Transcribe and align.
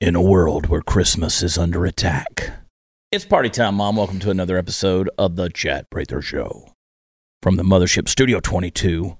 In 0.00 0.14
a 0.14 0.22
world 0.22 0.68
where 0.68 0.82
Christmas 0.82 1.42
is 1.42 1.58
under 1.58 1.84
attack. 1.84 2.52
It's 3.10 3.24
party 3.24 3.50
time, 3.50 3.74
Mom. 3.74 3.96
Welcome 3.96 4.20
to 4.20 4.30
another 4.30 4.56
episode 4.56 5.10
of 5.18 5.34
the 5.34 5.48
Chad 5.48 5.90
Prather 5.90 6.22
Show. 6.22 6.68
From 7.42 7.56
the 7.56 7.64
Mothership 7.64 8.08
Studio 8.08 8.38
22, 8.38 9.18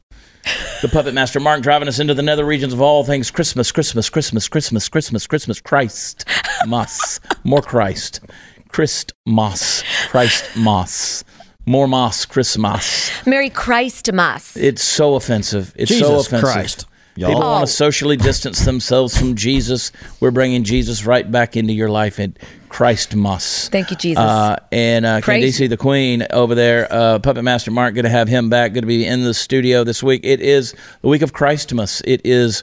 the 0.80 0.88
Puppet 0.88 1.12
Master 1.12 1.40
Mark 1.40 1.60
driving 1.62 1.88
us 1.88 1.98
into 1.98 2.14
the 2.14 2.22
nether 2.22 2.44
regions 2.44 2.72
of 2.72 2.80
all 2.80 3.02
things 3.02 3.32
Christmas, 3.32 3.72
Christmas, 3.72 4.08
Christmas, 4.08 4.46
Christmas, 4.46 4.88
Christmas, 4.88 5.26
Christmas, 5.26 5.60
Christ, 5.60 6.24
Moss, 6.68 7.18
more 7.42 7.62
Christ, 7.62 8.20
Christ, 8.68 9.12
Moss, 9.26 9.82
Christ, 10.06 10.56
Moss, 10.56 11.24
more 11.66 11.86
Moss, 11.86 12.24
Christmas. 12.24 13.10
Merry 13.26 13.50
Christmas. 13.50 14.56
It's 14.56 14.82
so 14.82 15.14
offensive. 15.14 15.72
It's 15.76 15.90
so 15.90 15.96
Jesus 15.96 16.26
offensive. 16.26 16.50
Christ, 16.52 16.86
People 17.14 17.20
y'all. 17.20 17.30
People 17.30 17.42
want 17.42 17.66
to 17.66 17.72
socially 17.72 18.16
distance 18.16 18.64
themselves 18.64 19.16
from 19.16 19.34
Jesus. 19.36 19.92
We're 20.20 20.30
bringing 20.30 20.64
Jesus 20.64 21.04
right 21.04 21.30
back 21.30 21.56
into 21.56 21.72
your 21.72 21.90
life 21.90 22.18
in 22.18 22.36
Christ 22.68 23.14
Moss. 23.14 23.68
Thank 23.68 23.90
you, 23.90 23.96
Jesus. 23.96 24.22
Uh, 24.22 24.56
and 24.72 25.04
uh, 25.04 25.20
Praise- 25.20 25.58
Candice, 25.58 25.68
the 25.68 25.76
Queen 25.76 26.26
over 26.30 26.54
there, 26.54 26.86
uh, 26.90 27.18
Puppet 27.18 27.44
Master 27.44 27.70
Mark, 27.70 27.94
good 27.94 28.02
to 28.02 28.08
have 28.08 28.28
him 28.28 28.48
back. 28.48 28.72
Good 28.72 28.82
to 28.82 28.86
be 28.86 29.04
in 29.04 29.24
the 29.24 29.34
studio 29.34 29.84
this 29.84 30.02
week. 30.02 30.20
It 30.24 30.40
is 30.40 30.74
the 31.02 31.08
week 31.08 31.22
of 31.22 31.32
Christmas. 31.32 32.00
It 32.04 32.22
is. 32.24 32.62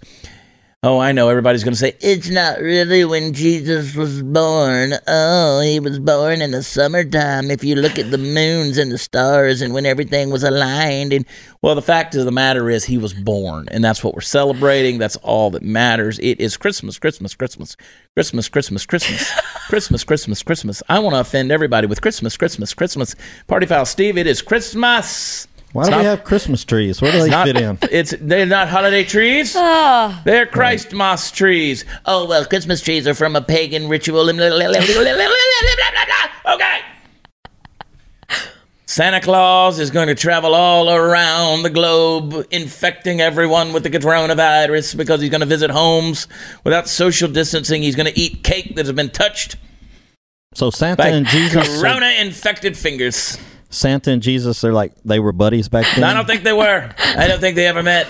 Oh, 0.84 1.00
I 1.00 1.12
know. 1.12 1.28
Everybody's 1.28 1.64
going 1.64 1.74
to 1.74 1.80
say 1.80 1.96
it's 2.02 2.30
not 2.30 2.60
really 2.60 3.04
when 3.04 3.34
Jesus 3.34 3.96
was 3.96 4.22
born. 4.22 4.94
Oh, 5.08 5.60
he 5.60 5.80
was 5.80 5.98
born 5.98 6.40
in 6.40 6.52
the 6.52 6.62
summertime. 6.62 7.50
If 7.50 7.64
you 7.64 7.76
look 7.76 7.98
at 7.98 8.12
the 8.12 8.20
moons 8.20 8.78
and 8.78 8.92
the 8.92 9.00
stars 9.00 9.64
and 9.64 9.74
when 9.74 9.88
everything 9.88 10.30
was 10.30 10.44
aligned, 10.44 11.14
and 11.14 11.26
well, 11.64 11.74
the 11.74 11.82
fact 11.82 12.14
of 12.14 12.26
the 12.26 12.32
matter 12.32 12.70
is 12.70 12.86
he 12.86 13.00
was 13.00 13.16
born, 13.16 13.68
and 13.72 13.84
that's 13.84 14.04
what 14.04 14.14
we're 14.14 14.22
celebrating. 14.22 15.00
That's 15.00 15.16
all 15.18 15.50
that 15.50 15.64
matters. 15.64 16.20
It 16.20 16.40
is 16.40 16.58
Christmas, 16.58 17.00
Christmas, 17.00 17.34
Christmas, 17.34 17.76
Christmas, 18.14 18.48
Christmas, 18.48 18.86
Christmas, 18.86 19.32
Christmas, 19.68 20.04
Christmas, 20.04 20.44
Christmas. 20.44 20.84
I 20.88 21.00
want 21.00 21.16
to 21.16 21.22
offend 21.22 21.52
everybody 21.52 21.88
with 21.88 22.02
Christmas, 22.02 22.38
Christmas, 22.38 22.76
Christmas. 22.76 23.16
Party 23.48 23.66
foul, 23.66 23.86
Steve. 23.86 24.16
It 24.16 24.28
is 24.28 24.44
Christmas. 24.44 25.48
Why 25.74 25.84
do 25.84 25.90
It's 25.90 25.98
we 25.98 26.04
have 26.06 26.24
Christmas 26.24 26.64
trees? 26.64 27.02
Where 27.02 27.12
do 27.12 27.20
they 27.22 27.30
not- 27.30 27.46
fit 27.48 27.58
in? 27.58 27.78
It's 27.92 28.14
they're 28.20 28.46
not 28.46 28.70
holiday 28.70 29.04
trees. 29.04 29.54
Ah. 29.56 30.22
they're 30.26 30.46
Christ 30.46 30.94
moss 30.94 31.30
trees. 31.32 31.84
Oh 32.06 32.26
well, 32.26 32.46
Christmas 32.46 32.82
trees 32.82 33.06
are 33.08 33.14
from 33.14 33.36
a 33.36 33.42
pagan 33.42 33.88
ritual. 33.90 34.30
okay. 34.30 36.80
Santa 38.90 39.20
Claus 39.22 39.80
is 39.80 39.92
going 39.92 40.08
to 40.08 40.16
travel 40.16 40.56
all 40.56 40.90
around 40.90 41.62
the 41.64 41.70
globe, 41.70 42.48
infecting 42.50 43.20
everyone 43.22 43.74
with 43.74 43.84
the 43.84 43.90
coronavirus 43.92 44.96
because 44.98 45.20
he's 45.22 45.30
going 45.30 45.42
to 45.42 45.46
visit 45.48 45.70
homes 45.70 46.28
without 46.64 46.88
social 46.88 47.30
distancing. 47.30 47.82
He's 47.84 47.96
going 47.98 48.12
to 48.12 48.18
eat 48.20 48.44
cake 48.44 48.76
that 48.76 48.86
has 48.86 48.96
been 48.96 49.10
touched 49.10 49.58
So 50.56 50.72
Santa 50.72 50.96
by 51.04 51.10
and 51.10 51.28
Jesus, 51.28 51.68
are- 51.68 51.82
corona-infected 51.82 52.76
fingers. 52.78 53.38
Santa 53.70 54.12
and 54.12 54.22
Jesus, 54.22 54.62
they're 54.62 54.74
like 54.74 54.94
they 55.04 55.20
were 55.20 55.32
buddies 55.32 55.70
back 55.70 55.86
then. 55.96 56.04
I 56.04 56.14
don't 56.14 56.26
think 56.26 56.44
they 56.44 56.54
were. 56.54 56.90
I 56.98 57.28
don't 57.28 57.40
think 57.40 57.56
they 57.56 57.68
ever 57.68 57.84
met. 57.84 58.08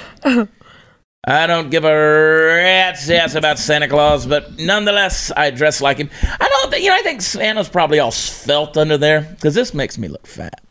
I 1.29 1.45
don't 1.45 1.69
give 1.69 1.83
a 1.83 1.93
rat's 1.93 3.09
ass 3.09 3.35
about 3.35 3.59
Santa 3.59 3.87
Claus, 3.89 4.25
but 4.25 4.57
nonetheless, 4.57 5.29
I 5.35 5.49
dress 5.51 5.81
like 5.81 5.97
him. 5.97 6.09
I 6.23 6.47
don't 6.47 6.71
think, 6.71 6.83
you 6.83 6.89
know, 6.89 6.95
I 6.95 7.01
think 7.01 7.21
Santa's 7.21 7.67
probably 7.67 7.99
all 7.99 8.11
svelte 8.11 8.77
under 8.77 8.97
there 8.97 9.21
because 9.21 9.53
this 9.53 9.73
makes 9.73 9.97
me 9.97 10.07
look 10.07 10.25
fat. 10.25 10.61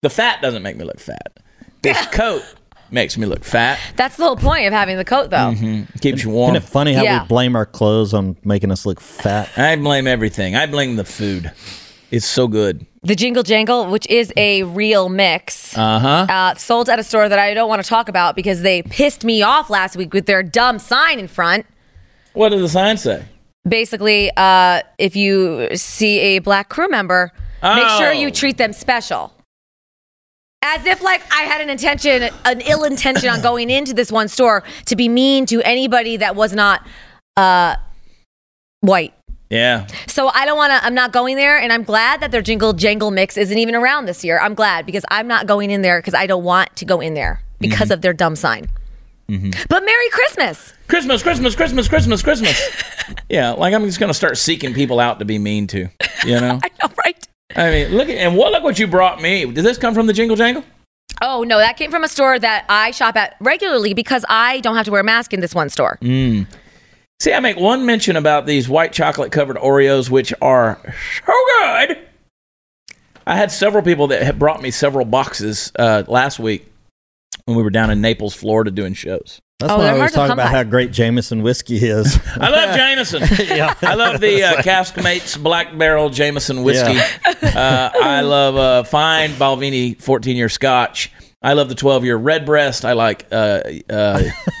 The 0.00 0.08
fat 0.10 0.40
doesn't 0.40 0.62
make 0.62 0.76
me 0.76 0.84
look 0.84 1.00
fat. 1.00 1.38
This 1.82 2.00
coat 2.06 2.42
makes 2.90 3.18
me 3.18 3.26
look 3.26 3.44
fat. 3.44 3.78
That's 3.96 4.16
the 4.16 4.24
whole 4.24 4.36
point 4.36 4.66
of 4.66 4.72
having 4.72 4.96
the 4.96 5.04
coat, 5.04 5.28
though. 5.30 5.52
Mm-hmm. 5.52 5.98
Keeps 5.98 6.22
you 6.24 6.30
warm. 6.30 6.54
Isn't 6.54 6.54
warm. 6.54 6.56
it 6.56 6.62
funny 6.62 6.92
how 6.94 7.02
Yeah. 7.02 7.22
we 7.22 7.28
blame 7.28 7.54
our 7.56 7.66
clothes 7.66 8.14
on 8.14 8.36
making 8.44 8.70
us 8.70 8.86
look 8.86 9.00
fat? 9.00 9.50
I 9.58 9.76
blame 9.76 10.06
everything. 10.06 10.56
I 10.56 10.64
blame 10.66 10.96
the 10.96 11.04
food. 11.04 11.52
It's 12.10 12.26
so 12.26 12.46
good. 12.48 12.86
The 13.02 13.14
Jingle 13.14 13.42
Jangle, 13.42 13.86
which 13.90 14.06
is 14.08 14.32
a 14.36 14.62
real 14.62 15.08
mix, 15.08 15.76
Uh 15.76 15.98
huh. 15.98 16.26
uh, 16.32 16.54
sold 16.54 16.88
at 16.88 16.98
a 16.98 17.02
store 17.04 17.28
that 17.28 17.38
I 17.38 17.52
don't 17.54 17.68
want 17.68 17.82
to 17.82 17.88
talk 17.88 18.08
about 18.08 18.36
because 18.36 18.62
they 18.62 18.82
pissed 18.82 19.24
me 19.24 19.42
off 19.42 19.68
last 19.68 19.96
week 19.96 20.14
with 20.14 20.26
their 20.26 20.42
dumb 20.42 20.78
sign 20.78 21.18
in 21.18 21.28
front. 21.28 21.66
What 22.32 22.50
did 22.50 22.60
the 22.60 22.68
sign 22.68 22.96
say? 22.96 23.24
Basically, 23.68 24.30
uh, 24.36 24.82
if 24.98 25.16
you 25.16 25.68
see 25.74 26.18
a 26.18 26.38
black 26.40 26.68
crew 26.68 26.88
member, 26.88 27.32
make 27.62 27.88
sure 27.98 28.08
Oh. 28.08 28.12
you 28.12 28.30
treat 28.30 28.58
them 28.58 28.72
special. 28.72 29.32
As 30.62 30.84
if 30.86 31.02
like 31.02 31.22
I 31.32 31.42
had 31.42 31.60
an 31.60 31.68
intention, 31.70 32.30
an 32.44 32.60
ill 32.62 32.84
intention 32.84 33.28
on 33.28 33.42
going 33.42 33.68
into 33.70 33.92
this 33.92 34.10
one 34.10 34.28
store 34.28 34.62
to 34.86 34.96
be 34.96 35.08
mean 35.08 35.44
to 35.46 35.60
anybody 35.62 36.16
that 36.18 36.36
was 36.36 36.52
not 36.54 36.86
uh, 37.36 37.76
white. 38.80 39.12
Yeah. 39.50 39.86
So 40.06 40.28
I 40.28 40.46
don't 40.46 40.56
want 40.56 40.72
to. 40.72 40.84
I'm 40.84 40.94
not 40.94 41.12
going 41.12 41.36
there, 41.36 41.58
and 41.58 41.72
I'm 41.72 41.84
glad 41.84 42.20
that 42.20 42.30
their 42.30 42.42
jingle 42.42 42.72
jangle 42.72 43.10
mix 43.10 43.36
isn't 43.36 43.56
even 43.56 43.74
around 43.74 44.06
this 44.06 44.24
year. 44.24 44.40
I'm 44.40 44.54
glad 44.54 44.86
because 44.86 45.04
I'm 45.10 45.28
not 45.28 45.46
going 45.46 45.70
in 45.70 45.82
there 45.82 46.00
because 46.00 46.14
I 46.14 46.26
don't 46.26 46.44
want 46.44 46.74
to 46.76 46.84
go 46.84 47.00
in 47.00 47.14
there 47.14 47.42
because 47.60 47.88
mm-hmm. 47.88 47.92
of 47.92 48.00
their 48.02 48.12
dumb 48.12 48.36
sign. 48.36 48.68
Mm-hmm. 49.28 49.50
But 49.68 49.84
Merry 49.84 50.08
Christmas! 50.10 50.74
Christmas, 50.88 51.22
Christmas, 51.22 51.54
Christmas, 51.54 51.88
Christmas, 51.88 52.22
Christmas. 52.22 52.84
yeah, 53.28 53.52
like 53.52 53.72
I'm 53.72 53.84
just 53.84 54.00
gonna 54.00 54.14
start 54.14 54.36
seeking 54.36 54.74
people 54.74 55.00
out 55.00 55.18
to 55.18 55.24
be 55.24 55.38
mean 55.38 55.66
to. 55.68 55.88
You 56.24 56.40
know? 56.40 56.60
I 56.64 56.70
know, 56.82 56.92
right? 57.04 57.28
I 57.56 57.70
mean, 57.70 57.96
look 57.96 58.08
at 58.08 58.16
and 58.16 58.36
what 58.36 58.52
look 58.52 58.62
what 58.62 58.78
you 58.78 58.86
brought 58.86 59.22
me. 59.22 59.44
Did 59.46 59.64
this 59.64 59.78
come 59.78 59.94
from 59.94 60.06
the 60.06 60.12
Jingle 60.12 60.36
Jangle? 60.36 60.64
Oh 61.22 61.42
no, 61.42 61.58
that 61.58 61.76
came 61.76 61.90
from 61.90 62.04
a 62.04 62.08
store 62.08 62.38
that 62.38 62.64
I 62.68 62.90
shop 62.90 63.16
at 63.16 63.36
regularly 63.40 63.94
because 63.94 64.24
I 64.28 64.60
don't 64.60 64.76
have 64.76 64.84
to 64.86 64.90
wear 64.90 65.00
a 65.00 65.04
mask 65.04 65.32
in 65.32 65.40
this 65.40 65.54
one 65.54 65.70
store. 65.70 65.98
Mm. 66.02 66.46
See, 67.20 67.32
I 67.32 67.40
make 67.40 67.56
one 67.56 67.86
mention 67.86 68.16
about 68.16 68.44
these 68.46 68.68
white 68.68 68.92
chocolate 68.92 69.32
covered 69.32 69.56
Oreos, 69.56 70.10
which 70.10 70.32
are 70.42 70.78
so 71.24 71.32
good. 71.60 71.98
I 73.26 73.36
had 73.36 73.50
several 73.50 73.82
people 73.82 74.08
that 74.08 74.22
had 74.22 74.38
brought 74.38 74.60
me 74.60 74.70
several 74.70 75.06
boxes 75.06 75.72
uh, 75.78 76.02
last 76.06 76.38
week 76.38 76.70
when 77.46 77.56
we 77.56 77.62
were 77.62 77.70
down 77.70 77.90
in 77.90 78.00
Naples, 78.00 78.34
Florida, 78.34 78.70
doing 78.70 78.92
shows. 78.92 79.40
That's 79.60 79.72
Oh, 79.72 79.78
why 79.78 79.82
I 79.82 79.86
they're 79.86 79.94
always 79.96 80.12
talk 80.12 80.26
about 80.30 80.50
by. 80.50 80.56
how 80.56 80.62
great 80.64 80.90
Jameson 80.90 81.42
whiskey 81.42 81.76
is. 81.76 82.18
I 82.40 82.50
love 82.50 82.76
Jameson. 82.76 83.22
yeah. 83.56 83.74
I 83.80 83.94
love 83.94 84.20
the 84.20 84.42
uh, 84.58 84.62
Cask 84.62 84.96
Mates 85.02 85.36
Black 85.38 85.78
Barrel 85.78 86.10
Jameson 86.10 86.64
whiskey. 86.64 86.94
Yeah. 86.94 87.90
Uh, 87.94 87.98
I 88.02 88.20
love 88.22 88.56
uh, 88.56 88.82
fine 88.82 89.30
Balvenie 89.30 89.98
14 90.02 90.36
year 90.36 90.48
Scotch. 90.50 91.12
I 91.44 91.52
love 91.52 91.68
the 91.68 91.74
12 91.74 92.04
year 92.04 92.16
Redbreast. 92.16 92.84
I 92.84 92.94
like. 92.94 93.26
Uh, 93.30 93.60
uh, 93.90 94.22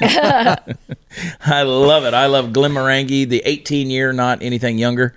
I 1.40 1.62
love 1.62 2.04
it. 2.04 2.14
I 2.14 2.26
love 2.26 2.50
Glenmorangie, 2.50 3.28
the 3.28 3.42
18 3.44 3.90
year, 3.90 4.12
not 4.12 4.42
anything 4.42 4.78
younger. 4.78 5.14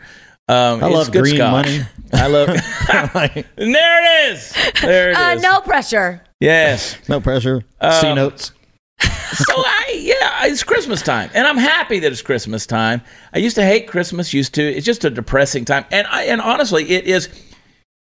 Um, 0.47 0.81
I 0.83 0.87
love 0.87 1.11
green 1.11 1.35
Scotch. 1.35 1.51
money. 1.65 1.81
I 2.13 2.27
love. 2.27 2.47
There 3.57 4.29
it 4.29 4.31
is. 4.33 4.53
There 4.81 5.11
it 5.11 5.17
Uh, 5.17 5.33
is. 5.35 5.41
no 5.41 5.59
pressure. 5.59 6.21
Yes. 6.39 6.95
no 7.09 7.19
pressure. 7.19 7.63
Um, 7.81 7.91
C 7.91 8.13
notes. 8.13 8.53
so 9.01 9.53
I 9.57 9.99
yeah, 9.99 10.45
it's 10.45 10.63
Christmas 10.63 11.01
time, 11.01 11.29
and 11.33 11.45
I'm 11.45 11.57
happy 11.57 11.99
that 11.99 12.11
it's 12.11 12.21
Christmas 12.21 12.65
time. 12.65 13.01
I 13.33 13.39
used 13.39 13.55
to 13.57 13.63
hate 13.65 13.87
Christmas, 13.87 14.33
used 14.33 14.53
to. 14.55 14.63
It's 14.63 14.85
just 14.85 15.03
a 15.03 15.09
depressing 15.09 15.65
time, 15.65 15.85
and 15.91 16.07
I 16.07 16.23
and 16.23 16.39
honestly, 16.41 16.89
it 16.91 17.05
is. 17.05 17.27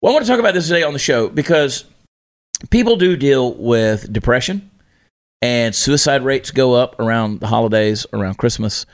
Well, 0.01 0.11
I 0.11 0.13
want 0.15 0.25
to 0.25 0.31
talk 0.31 0.39
about 0.39 0.53
this 0.53 0.67
today 0.67 0.83
on 0.83 0.91
the 0.93 0.99
show 0.99 1.29
because 1.29 1.85
people 2.69 2.95
do 2.95 3.15
deal 3.15 3.53
with 3.53 4.11
depression, 4.11 4.69
and 5.41 5.75
suicide 5.75 6.23
rates 6.23 6.51
go 6.51 6.73
up 6.73 6.99
around 6.99 7.39
the 7.39 7.47
holidays, 7.47 8.05
around 8.13 8.37
Christmas, 8.37 8.85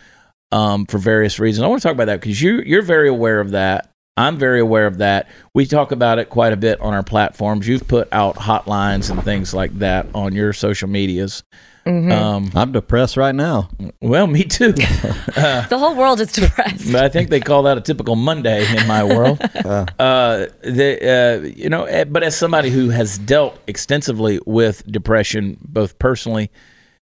um, 0.52 0.86
for 0.86 0.98
various 0.98 1.40
reasons. 1.40 1.64
I 1.64 1.68
want 1.68 1.82
to 1.82 1.88
talk 1.88 1.96
about 1.96 2.08
that 2.08 2.22
because 2.22 2.42
you 2.42 2.62
you're 2.62 2.82
very 2.82 3.10
aware 3.10 3.40
of 3.40 3.52
that. 3.52 3.90
I'm 4.18 4.38
very 4.38 4.60
aware 4.60 4.88
of 4.88 4.98
that. 4.98 5.30
We 5.56 5.66
talk 5.66 5.92
about 5.92 6.20
it 6.20 6.30
quite 6.30 6.52
a 6.52 6.58
bit 6.58 6.82
on 6.82 6.94
our 6.94 7.04
platforms. 7.04 7.68
You've 7.68 7.88
put 7.88 8.10
out 8.12 8.36
hotlines 8.36 9.10
and 9.10 9.24
things 9.24 9.54
like 9.54 9.78
that 9.80 10.08
on 10.14 10.34
your 10.34 10.52
social 10.52 10.90
medias. 10.90 11.44
Um, 11.86 12.52
I'm 12.56 12.72
depressed 12.72 13.18
right 13.18 13.34
now. 13.34 13.70
well, 14.02 14.28
me 14.28 14.44
too. 14.44 14.74
The 15.72 15.78
whole 15.80 15.96
world 15.96 16.20
is 16.22 16.32
depressed. 16.32 16.92
But 16.92 17.04
I 17.04 17.10
think 17.10 17.30
they 17.30 17.40
call 17.40 17.64
that 17.64 17.78
a 17.78 17.82
typical 17.82 18.16
Monday 18.16 18.66
in 18.76 18.88
my 18.88 19.04
world. 19.04 19.40
Uh, 20.00 20.48
the, 20.62 21.42
uh, 21.44 21.48
you 21.48 21.70
know, 21.70 21.84
eh, 21.86 22.04
but 22.04 22.24
as 22.24 22.36
somebody 22.36 22.70
who 22.70 22.90
has 22.90 23.18
dealt 23.18 23.58
extensively 23.68 24.40
with 24.46 24.86
depression, 24.92 25.58
both 25.62 25.98
personally 26.00 26.50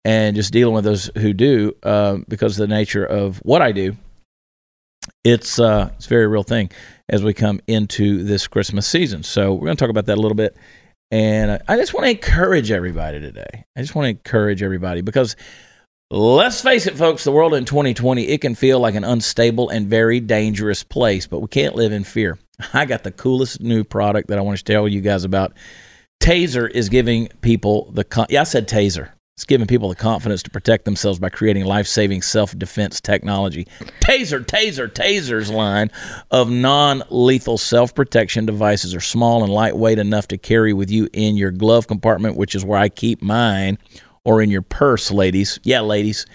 and 0.05 0.35
just 0.35 0.53
dealing 0.53 0.73
with 0.73 0.85
those 0.85 1.09
who 1.17 1.33
do, 1.33 1.73
uh, 1.83 2.17
because 2.27 2.59
of 2.59 2.67
the 2.67 2.73
nature 2.73 3.05
of 3.05 3.37
what 3.39 3.61
I 3.61 3.71
do, 3.71 3.95
it's 5.23 5.59
uh, 5.59 5.91
it's 5.95 6.05
a 6.05 6.09
very 6.09 6.27
real 6.27 6.43
thing 6.43 6.69
as 7.09 7.23
we 7.23 7.33
come 7.33 7.59
into 7.67 8.23
this 8.23 8.47
Christmas 8.47 8.87
season. 8.87 9.23
So 9.23 9.53
we're 9.53 9.65
going 9.65 9.77
to 9.77 9.81
talk 9.81 9.89
about 9.89 10.05
that 10.05 10.17
a 10.17 10.21
little 10.21 10.35
bit. 10.35 10.55
And 11.09 11.62
I 11.68 11.77
just 11.77 11.94
want 11.94 12.06
to 12.06 12.12
encourage 12.12 12.71
everybody 12.71 13.19
today. 13.19 13.65
I 13.75 13.81
just 13.81 13.95
want 13.95 14.06
to 14.06 14.09
encourage 14.09 14.62
everybody 14.62 15.01
because 15.01 15.36
let's 16.12 16.62
face 16.62 16.86
it, 16.86 16.95
folks, 16.95 17.24
the 17.24 17.31
world 17.31 17.54
in 17.54 17.65
2020, 17.65 18.27
it 18.27 18.42
can 18.42 18.56
feel 18.56 18.80
like 18.80 18.95
an 18.95 19.04
unstable 19.04 19.69
and 19.69 19.88
very 19.88 20.19
dangerous 20.19 20.83
place, 20.83 21.27
but 21.27 21.39
we 21.39 21.48
can't 21.48 21.75
live 21.75 21.92
in 21.92 22.04
fear. 22.04 22.38
I 22.74 22.86
got 22.86 23.04
the 23.04 23.12
coolest 23.12 23.62
new 23.62 23.83
product 23.83 24.27
that 24.30 24.38
I 24.38 24.42
want 24.42 24.57
to 24.57 24.63
tell 24.63 24.88
you 24.88 25.01
guys 25.01 25.24
about 25.24 25.54
Taser 26.21 26.69
is 26.69 26.89
giving 26.89 27.27
people 27.42 27.92
the 27.92 28.03
con- 28.03 28.27
yeah 28.30 28.42
I 28.42 28.44
said 28.44 28.68
taser. 28.68 29.12
It's 29.38 29.45
giving 29.45 29.68
people 29.68 29.89
the 29.89 29.95
confidence 29.95 30.42
to 30.42 30.50
protect 30.50 30.86
themselves 30.86 31.19
by 31.19 31.30
creating 31.30 31.63
life-saving 31.63 32.24
self-defense 32.24 33.01
technology. 33.01 33.68
Taser, 34.01 34.44
Taser, 34.44 34.92
Taser's 34.92 35.51
line 35.51 35.92
of 36.31 36.50
non-lethal 36.50 37.60
self-protection 37.60 38.48
devices 38.48 38.95
are 38.95 39.00
small 39.00 39.44
and 39.44 39.54
lightweight 39.54 40.00
enough 40.00 40.28
to 40.30 40.39
carry 40.39 40.74
with 40.74 40.89
you 40.89 41.07
in 41.13 41.38
your 41.38 41.51
glove 41.51 41.86
compartment, 41.86 42.36
which 42.36 42.56
is 42.56 42.66
where 42.66 42.80
I 42.80 42.89
keep 42.89 43.22
mine, 43.22 43.78
or 44.24 44.42
in 44.42 44.50
your 44.50 44.63
purse, 44.63 45.12
ladies. 45.12 45.60
Yeah, 45.62 45.81
ladies. 45.81 46.25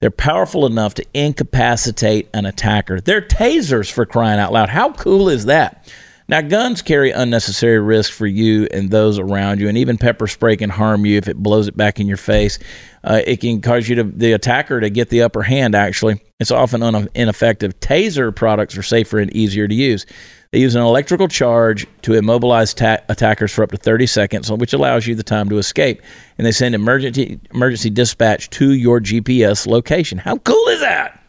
They're 0.00 0.10
powerful 0.10 0.66
enough 0.66 0.92
to 0.96 1.06
incapacitate 1.14 2.28
an 2.34 2.44
attacker. 2.44 3.00
They're 3.00 3.22
tasers 3.22 3.90
for 3.90 4.04
crying 4.04 4.38
out 4.38 4.52
loud. 4.52 4.68
How 4.68 4.92
cool 4.92 5.30
is 5.30 5.46
that? 5.46 5.90
Now, 6.26 6.40
guns 6.40 6.80
carry 6.80 7.10
unnecessary 7.10 7.78
risk 7.78 8.10
for 8.12 8.26
you 8.26 8.66
and 8.72 8.90
those 8.90 9.18
around 9.18 9.60
you, 9.60 9.68
and 9.68 9.76
even 9.76 9.98
pepper 9.98 10.26
spray 10.26 10.56
can 10.56 10.70
harm 10.70 11.04
you 11.04 11.18
if 11.18 11.28
it 11.28 11.36
blows 11.36 11.68
it 11.68 11.76
back 11.76 12.00
in 12.00 12.06
your 12.06 12.16
face. 12.16 12.58
Uh, 13.02 13.20
it 13.26 13.40
can 13.40 13.60
cause 13.60 13.88
you 13.90 13.96
to 13.96 14.04
the 14.04 14.32
attacker 14.32 14.80
to 14.80 14.88
get 14.88 15.10
the 15.10 15.20
upper 15.20 15.42
hand. 15.42 15.74
Actually, 15.74 16.22
it's 16.40 16.50
often 16.50 16.82
un- 16.82 17.10
ineffective. 17.14 17.78
Taser 17.80 18.34
products 18.34 18.76
are 18.78 18.82
safer 18.82 19.18
and 19.18 19.34
easier 19.36 19.68
to 19.68 19.74
use. 19.74 20.06
They 20.52 20.60
use 20.60 20.74
an 20.74 20.80
electrical 20.82 21.28
charge 21.28 21.86
to 22.02 22.14
immobilize 22.14 22.72
ta- 22.72 22.98
attackers 23.10 23.52
for 23.52 23.62
up 23.62 23.72
to 23.72 23.76
30 23.76 24.06
seconds, 24.06 24.50
which 24.50 24.72
allows 24.72 25.06
you 25.06 25.14
the 25.14 25.22
time 25.22 25.50
to 25.50 25.58
escape. 25.58 26.00
And 26.38 26.46
they 26.46 26.52
send 26.52 26.74
emergency 26.74 27.38
emergency 27.52 27.90
dispatch 27.90 28.48
to 28.50 28.72
your 28.72 28.98
GPS 29.00 29.66
location. 29.66 30.16
How 30.18 30.38
cool 30.38 30.68
is 30.68 30.80
that? 30.80 31.20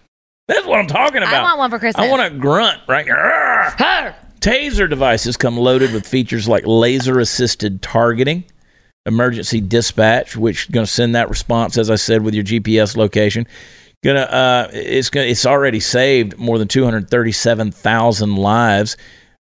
That's 0.48 0.66
what 0.66 0.80
I'm 0.80 0.88
talking 0.88 1.18
about. 1.18 1.34
I 1.34 1.42
want 1.44 1.58
one 1.58 1.70
for 1.72 1.80
Christmas. 1.80 2.06
I 2.06 2.10
want 2.10 2.34
a 2.34 2.38
grunt, 2.38 2.80
right? 2.88 3.06
Arrgh! 3.08 4.16
Taser 4.46 4.88
devices 4.88 5.38
come 5.38 5.58
loaded 5.58 5.92
with 5.92 6.06
features 6.06 6.48
like 6.48 6.68
laser 6.68 7.18
assisted 7.18 7.82
targeting, 7.82 8.44
emergency 9.08 9.60
dispatch, 9.60 10.38
which 10.38 10.66
is 10.66 10.70
going 10.70 10.86
to 10.86 10.92
send 10.92 11.16
that 11.16 11.32
response, 11.32 11.80
as 11.80 11.90
I 11.90 11.96
said, 11.96 12.22
with 12.22 12.36
your 12.36 12.44
GPS 12.44 12.96
location. 12.96 13.48
Gonna, 14.04 14.20
uh, 14.20 14.70
it's 14.72 15.10
gonna, 15.10 15.26
it's 15.26 15.48
already 15.48 15.80
saved 15.80 16.38
more 16.38 16.60
than 16.60 16.68
237,000 16.68 18.36
lives 18.36 18.98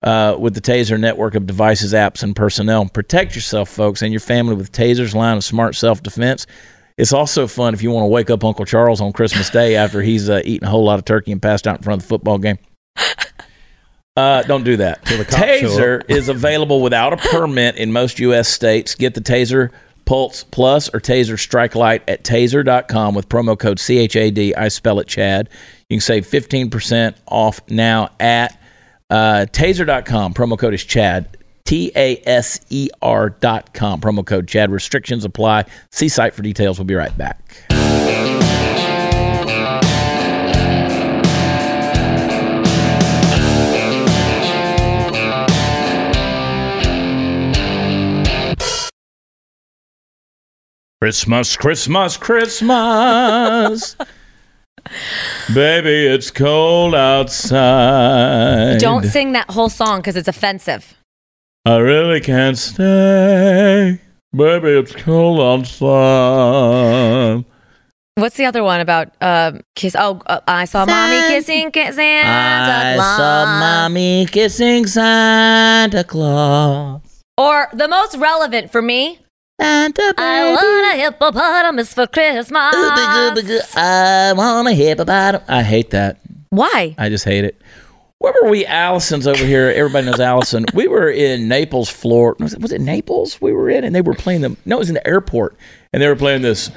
uh, 0.03 0.35
with 0.37 0.53
the 0.53 0.61
Taser 0.61 0.99
network 0.99 1.33
of 1.33 1.47
devices, 1.47 1.93
apps, 1.93 2.21
and 2.21 2.35
personnel. 2.35 2.87
Protect 2.87 3.33
yourself, 3.33 3.69
folks, 3.69 4.03
and 4.03 4.13
your 4.13 4.19
family 4.19 4.53
with 4.53 4.71
Taser's 4.71 5.15
line 5.15 5.37
of 5.37 5.43
smart 5.43 5.73
self 5.73 6.03
defense. 6.03 6.45
It's 6.99 7.11
also 7.11 7.47
fun 7.47 7.73
if 7.73 7.81
you 7.81 7.89
want 7.89 8.03
to 8.03 8.07
wake 8.07 8.29
up 8.29 8.43
Uncle 8.43 8.65
Charles 8.65 9.01
on 9.01 9.13
Christmas 9.13 9.49
Day 9.49 9.75
after 9.77 10.03
he's 10.03 10.29
uh, 10.29 10.43
eaten 10.45 10.67
a 10.67 10.69
whole 10.69 10.83
lot 10.83 10.99
of 10.99 11.05
turkey 11.05 11.31
and 11.31 11.41
passed 11.41 11.65
out 11.65 11.77
in 11.77 11.83
front 11.83 12.03
of 12.03 12.07
the 12.07 12.09
football 12.09 12.37
game. 12.37 12.59
Uh, 14.17 14.43
don't 14.43 14.63
do 14.63 14.77
that. 14.77 15.03
Taser 15.05 16.03
is 16.09 16.27
available 16.27 16.81
without 16.81 17.13
a 17.13 17.17
permit 17.17 17.77
in 17.77 17.91
most 17.93 18.19
U.S. 18.19 18.49
states. 18.49 18.95
Get 18.95 19.13
the 19.13 19.21
Taser 19.21 19.71
Pulse 20.03 20.43
Plus 20.43 20.89
or 20.89 20.99
Taser 20.99 21.39
Strike 21.39 21.75
Light 21.75 22.03
at 22.09 22.23
taser.com 22.23 23.15
with 23.15 23.29
promo 23.29 23.57
code 23.57 23.77
CHAD. 23.79 24.53
I 24.57 24.67
spell 24.67 24.99
it 24.99 25.07
Chad. 25.07 25.49
You 25.89 25.95
can 25.95 26.01
save 26.01 26.27
15% 26.27 27.15
off 27.27 27.61
now 27.69 28.09
at 28.19 28.59
uh, 29.09 29.45
taser.com. 29.49 30.33
Promo 30.33 30.59
code 30.59 30.73
is 30.73 30.83
Chad. 30.83 31.37
T 31.63 31.91
A 31.95 32.21
S 32.25 32.59
E 32.69 32.89
R 33.01 33.29
dot 33.29 33.73
com. 33.73 34.01
Promo 34.01 34.25
code 34.25 34.47
Chad. 34.47 34.71
Restrictions 34.71 35.23
apply. 35.23 35.65
See 35.91 36.09
site 36.09 36.33
for 36.33 36.41
details. 36.41 36.77
We'll 36.79 36.85
be 36.85 36.95
right 36.95 37.17
back. 37.17 37.80
Christmas, 51.01 51.57
Christmas, 51.57 52.15
Christmas. 52.15 53.95
Baby, 55.51 56.05
it's 56.05 56.29
cold 56.29 56.93
outside. 56.93 58.77
Don't 58.79 59.05
sing 59.05 59.31
that 59.31 59.49
whole 59.49 59.69
song 59.69 60.01
because 60.01 60.15
it's 60.15 60.27
offensive. 60.27 60.95
I 61.65 61.77
really 61.77 62.19
can't 62.19 62.55
stay. 62.55 63.99
Baby, 64.31 64.67
it's 64.69 64.93
cold 64.93 65.39
outside. 65.39 67.45
What's 68.13 68.37
the 68.37 68.45
other 68.45 68.63
one 68.63 68.79
about 68.79 69.11
um, 69.21 69.61
kiss? 69.75 69.95
Oh, 69.97 70.21
uh, 70.27 70.41
I 70.47 70.65
saw 70.65 70.85
mommy 70.85 71.29
kissing 71.29 71.71
ki- 71.71 71.93
Santa 71.93 72.91
I 72.91 72.95
Claus. 72.95 73.17
saw 73.17 73.45
mommy 73.59 74.27
kissing 74.27 74.85
Santa 74.85 76.03
Claus. 76.03 77.01
Or 77.39 77.69
the 77.73 77.87
most 77.87 78.15
relevant 78.17 78.71
for 78.71 78.83
me, 78.83 79.17
Santa 79.61 80.13
I 80.17 80.41
baby. 80.43 80.55
want 80.55 80.95
a 80.95 81.03
hippopotamus 81.03 81.93
for 81.93 82.07
Christmas. 82.07 82.75
Ooh, 82.75 83.35
big, 83.35 83.49
ooh. 83.49 83.59
I 83.75 84.33
want 84.35 84.67
a 84.67 84.73
hippopotamus. 84.73 85.47
I 85.47 85.61
hate 85.61 85.91
that. 85.91 86.19
Why? 86.49 86.95
I 86.97 87.09
just 87.09 87.25
hate 87.25 87.45
it. 87.45 87.61
Where 88.17 88.33
were 88.41 88.49
we? 88.49 88.65
Allison's 88.65 89.27
over 89.27 89.45
here. 89.45 89.71
Everybody 89.75 90.07
knows 90.07 90.19
Allison. 90.19 90.65
We 90.73 90.87
were 90.87 91.09
in 91.09 91.47
Naples, 91.47 91.89
Florida. 91.89 92.43
Was 92.43 92.53
it, 92.53 92.61
was 92.61 92.71
it 92.71 92.81
Naples 92.81 93.39
we 93.41 93.51
were 93.51 93.69
in? 93.69 93.83
And 93.83 93.95
they 93.95 94.01
were 94.01 94.13
playing 94.13 94.41
them. 94.41 94.57
No, 94.65 94.77
it 94.77 94.79
was 94.79 94.89
in 94.89 94.95
the 94.95 95.07
airport. 95.07 95.55
And 95.93 96.01
they 96.01 96.07
were 96.07 96.15
playing 96.15 96.41
this. 96.41 96.71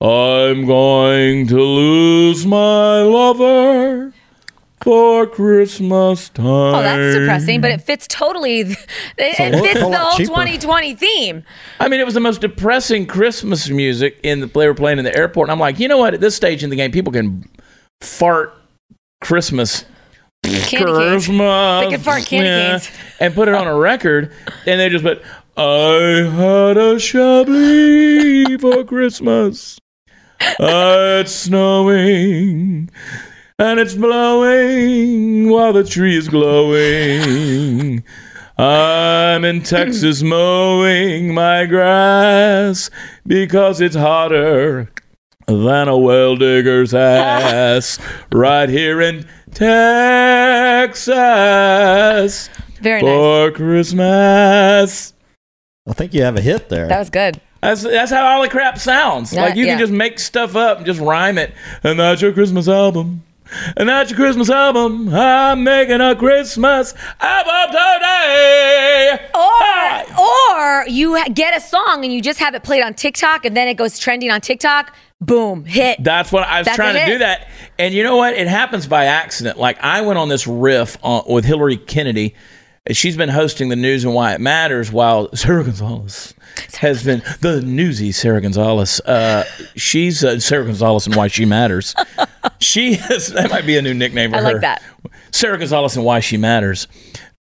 I'm 0.00 0.64
going 0.64 1.48
to 1.48 1.60
lose 1.60 2.46
my 2.46 3.02
lover 3.02 4.12
for 4.82 5.26
Christmas 5.26 6.28
time. 6.30 6.46
Oh, 6.46 6.82
that's 6.82 7.16
depressing, 7.16 7.60
but 7.60 7.70
it 7.70 7.82
fits 7.82 8.06
totally. 8.06 8.60
It, 8.60 8.78
it 9.18 9.36
fits 9.36 9.80
the 9.80 9.98
whole 9.98 10.16
cheaper. 10.16 10.28
2020 10.28 10.94
theme. 10.94 11.44
I 11.80 11.88
mean, 11.88 12.00
it 12.00 12.06
was 12.06 12.14
the 12.14 12.20
most 12.20 12.40
depressing 12.40 13.06
Christmas 13.06 13.68
music 13.68 14.18
in 14.22 14.40
the 14.40 14.46
they 14.46 14.66
were 14.66 14.74
playing 14.74 14.98
in 14.98 15.04
the 15.04 15.16
airport. 15.16 15.48
And 15.48 15.52
I'm 15.52 15.58
like, 15.58 15.78
you 15.80 15.88
know 15.88 15.98
what? 15.98 16.14
At 16.14 16.20
this 16.20 16.36
stage 16.36 16.62
in 16.62 16.70
the 16.70 16.76
game, 16.76 16.92
people 16.92 17.12
can 17.12 17.44
fart 18.00 18.54
Christmas 19.20 19.84
Candy. 20.44 20.76
Christmas. 20.76 21.84
They 21.84 21.90
can 21.90 22.00
fart 22.00 22.24
candy 22.24 22.48
canes. 22.48 22.90
And 23.20 23.34
put 23.34 23.48
it 23.48 23.54
on 23.54 23.66
a 23.66 23.74
record, 23.78 24.32
and 24.66 24.80
they 24.80 24.88
just 24.88 25.04
put, 25.04 25.22
I 25.56 26.28
had 26.32 26.76
a 26.76 26.98
Chablis 26.98 28.60
for 28.60 28.84
Christmas. 28.84 29.80
Uh, 30.40 31.18
it's 31.20 31.32
snowing, 31.32 32.90
and 33.60 33.80
it's 33.80 33.94
blowing 33.94 35.48
while 35.48 35.72
the 35.72 35.82
tree 35.82 36.16
is 36.16 36.28
glowing. 36.28 38.04
I'm 38.56 39.44
in 39.44 39.62
Texas 39.62 40.22
mowing 40.22 41.34
my 41.34 41.66
grass 41.66 42.88
because 43.26 43.80
it's 43.80 43.96
hotter 43.96 44.92
than 45.46 45.88
a 45.88 45.98
well 45.98 46.36
digger's 46.36 46.94
ass 46.94 47.98
right 48.32 48.68
here 48.68 49.00
in 49.00 49.26
Texas 49.52 51.08
Very 52.80 53.02
nice. 53.02 53.10
for 53.10 53.50
Christmas. 53.50 55.14
I 55.88 55.94
think 55.94 56.14
you 56.14 56.22
have 56.22 56.36
a 56.36 56.40
hit 56.40 56.68
there. 56.68 56.86
That 56.86 57.00
was 57.00 57.10
good. 57.10 57.40
That's 57.60 57.82
that's 57.82 58.12
how 58.12 58.24
all 58.24 58.42
the 58.42 58.48
crap 58.48 58.78
sounds. 58.78 59.32
Yeah, 59.32 59.42
like 59.42 59.56
you 59.56 59.66
yeah. 59.66 59.72
can 59.72 59.80
just 59.80 59.92
make 59.92 60.20
stuff 60.20 60.54
up 60.54 60.76
and 60.76 60.86
just 60.86 61.00
rhyme 61.00 61.38
it. 61.38 61.52
And 61.82 61.98
that's 61.98 62.22
your 62.22 62.32
Christmas 62.32 62.68
album. 62.68 63.24
And 63.76 63.88
that's 63.88 64.10
your 64.10 64.16
Christmas 64.16 64.50
album. 64.50 65.12
I'm 65.12 65.64
making 65.64 66.00
a 66.00 66.14
Christmas 66.14 66.94
album 67.20 67.72
today. 67.72 69.30
Or, 69.34 70.20
or 70.20 70.86
you 70.88 71.24
get 71.32 71.56
a 71.56 71.60
song 71.60 72.04
and 72.04 72.12
you 72.12 72.20
just 72.20 72.38
have 72.38 72.54
it 72.54 72.62
played 72.62 72.82
on 72.82 72.94
TikTok 72.94 73.44
and 73.44 73.56
then 73.56 73.68
it 73.68 73.74
goes 73.74 73.98
trending 73.98 74.30
on 74.30 74.40
TikTok. 74.40 74.94
Boom, 75.20 75.64
hit. 75.64 76.02
That's 76.02 76.30
what 76.30 76.44
I 76.44 76.60
was 76.60 76.66
That's 76.66 76.76
trying 76.76 76.94
to 76.94 77.06
do 77.06 77.18
that. 77.18 77.48
And 77.78 77.92
you 77.92 78.04
know 78.04 78.16
what? 78.16 78.34
It 78.34 78.46
happens 78.46 78.86
by 78.86 79.06
accident. 79.06 79.58
Like 79.58 79.82
I 79.82 80.02
went 80.02 80.18
on 80.18 80.28
this 80.28 80.46
riff 80.46 80.96
on, 81.02 81.24
with 81.26 81.44
Hillary 81.44 81.76
Kennedy. 81.76 82.34
She's 82.92 83.16
been 83.16 83.28
hosting 83.28 83.68
the 83.68 83.76
news 83.76 84.04
and 84.04 84.14
why 84.14 84.34
it 84.34 84.40
matters 84.40 84.90
while 84.90 85.28
Sarah 85.34 85.64
Gonzalez 85.64 86.34
has 86.78 87.04
been 87.04 87.22
the 87.40 87.60
newsy 87.60 88.12
Sarah 88.12 88.40
Gonzalez. 88.40 89.00
Uh, 89.00 89.44
she's 89.76 90.24
uh, 90.24 90.40
Sarah 90.40 90.64
Gonzalez 90.64 91.06
and 91.06 91.14
why 91.14 91.28
she 91.28 91.44
matters. 91.44 91.94
she 92.58 92.94
is, 92.94 93.28
that 93.28 93.50
might 93.50 93.66
be 93.66 93.76
a 93.76 93.82
new 93.82 93.94
nickname 93.94 94.30
for 94.30 94.36
I 94.36 94.40
her. 94.40 94.52
like 94.52 94.60
that. 94.62 94.82
Sarah 95.32 95.58
Gonzalez 95.58 95.96
and 95.96 96.04
why 96.04 96.20
she 96.20 96.36
matters. 96.36 96.88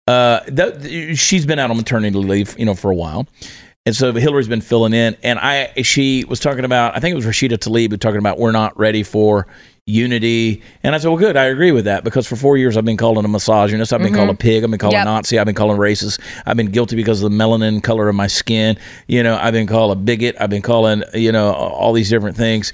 Uh, 0.08 0.42
that, 0.48 1.18
she's 1.18 1.46
been 1.46 1.60
out 1.60 1.70
on 1.70 1.78
maternity 1.78 2.18
leave, 2.18 2.58
you 2.58 2.66
know, 2.66 2.76
for 2.76 2.92
a 2.92 2.96
while. 2.96 3.28
And 3.86 3.96
so 3.96 4.12
Hillary's 4.12 4.50
been 4.50 4.60
filling 4.60 4.94
in, 4.94 5.16
and 5.24 5.40
I 5.40 5.72
she 5.82 6.26
was 6.26 6.42
talking 6.42 6.66
about 6.66 6.98
I 6.98 7.00
think 7.00 7.14
it 7.14 7.16
was 7.16 7.26
Rashida 7.26 7.58
Tlaib 7.58 7.92
who 7.92 7.96
talking 7.96 8.20
about 8.20 8.38
we're 8.38 8.52
not 8.52 8.78
ready 8.78 9.02
for 9.02 9.48
unity, 9.88 10.62
and 10.84 10.94
I 10.94 10.98
said, 10.98 11.08
well, 11.08 11.18
good, 11.18 11.36
I 11.38 11.46
agree 11.46 11.72
with 11.72 11.86
that 11.86 12.04
because 12.04 12.28
for 12.28 12.36
four 12.36 12.58
years 12.58 12.78
I've 12.78 12.86
been 12.86 12.98
called 12.98 13.18
a 13.18 13.28
misogynist, 13.28 13.94
I've 13.94 14.02
been 14.02 14.14
called 14.14 14.30
a 14.30 14.36
pig, 14.36 14.64
I've 14.64 14.70
been 14.70 14.80
called 14.80 14.94
Yep. 14.94 15.02
a 15.02 15.06
Nazi, 15.06 15.40
I've 15.40 15.46
been 15.46 15.56
called 15.56 15.72
a 15.72 15.80
racist, 15.80 16.20
I've 16.46 16.58
been 16.58 16.72
guilty 16.72 16.96
because 16.96 17.24
of 17.24 17.32
the 17.32 17.36
melanin 17.38 17.82
color 17.82 18.10
of 18.10 18.16
my 18.16 18.28
skin, 18.28 18.78
you 19.08 19.24
know, 19.24 19.38
I've 19.38 19.54
been 19.54 19.66
called 19.66 19.92
a 19.94 19.96
bigot, 19.96 20.36
I've 20.40 20.50
been 20.50 20.62
calling 20.62 21.04
you 21.14 21.32
know 21.32 21.54
all 21.54 21.94
these 21.94 22.10
different 22.10 22.38
things 22.38 22.74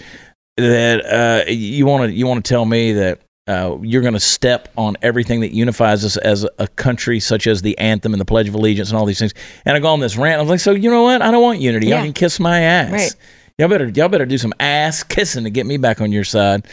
that 0.58 1.05
uh, 1.05 1.50
you 1.50 1.86
want 1.86 2.10
to 2.10 2.13
you 2.15 2.27
want 2.27 2.43
to 2.43 2.50
tell 2.50 2.65
me 2.65 2.93
that 2.93 3.22
uh, 3.48 3.77
you're 3.82 4.01
going 4.01 4.13
to 4.13 4.20
step 4.20 4.70
on 4.77 4.96
everything 5.01 5.41
that 5.41 5.53
unifies 5.53 6.05
us 6.05 6.15
as 6.17 6.48
a 6.60 6.67
country, 6.67 7.20
such 7.20 7.46
as 7.46 7.62
the 7.62 7.77
anthem 7.77 8.13
and 8.13 8.22
the 8.22 8.25
Pledge 8.25 8.48
of 8.48 8.55
Allegiance 8.55 8.89
and 8.89 8.98
all 8.98 9.05
these 9.05 9.20
things. 9.20 9.34
And 9.65 9.75
I 9.75 9.79
go 9.79 9.89
on 9.89 10.00
this 10.00 10.15
rant. 10.15 10.38
I 10.38 10.41
was 10.41 10.50
like, 10.50 10.62
so 10.62 10.72
you 10.72 10.89
know 10.89 11.03
what? 11.03 11.22
I 11.22 11.29
don't 11.29 11.41
want 11.41 11.60
unity. 11.60 11.88
Y'all 11.88 12.01
can 12.01 12.13
kiss 12.13 12.39
my 12.39 12.62
ass. 12.62 12.91
Right. 12.91 13.15
Y'all 13.58 13.67
better 13.70 13.88
y'all 13.89 14.10
better 14.10 14.25
do 14.25 14.38
some 14.38 14.53
ass 14.60 15.03
kissing 15.03 15.43
to 15.43 15.50
get 15.50 15.65
me 15.65 15.77
back 15.77 16.01
on 16.01 16.12
your 16.12 16.24
side. 16.24 16.65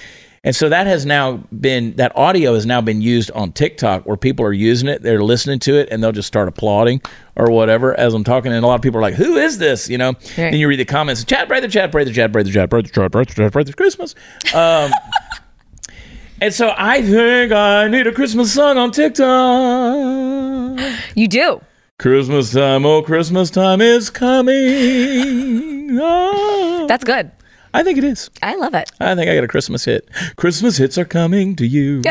And 0.42 0.56
so 0.56 0.70
that 0.70 0.86
has 0.86 1.04
now 1.04 1.44
been 1.60 1.94
that 1.96 2.16
audio 2.16 2.54
has 2.54 2.64
now 2.64 2.80
been 2.80 3.02
used 3.02 3.30
on 3.32 3.52
TikTok 3.52 4.06
where 4.06 4.16
people 4.16 4.46
are 4.46 4.54
using 4.54 4.88
it, 4.88 5.02
they're 5.02 5.22
listening 5.22 5.58
to 5.60 5.78
it, 5.78 5.90
and 5.90 6.02
they'll 6.02 6.12
just 6.12 6.28
start 6.28 6.48
applauding 6.48 7.02
or 7.36 7.50
whatever 7.50 7.98
as 8.00 8.14
I'm 8.14 8.24
talking. 8.24 8.50
And 8.50 8.64
a 8.64 8.66
lot 8.66 8.76
of 8.76 8.80
people 8.80 8.98
are 9.00 9.02
like, 9.02 9.14
"Who 9.14 9.36
is 9.36 9.58
this?" 9.58 9.90
You 9.90 9.98
know. 9.98 10.12
Right. 10.12 10.36
Then 10.36 10.54
you 10.54 10.66
read 10.66 10.80
the 10.80 10.86
comments, 10.86 11.24
"Chad 11.24 11.46
Prather, 11.46 11.68
Chad 11.68 11.92
Prather, 11.92 12.10
Chad 12.10 12.32
Prather, 12.32 12.50
Chad 12.50 12.70
Prather, 12.70 12.88
Chad 12.88 13.12
Prather, 13.12 13.34
Chad 13.34 13.52
Prather, 13.52 13.72
Christmas." 13.74 14.14
Um, 14.54 14.90
and 16.40 16.54
so 16.54 16.72
I 16.74 17.02
think 17.02 17.52
I 17.52 17.88
need 17.88 18.06
a 18.06 18.12
Christmas 18.12 18.50
song 18.50 18.78
on 18.78 18.92
TikTok. 18.92 19.28
You 21.16 21.28
do. 21.28 21.60
Christmas 21.98 22.50
time, 22.50 22.86
oh 22.86 23.02
Christmas 23.02 23.50
time 23.50 23.82
is 23.82 24.08
coming. 24.08 25.98
Oh. 26.00 26.86
That's 26.88 27.04
good. 27.04 27.30
I 27.72 27.82
think 27.84 27.98
it 27.98 28.04
is. 28.04 28.30
I 28.42 28.56
love 28.56 28.74
it. 28.74 28.90
I 29.00 29.14
think 29.14 29.30
I 29.30 29.34
got 29.36 29.44
a 29.44 29.48
Christmas 29.48 29.84
hit. 29.84 30.08
Christmas 30.36 30.76
hits 30.76 30.98
are 30.98 31.04
coming 31.04 31.54
to 31.56 31.66
you. 31.66 32.02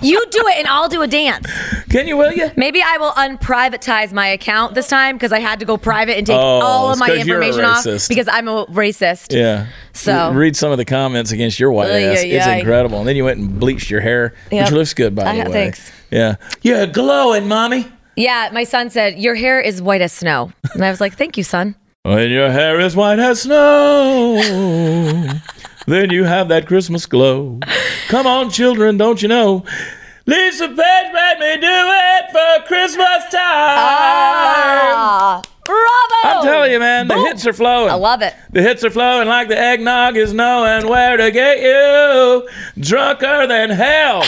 You 0.00 0.24
do 0.30 0.38
it, 0.46 0.58
and 0.58 0.68
I'll 0.68 0.88
do 0.88 1.02
a 1.02 1.08
dance. 1.08 1.48
Can 1.90 2.06
you, 2.06 2.16
will 2.16 2.32
you? 2.32 2.50
Maybe 2.56 2.80
I 2.80 2.98
will 2.98 3.10
unprivatize 3.12 4.12
my 4.12 4.28
account 4.28 4.74
this 4.76 4.86
time 4.86 5.16
because 5.16 5.32
I 5.32 5.40
had 5.40 5.58
to 5.58 5.66
go 5.66 5.76
private 5.76 6.16
and 6.16 6.24
take 6.26 6.36
Oh, 6.36 6.38
all 6.40 6.92
of 6.92 6.98
my 7.00 7.08
'cause 7.08 7.26
you're 7.26 7.40
a 7.42 7.46
information 7.48 7.64
off 7.64 7.84
because 8.08 8.28
I'm 8.28 8.46
a 8.46 8.64
racist. 8.66 9.34
Yeah. 9.36 9.66
So- 9.92 10.30
read 10.32 10.54
some 10.56 10.70
of 10.70 10.78
the 10.78 10.84
comments 10.84 11.32
against 11.32 11.58
your 11.58 11.72
white 11.72 11.90
ass. 11.90 12.22
It's 12.22 12.46
incredible. 12.46 13.00
And 13.00 13.08
then 13.08 13.16
you 13.16 13.24
went 13.24 13.40
and 13.40 13.58
bleached 13.58 13.90
your 13.90 14.00
hair, 14.00 14.34
Yep. 14.52 14.66
which 14.66 14.72
looks 14.72 14.94
good, 14.94 15.16
by 15.16 15.24
I- 15.24 15.38
the 15.44 15.50
way. 15.50 15.52
thanks. 15.52 15.90
Yeah, 16.12 16.36
you're 16.62 16.86
glowing, 16.86 17.48
mommy. 17.48 17.86
Yeah, 18.14 18.50
my 18.52 18.62
son 18.64 18.90
said, 18.90 19.18
Your 19.18 19.34
hair 19.34 19.60
is 19.60 19.82
white 19.82 20.00
as 20.00 20.12
snow. 20.12 20.52
And 20.74 20.84
I 20.84 20.90
was 20.90 21.00
like, 21.00 21.14
Thank 21.16 21.36
you, 21.36 21.42
son. 21.42 21.74
When 22.04 22.30
your 22.30 22.50
hair 22.50 22.78
is 22.80 22.94
white 22.94 23.18
as 23.18 23.42
snow, 23.42 24.36
then 25.86 26.10
you 26.10 26.24
have 26.24 26.48
that 26.48 26.66
Christmas 26.66 27.06
glow. 27.06 27.58
Come 28.08 28.26
on, 28.26 28.50
children, 28.50 28.96
don't 28.96 29.20
you 29.20 29.28
know? 29.28 29.64
Lisa 30.24 30.68
Page 30.68 30.76
made 31.12 31.36
me 31.40 31.56
do 31.60 31.66
it 31.68 32.30
for 32.30 32.66
Christmas 32.66 33.24
time. 33.24 33.34
Ah, 34.94 35.42
bravo. 35.64 36.38
I'm 36.38 36.44
telling 36.44 36.70
you, 36.72 36.78
man, 36.78 37.08
the 37.08 37.14
Boom. 37.14 37.26
hits 37.26 37.46
are 37.46 37.52
flowing. 37.52 37.90
I 37.90 37.94
love 37.94 38.22
it. 38.22 38.34
The 38.52 38.62
hits 38.62 38.84
are 38.84 38.90
flowing 38.90 39.26
like 39.26 39.48
the 39.48 39.58
eggnog 39.58 40.16
is 40.16 40.32
knowing 40.32 40.88
where 40.88 41.16
to 41.16 41.30
get 41.32 41.58
you. 41.60 42.48
Drunker 42.80 43.46
than 43.48 43.70
hell. 43.70 44.22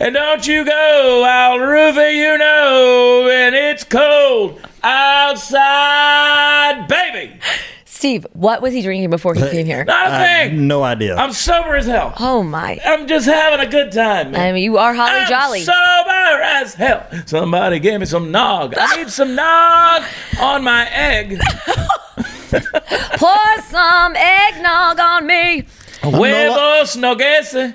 And 0.00 0.12
don't 0.14 0.46
you 0.46 0.64
go, 0.64 1.24
I'll 1.26 1.58
roofie 1.58 2.16
you 2.16 2.36
know 2.36 3.24
when 3.26 3.54
it's 3.54 3.84
cold 3.84 4.60
outside, 4.86 6.86
baby. 6.88 7.38
Steve, 7.84 8.26
what 8.34 8.60
was 8.60 8.72
he 8.74 8.82
drinking 8.82 9.08
before 9.10 9.34
he 9.34 9.40
came 9.50 9.64
here? 9.64 9.84
Not 9.84 10.08
a 10.08 10.14
I 10.14 10.18
thing. 10.48 10.68
no 10.68 10.82
idea. 10.82 11.16
I'm 11.16 11.32
sober 11.32 11.76
as 11.76 11.86
hell. 11.86 12.12
Oh, 12.20 12.42
my. 12.42 12.78
I'm 12.84 13.06
just 13.06 13.26
having 13.26 13.66
a 13.66 13.70
good 13.70 13.90
time, 13.90 14.32
man. 14.32 14.40
I 14.40 14.52
mean, 14.52 14.62
you 14.64 14.76
are 14.76 14.92
Holly 14.94 15.20
I'm 15.20 15.28
Jolly. 15.28 15.60
sober 15.62 16.42
as 16.42 16.74
hell. 16.74 17.06
Somebody 17.26 17.78
gave 17.78 18.00
me 18.00 18.06
some 18.06 18.30
nog. 18.30 18.74
I 18.76 18.96
need 18.96 19.08
some 19.08 19.34
nog 19.34 20.02
on 20.40 20.62
my 20.62 20.88
egg. 20.90 21.40
Pour 23.16 23.62
some 23.70 24.14
eggnog 24.14 25.00
on 25.00 25.26
me. 25.26 25.64
Huevos 26.02 26.96
noguese. 26.96 27.74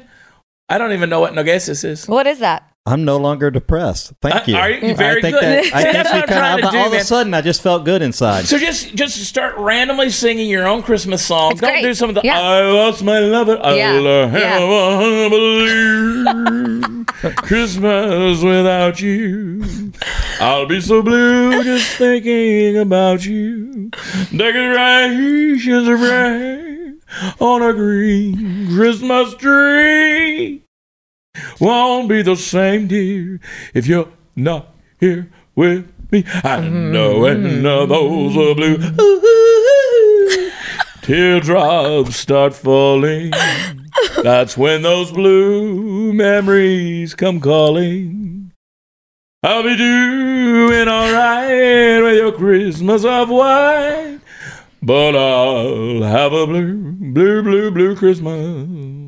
I 0.70 0.78
don't 0.78 0.94
even 0.94 1.10
know 1.10 1.20
what 1.20 1.34
nogueses 1.34 1.84
is. 1.84 2.08
What 2.08 2.28
is 2.28 2.40
that? 2.40 2.71
I'm 2.88 3.06
no 3.06 3.18
longer 3.18 3.52
depressed. 3.52 4.12
Thank 4.24 4.36
Uh, 4.36 4.42
you. 4.48 4.56
are 4.56 4.70
you? 4.72 4.96
Very 4.96 5.20
I 5.20 5.22
think 5.22 5.36
good. 5.36 5.44
That, 5.44 5.64
See, 5.66 5.72
I 5.72 5.82
think 5.84 5.94
that's 5.94 6.10
you 6.10 6.16
what 6.16 6.24
I'm 6.24 6.28
trying 6.28 6.42
kind 6.42 6.62
to 6.62 6.68
of 6.68 6.72
do, 6.74 6.78
all 6.80 6.86
of 6.88 6.92
man. 6.94 7.02
a 7.02 7.04
sudden 7.04 7.34
I 7.36 7.42
just 7.42 7.62
felt 7.62 7.86
good 7.86 8.02
inside. 8.02 8.46
So 8.46 8.58
just 8.58 8.96
just 8.96 9.24
start 9.26 9.56
randomly 9.58 10.10
singing 10.10 10.50
your 10.50 10.68
own 10.68 10.82
Christmas 10.82 11.24
songs. 11.24 11.54
It's 11.54 11.62
Don't 11.62 11.70
great. 11.74 11.84
do 11.84 11.94
some 11.94 12.10
of 12.10 12.16
the 12.16 12.22
Yeah. 12.24 12.40
I 12.42 12.62
lost 12.62 13.04
my 13.04 13.20
lover. 13.20 13.60
Yeah. 13.76 13.92
I'll 13.94 14.32
Yeah. 14.32 15.30
believe 15.30 17.06
Christmas 17.38 18.42
without 18.42 19.00
you. 19.00 19.92
I'll 20.40 20.66
be 20.66 20.82
so 20.82 21.04
blue 21.04 21.64
just 21.64 21.98
thinking 21.98 22.80
about 22.80 23.24
you. 23.26 23.92
Decorations 24.36 25.88
are 25.88 25.98
bright 25.98 26.94
on 27.40 27.62
a 27.62 27.74
green 27.74 28.74
Christmas 28.76 29.36
tree. 29.36 30.64
Won't 31.62 32.10
be 32.10 32.24
the 32.24 32.36
same, 32.36 32.88
dear, 32.88 33.40
if 33.74 33.86
you're 33.86 34.10
not 34.36 34.74
here 35.00 35.30
with 35.56 35.88
me. 36.12 36.24
I 36.44 36.68
know, 36.68 37.26
and 37.26 37.66
uh, 37.66 37.86
those 37.86 38.36
are 38.36 38.56
blue. 38.56 38.78
Ooh, 39.00 40.52
teardrops 41.02 42.16
start 42.16 42.56
falling. 42.56 43.32
That's 44.24 44.58
when 44.58 44.82
those 44.82 45.12
blue 45.12 46.12
memories 46.14 47.14
come 47.14 47.40
calling. 47.40 48.52
I'll 49.44 49.64
be 49.64 49.78
doing 49.78 50.88
alright 50.88 52.02
with 52.02 52.18
your 52.18 52.32
Christmas 52.32 53.06
of 53.06 53.30
white, 53.30 54.20
but 54.82 55.16
I'll 55.16 56.04
have 56.04 56.34
a 56.34 56.46
blue, 56.46 56.92
blue, 57.14 57.44
blue, 57.44 57.72
blue 57.72 57.96
Christmas 57.96 59.01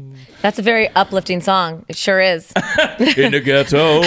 That's 0.43 0.59
a 0.59 0.62
very 0.62 0.89
uplifting 0.89 1.39
song. 1.39 1.85
It 1.88 1.95
sure 1.95 2.19
is. 2.19 2.51
in 3.00 3.31
the 3.31 3.41
ghetto. 3.41 4.01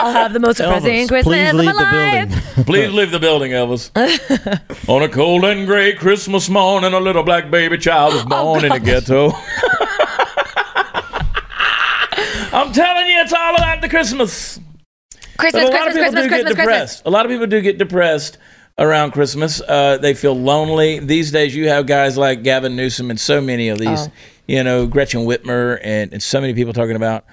I'll 0.00 0.12
have 0.12 0.32
the 0.32 0.38
most 0.38 0.58
depressing 0.58 1.08
Christmas 1.08 1.24
please 1.24 1.48
of 1.50 1.56
my 1.56 1.62
leave 1.62 1.74
the 1.74 1.82
life. 1.82 2.28
building. 2.28 2.64
Please 2.64 2.92
leave 2.92 3.10
the 3.10 3.18
building, 3.18 3.50
Elvis. 3.50 3.90
On 4.88 5.02
a 5.02 5.08
cold 5.08 5.44
and 5.44 5.66
gray 5.66 5.92
Christmas 5.92 6.48
morning, 6.48 6.92
a 6.92 7.00
little 7.00 7.24
black 7.24 7.50
baby 7.50 7.76
child 7.78 8.14
was 8.14 8.22
oh, 8.22 8.28
born 8.28 8.64
in 8.64 8.70
the 8.70 8.78
ghetto. 8.78 9.32
I'm 12.56 12.72
telling 12.72 13.08
you, 13.08 13.20
it's 13.20 13.32
all 13.32 13.56
about 13.56 13.80
the 13.80 13.88
Christmas. 13.88 14.60
Christmas, 15.36 15.64
But 15.64 15.72
a 15.72 15.76
lot 15.76 15.82
Christmas, 15.82 15.86
of 15.86 15.94
people 15.94 16.12
Christmas, 16.12 16.22
do 16.22 16.28
Christmas, 16.28 16.28
get 16.28 16.48
depressed. 16.48 16.78
Christmas. 16.78 17.02
A 17.06 17.10
lot 17.10 17.26
of 17.26 17.30
people 17.32 17.46
do 17.48 17.60
get 17.60 17.78
depressed 17.78 18.38
around 18.78 19.12
Christmas. 19.12 19.60
Uh, 19.60 19.98
they 19.98 20.14
feel 20.14 20.34
lonely. 20.34 20.98
These 20.98 21.30
days, 21.32 21.54
you 21.54 21.68
have 21.68 21.86
guys 21.86 22.16
like 22.16 22.42
Gavin 22.42 22.76
Newsom 22.76 23.10
and 23.10 23.18
so 23.20 23.40
many 23.40 23.68
of 23.68 23.78
these, 23.78 24.08
Oh. 24.08 24.12
you 24.46 24.62
know, 24.64 24.86
Gretchen 24.86 25.20
Whitmer, 25.26 25.78
and, 25.82 26.12
and 26.12 26.22
so 26.22 26.40
many 26.40 26.54
people 26.54 26.72
talking 26.72 26.96
about, 26.96 27.24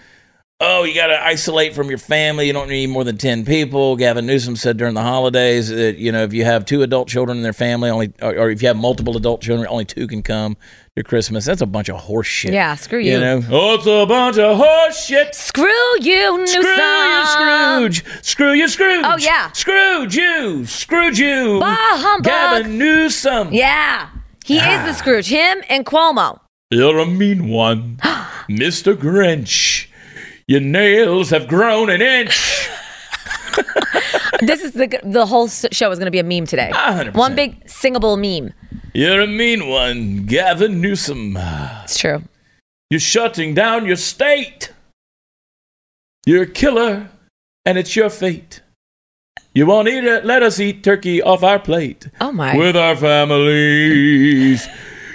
oh, 0.59 0.83
you 0.83 0.93
got 0.93 1.07
to 1.07 1.19
isolate 1.25 1.73
from 1.73 1.89
your 1.89 1.97
family. 1.97 2.45
You 2.45 2.53
don't 2.53 2.69
need 2.69 2.87
more 2.87 3.03
than 3.03 3.17
10 3.17 3.45
people. 3.45 3.95
Gavin 3.95 4.27
Newsom 4.27 4.55
said 4.55 4.77
during 4.77 4.93
the 4.93 5.01
holidays 5.01 5.69
that, 5.69 5.97
you 5.97 6.11
know, 6.11 6.23
if 6.23 6.33
you 6.33 6.45
have 6.45 6.65
two 6.65 6.83
adult 6.83 7.07
children 7.07 7.37
in 7.37 7.43
their 7.43 7.53
family, 7.53 7.89
only, 7.89 8.13
or, 8.21 8.37
or 8.37 8.49
if 8.51 8.61
you 8.61 8.67
have 8.67 8.77
multiple 8.77 9.17
adult 9.17 9.41
children, 9.41 9.67
only 9.67 9.85
two 9.85 10.05
can 10.07 10.21
come 10.21 10.57
to 10.97 11.03
Christmas. 11.03 11.45
That's 11.45 11.61
a 11.61 11.65
bunch 11.65 11.89
of 11.89 11.95
horse 11.97 12.27
shit. 12.27 12.51
Yeah, 12.53 12.75
screw 12.75 12.99
You 12.99 13.13
you. 13.13 13.19
know, 13.19 13.41
oh, 13.49 13.75
it's 13.75 13.85
a 13.85 14.05
bunch 14.05 14.37
of 14.37 14.57
horse 14.57 15.05
shit. 15.05 15.33
Screw 15.33 15.65
you, 16.01 16.37
Newsom. 16.39 16.63
Screw 16.63 16.73
you, 16.73 17.25
Scrooge. 17.25 18.25
Screw 18.25 18.51
you, 18.51 18.67
Scrooge. 18.67 19.05
Oh, 19.05 19.17
yeah. 19.17 19.51
Scrooge 19.53 20.15
you. 20.17 20.65
Scrooge 20.65 21.17
you. 21.19 21.59
Bah 21.61 21.75
humbug. 21.79 22.23
Gavin 22.25 22.77
Newsom. 22.77 23.53
Yeah. 23.53 24.09
He 24.43 24.57
is 24.57 24.63
Ah. 24.65 24.85
the 24.85 24.93
Scrooge. 24.93 25.27
Him 25.29 25.61
and 25.69 25.85
Cuomo. 25.85 26.39
You're 26.71 26.99
a 26.99 27.05
mean 27.05 27.47
one, 27.49 27.97
Mr. 28.49 28.93
Grinch. 28.93 29.87
Your 30.47 30.59
nails 30.61 31.29
have 31.29 31.47
grown 31.47 31.89
an 31.89 32.01
inch. 32.01 32.67
This 34.43 34.63
is 34.63 34.71
the 34.71 34.87
the 35.03 35.27
whole 35.27 35.47
show 35.47 35.91
is 35.91 35.99
going 35.99 36.07
to 36.07 36.11
be 36.11 36.17
a 36.17 36.23
meme 36.23 36.47
today. 36.47 36.71
100%. 36.73 37.13
One 37.13 37.35
big 37.35 37.61
singable 37.69 38.17
meme. 38.17 38.53
You're 38.93 39.21
a 39.21 39.27
mean 39.27 39.69
one, 39.69 40.25
Gavin 40.25 40.81
Newsom. 40.81 41.37
It's 41.83 41.97
true. 41.97 42.23
You're 42.89 42.99
shutting 42.99 43.53
down 43.53 43.85
your 43.85 43.95
state. 43.95 44.73
You're 46.25 46.43
a 46.43 46.47
killer, 46.47 47.09
and 47.65 47.77
it's 47.77 47.95
your 47.95 48.09
fate. 48.09 48.61
You 49.53 49.65
won't 49.65 49.87
eat 49.87 50.03
it. 50.03 50.25
Let 50.25 50.43
us 50.43 50.59
eat 50.59 50.83
turkey 50.83 51.21
off 51.21 51.41
our 51.41 51.57
plate. 51.57 52.09
Oh 52.19 52.33
my. 52.33 52.57
with 52.57 52.75
our 52.75 52.97
families. 52.97 54.67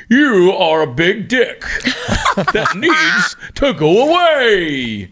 You 0.09 0.53
are 0.53 0.81
a 0.81 0.87
big 0.87 1.29
dick 1.29 1.61
that 2.37 2.77
needs 2.77 3.37
to 3.57 3.75
go 3.75 4.09
away. 4.09 5.11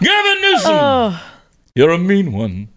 Gavin 0.00 0.42
Newsom, 0.42 0.70
oh. 0.74 1.32
you're 1.74 1.90
a 1.92 1.98
mean 1.98 2.32
one. 2.32 2.68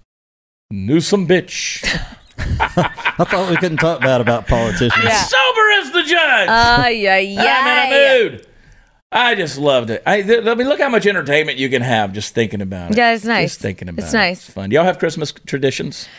Newsom 0.71 1.27
bitch. 1.27 1.83
I 2.39 3.25
thought 3.29 3.49
we 3.49 3.57
couldn't 3.57 3.77
talk 3.77 4.01
bad 4.01 4.21
about 4.21 4.47
politicians. 4.47 5.03
Yeah. 5.03 5.23
Sober 5.23 5.71
as 5.79 5.91
the 5.91 6.03
judge. 6.03 6.49
Uh, 6.49 6.87
yeah, 6.89 7.17
yeah. 7.17 7.41
I'm 7.41 7.91
in 7.91 7.93
a 7.93 8.29
mood. 8.29 8.47
I 9.11 9.35
just 9.35 9.57
loved 9.57 9.89
it. 9.91 10.03
I, 10.05 10.21
th- 10.21 10.45
I 10.45 10.55
mean, 10.55 10.67
look 10.67 10.81
how 10.81 10.89
much 10.89 11.05
entertainment 11.07 11.57
you 11.57 11.69
can 11.69 11.81
have 11.81 12.11
just 12.11 12.33
thinking 12.35 12.61
about 12.61 12.91
it. 12.91 12.97
Yeah, 12.97 13.13
it's 13.13 13.23
nice. 13.23 13.51
Just 13.51 13.61
thinking 13.61 13.87
about 13.87 14.01
it. 14.01 14.05
It's 14.05 14.13
it. 14.13 14.17
nice. 14.17 14.45
It's 14.45 14.53
fun. 14.53 14.69
Do 14.69 14.75
y'all 14.75 14.83
have 14.83 14.99
Christmas 14.99 15.31
traditions? 15.31 16.09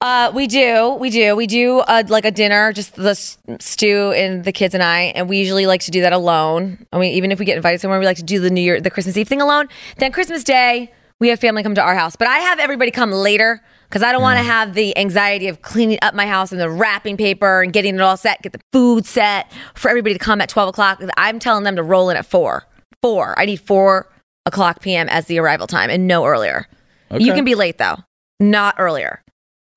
Uh, 0.00 0.30
we 0.34 0.46
do, 0.46 0.90
we 1.00 1.08
do, 1.08 1.34
we 1.34 1.46
do 1.46 1.78
uh, 1.78 2.02
like 2.08 2.26
a 2.26 2.30
dinner, 2.30 2.74
just 2.74 2.94
the 2.96 3.10
s- 3.10 3.38
stew 3.58 4.12
and 4.12 4.44
the 4.44 4.52
kids 4.52 4.74
and 4.74 4.82
I, 4.82 5.04
and 5.14 5.30
we 5.30 5.38
usually 5.38 5.66
like 5.66 5.80
to 5.82 5.90
do 5.90 6.02
that 6.02 6.12
alone. 6.12 6.86
I 6.92 6.98
mean, 6.98 7.14
even 7.14 7.32
if 7.32 7.38
we 7.38 7.46
get 7.46 7.56
invited 7.56 7.80
somewhere, 7.80 7.98
we 7.98 8.04
like 8.04 8.18
to 8.18 8.22
do 8.22 8.38
the 8.38 8.50
New 8.50 8.60
Year, 8.60 8.82
the 8.82 8.90
Christmas 8.90 9.16
Eve 9.16 9.28
thing 9.28 9.40
alone. 9.40 9.68
Then 9.96 10.12
Christmas 10.12 10.44
Day, 10.44 10.92
we 11.24 11.30
have 11.30 11.40
family 11.40 11.62
come 11.62 11.74
to 11.74 11.80
our 11.82 11.94
house, 11.94 12.16
but 12.16 12.28
I 12.28 12.36
have 12.40 12.58
everybody 12.58 12.90
come 12.90 13.10
later 13.10 13.62
because 13.88 14.02
I 14.02 14.12
don't 14.12 14.20
want 14.20 14.38
to 14.38 14.44
have 14.44 14.74
the 14.74 14.94
anxiety 14.98 15.48
of 15.48 15.62
cleaning 15.62 15.98
up 16.02 16.14
my 16.14 16.26
house 16.26 16.52
and 16.52 16.60
the 16.60 16.68
wrapping 16.68 17.16
paper 17.16 17.62
and 17.62 17.72
getting 17.72 17.94
it 17.94 18.00
all 18.02 18.18
set, 18.18 18.42
get 18.42 18.52
the 18.52 18.60
food 18.74 19.06
set 19.06 19.50
for 19.74 19.88
everybody 19.88 20.12
to 20.12 20.18
come 20.18 20.42
at 20.42 20.50
twelve 20.50 20.68
o'clock. 20.68 21.02
I'm 21.16 21.38
telling 21.38 21.64
them 21.64 21.76
to 21.76 21.82
roll 21.82 22.10
in 22.10 22.18
at 22.18 22.26
four. 22.26 22.66
Four. 23.02 23.38
I 23.38 23.46
need 23.46 23.56
four 23.60 24.10
o'clock 24.44 24.80
p.m. 24.82 25.08
as 25.08 25.24
the 25.24 25.38
arrival 25.38 25.66
time 25.66 25.88
and 25.88 26.06
no 26.06 26.26
earlier. 26.26 26.66
You 27.10 27.32
can 27.32 27.44
be 27.46 27.54
late 27.54 27.78
though, 27.78 27.96
not 28.38 28.74
earlier. 28.76 29.22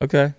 Okay. 0.04 0.34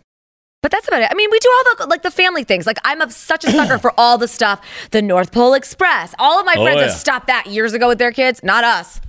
But 0.60 0.72
that's 0.72 0.88
about 0.88 1.00
it. 1.02 1.08
I 1.10 1.14
mean, 1.14 1.30
we 1.30 1.38
do 1.38 1.48
all 1.50 1.76
the 1.76 1.86
like 1.86 2.02
the 2.02 2.10
family 2.10 2.44
things. 2.44 2.66
Like 2.66 2.78
I'm 2.84 3.00
a, 3.00 3.10
such 3.10 3.44
a 3.44 3.50
sucker 3.50 3.78
for 3.78 3.92
all 3.96 4.18
the 4.18 4.28
stuff. 4.28 4.60
The 4.90 5.00
North 5.00 5.32
Pole 5.32 5.54
Express. 5.54 6.14
All 6.18 6.38
of 6.40 6.44
my 6.44 6.56
Oh, 6.58 6.64
friends 6.64 6.78
yeah. 6.80 6.86
have 6.88 6.92
stopped 6.94 7.28
that 7.28 7.46
years 7.46 7.72
ago 7.72 7.88
with 7.88 7.98
their 7.98 8.12
kids. 8.12 8.42
Not 8.42 8.64
us. 8.64 9.00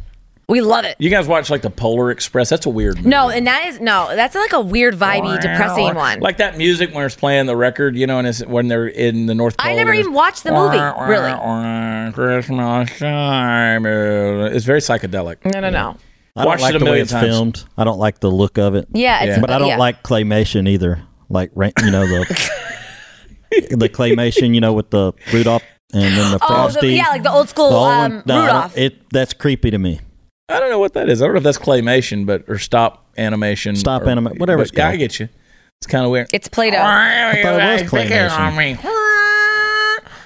We 0.50 0.62
love 0.62 0.84
it. 0.84 0.96
You 1.00 1.12
guys 1.12 1.28
watch 1.28 1.52
like 1.52 1.62
the 1.62 1.70
Polar 1.70 2.10
Express? 2.10 2.50
That's 2.50 2.66
a 2.66 2.70
weird 2.72 2.98
movie. 2.98 3.10
No, 3.10 3.30
and 3.30 3.46
that 3.46 3.68
is 3.68 3.80
no. 3.80 4.08
That's 4.16 4.34
like 4.34 4.52
a 4.52 4.60
weird, 4.60 4.96
vibey, 4.96 5.40
depressing 5.40 5.94
one. 5.94 6.20
Like 6.22 6.38
that 6.38 6.58
music 6.58 6.92
when 6.94 7.06
it's 7.06 7.16
playing 7.16 7.46
the 7.46 7.56
record, 7.56 7.96
you 7.96 8.08
know, 8.08 8.18
and 8.18 8.28
it's 8.28 8.44
when 8.44 8.68
they're 8.68 8.88
in 8.88 9.28
the 9.28 9.36
North 9.36 9.58
Pole. 9.58 9.70
I 9.72 9.76
never 9.76 9.94
even 9.94 10.12
watched 10.12 10.44
the 10.44 10.52
movie. 10.52 10.80
Really? 11.08 12.12
Christmas 12.14 12.98
time. 12.98 13.86
It's 13.86 14.66
very 14.66 14.80
psychedelic. 14.80 15.46
No, 15.54 15.60
no, 15.60 15.70
no. 15.70 15.98
I 16.36 16.44
don't 16.44 16.48
Watched 16.48 16.62
like 16.62 16.74
it 16.74 16.76
a 16.78 16.80
the 16.80 16.86
way 16.86 16.90
million 16.92 17.04
it's 17.04 17.12
times. 17.12 17.28
filmed. 17.28 17.66
I 17.78 17.84
don't 17.84 18.00
like 18.00 18.20
the 18.20 18.32
look 18.32 18.58
of 18.58 18.74
it. 18.74 18.88
Yeah, 18.94 19.24
it's, 19.24 19.36
Yeah. 19.36 19.42
But 19.42 19.52
I 19.52 19.60
don't 19.60 19.68
yeah. 19.68 19.78
like 19.78 20.04
claymation 20.04 20.68
either. 20.68 21.02
Like 21.30 21.52
you 21.56 21.92
know 21.92 22.08
the 22.08 22.26
the 23.76 23.90
claymation, 23.90 24.56
you 24.56 24.62
know, 24.62 24.74
with 24.74 24.90
the 24.90 25.14
Rudolph 25.32 25.64
and 25.94 26.02
then 26.02 26.32
the 26.32 26.40
Oh, 26.42 26.48
frosty. 26.48 26.88
the, 26.88 26.94
yeah, 26.94 27.10
like 27.10 27.24
the 27.24 27.32
old 27.32 27.50
school 27.50 27.70
the 27.70 27.76
old 27.76 27.88
um, 27.88 28.14
one. 28.14 28.24
No, 28.26 28.42
Rudolph. 28.42 28.78
It 28.78 29.10
that's 29.12 29.34
creepy 29.34 29.70
to 29.72 29.78
me. 29.78 30.00
I 30.50 30.60
don't 30.60 30.70
know 30.70 30.80
what 30.80 30.94
that 30.94 31.10
is. 31.10 31.22
I 31.22 31.26
don't 31.26 31.34
know 31.36 31.38
if 31.38 31.44
that's 31.44 31.58
claymation, 31.60 32.26
but 32.26 32.44
or 32.48 32.58
stop 32.58 33.06
animation. 33.18 33.76
Stop 33.76 34.04
animation, 34.04 34.40
whatever 34.40 34.60
but 34.64 34.68
it's 34.70 34.78
Yeah, 34.78 34.90
I 34.90 34.96
get 34.96 35.20
you. 35.20 35.30
It's 35.82 35.88
kind 35.88 36.04
of 36.04 36.12
weird. 36.12 36.28
it's 36.34 36.50
Play-Doh. 36.50 36.78
I 36.78 37.42
thought 37.42 37.60
it 37.62 37.84
was 37.84 37.92
claymation. 37.92 38.78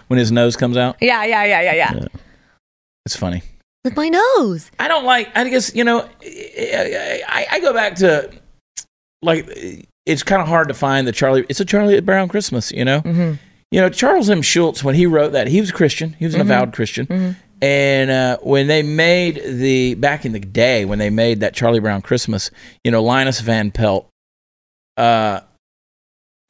When 0.07 0.17
his 0.17 0.31
nose 0.31 0.55
comes 0.55 0.77
out, 0.77 0.97
Yeah, 1.01 1.23
yeah, 1.25 1.43
yeah, 1.45 1.61
yeah, 1.61 1.73
yeah. 1.93 2.05
it's 3.05 3.15
funny. 3.15 3.41
With 3.83 3.95
my 3.95 4.09
nose. 4.09 4.69
I 4.79 4.87
don't 4.87 5.05
like. 5.05 5.29
I 5.35 5.47
guess 5.49 5.75
you 5.75 5.83
know. 5.83 6.07
I, 6.23 7.45
I 7.51 7.59
go 7.59 7.73
back 7.73 7.95
to 7.95 8.29
like 9.21 9.45
it's 10.05 10.23
kind 10.23 10.41
of 10.41 10.47
hard 10.47 10.67
to 10.69 10.73
find 10.73 11.07
the 11.07 11.11
Charlie. 11.11 11.45
It's 11.49 11.59
a 11.59 11.65
Charlie 11.65 11.99
Brown 12.01 12.27
Christmas. 12.29 12.71
You 12.71 12.85
know. 12.85 13.01
Mm-hmm. 13.01 13.33
You 13.71 13.81
know 13.81 13.89
Charles 13.89 14.29
M. 14.29 14.41
Schulz 14.41 14.83
when 14.83 14.95
he 14.95 15.05
wrote 15.05 15.31
that 15.31 15.47
he 15.47 15.59
was 15.59 15.71
a 15.71 15.73
Christian. 15.73 16.13
He 16.19 16.25
was 16.25 16.33
an 16.35 16.41
Mm-hmm. 16.41 16.51
avowed 16.51 16.73
Christian. 16.73 17.35
And 17.63 18.11
uh, 18.11 18.37
when 18.41 18.67
they 18.67 18.83
made 18.83 19.41
the 19.45 19.93
back 19.95 20.25
in 20.25 20.33
the 20.33 20.39
day 20.39 20.83
when 20.83 20.99
they 20.99 21.09
made 21.09 21.39
that 21.39 21.53
Charlie 21.53 21.79
Brown 21.79 22.01
Christmas, 22.01 22.51
you 22.83 22.91
know 22.91 23.01
Linus 23.01 23.39
Van 23.39 23.71
Pelt. 23.71 24.09
Uh, 24.97 25.39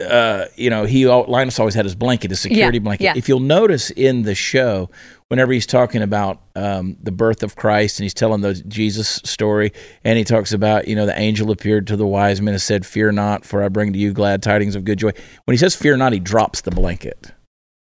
uh, 0.04 0.46
you 0.56 0.70
know, 0.72 0.86
he 0.86 1.06
Linus 1.08 1.60
always 1.60 1.76
had 1.76 1.86
his 1.86 1.94
blanket, 1.96 2.32
his 2.32 2.40
security 2.42 2.78
Yeah, 2.80 2.84
blanket. 2.84 3.04
yeah. 3.04 3.14
If 3.16 3.30
you'll 3.30 3.40
notice 3.40 3.92
in 3.92 4.24
the 4.24 4.34
show, 4.36 4.90
whenever 5.30 5.54
he's 5.54 5.68
talking 5.68 6.02
about 6.02 6.42
um, 6.56 6.98
the 7.02 7.12
birth 7.12 7.44
of 7.44 7.56
Christ 7.56 8.00
and 8.00 8.04
he's 8.04 8.14
telling 8.14 8.42
the 8.42 8.56
Jesus 8.56 9.22
story, 9.24 9.72
and 10.04 10.18
he 10.18 10.24
talks 10.24 10.52
about, 10.52 10.88
you 10.88 10.96
know, 10.96 11.06
the 11.06 11.18
angel 11.18 11.52
appeared 11.52 11.86
to 11.88 11.96
the 11.96 12.08
wise 12.08 12.42
men 12.42 12.56
and 12.56 12.62
said, 12.62 12.86
"Fear 12.88 13.12
not, 13.14 13.46
for 13.46 13.64
I 13.64 13.70
bring 13.70 13.94
to 13.94 14.00
you 14.00 14.14
glad 14.14 14.42
tidings 14.42 14.76
of 14.76 14.84
good 14.84 14.98
joy." 14.98 15.12
When 15.46 15.54
he 15.54 15.58
says 15.60 15.76
"fear 15.76 15.96
not," 15.96 16.12
he 16.12 16.20
drops 16.20 16.62
the 16.62 16.72
blanket 16.72 17.32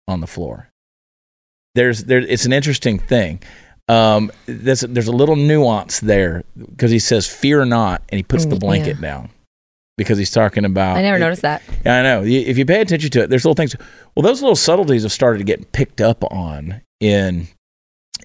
on 0.07 0.21
the 0.21 0.27
floor. 0.27 0.70
There's 1.75 2.03
there. 2.05 2.19
It's 2.19 2.45
an 2.45 2.53
interesting 2.53 2.99
thing. 2.99 3.41
Um, 3.87 4.31
there's 4.45 4.81
there's 4.81 5.07
a 5.07 5.11
little 5.11 5.35
nuance 5.35 5.99
there 5.99 6.43
because 6.57 6.91
he 6.91 6.99
says 6.99 7.27
"fear 7.27 7.65
not" 7.65 8.01
and 8.09 8.17
he 8.17 8.23
puts 8.23 8.45
the 8.45 8.55
Mm, 8.55 8.59
blanket 8.59 9.01
down 9.01 9.29
because 9.97 10.17
he's 10.17 10.31
talking 10.31 10.65
about. 10.65 10.97
I 10.97 11.01
never 11.01 11.19
noticed 11.19 11.41
that. 11.41 11.61
Yeah, 11.85 11.99
I 11.99 12.03
know. 12.03 12.23
If 12.23 12.57
you 12.57 12.65
pay 12.65 12.81
attention 12.81 13.09
to 13.11 13.23
it, 13.23 13.29
there's 13.29 13.43
little 13.45 13.55
things. 13.55 13.75
Well, 14.15 14.23
those 14.23 14.41
little 14.41 14.55
subtleties 14.55 15.03
have 15.03 15.11
started 15.11 15.39
to 15.39 15.43
get 15.46 15.72
picked 15.72 16.00
up 16.01 16.24
on 16.31 16.81
in 17.00 17.48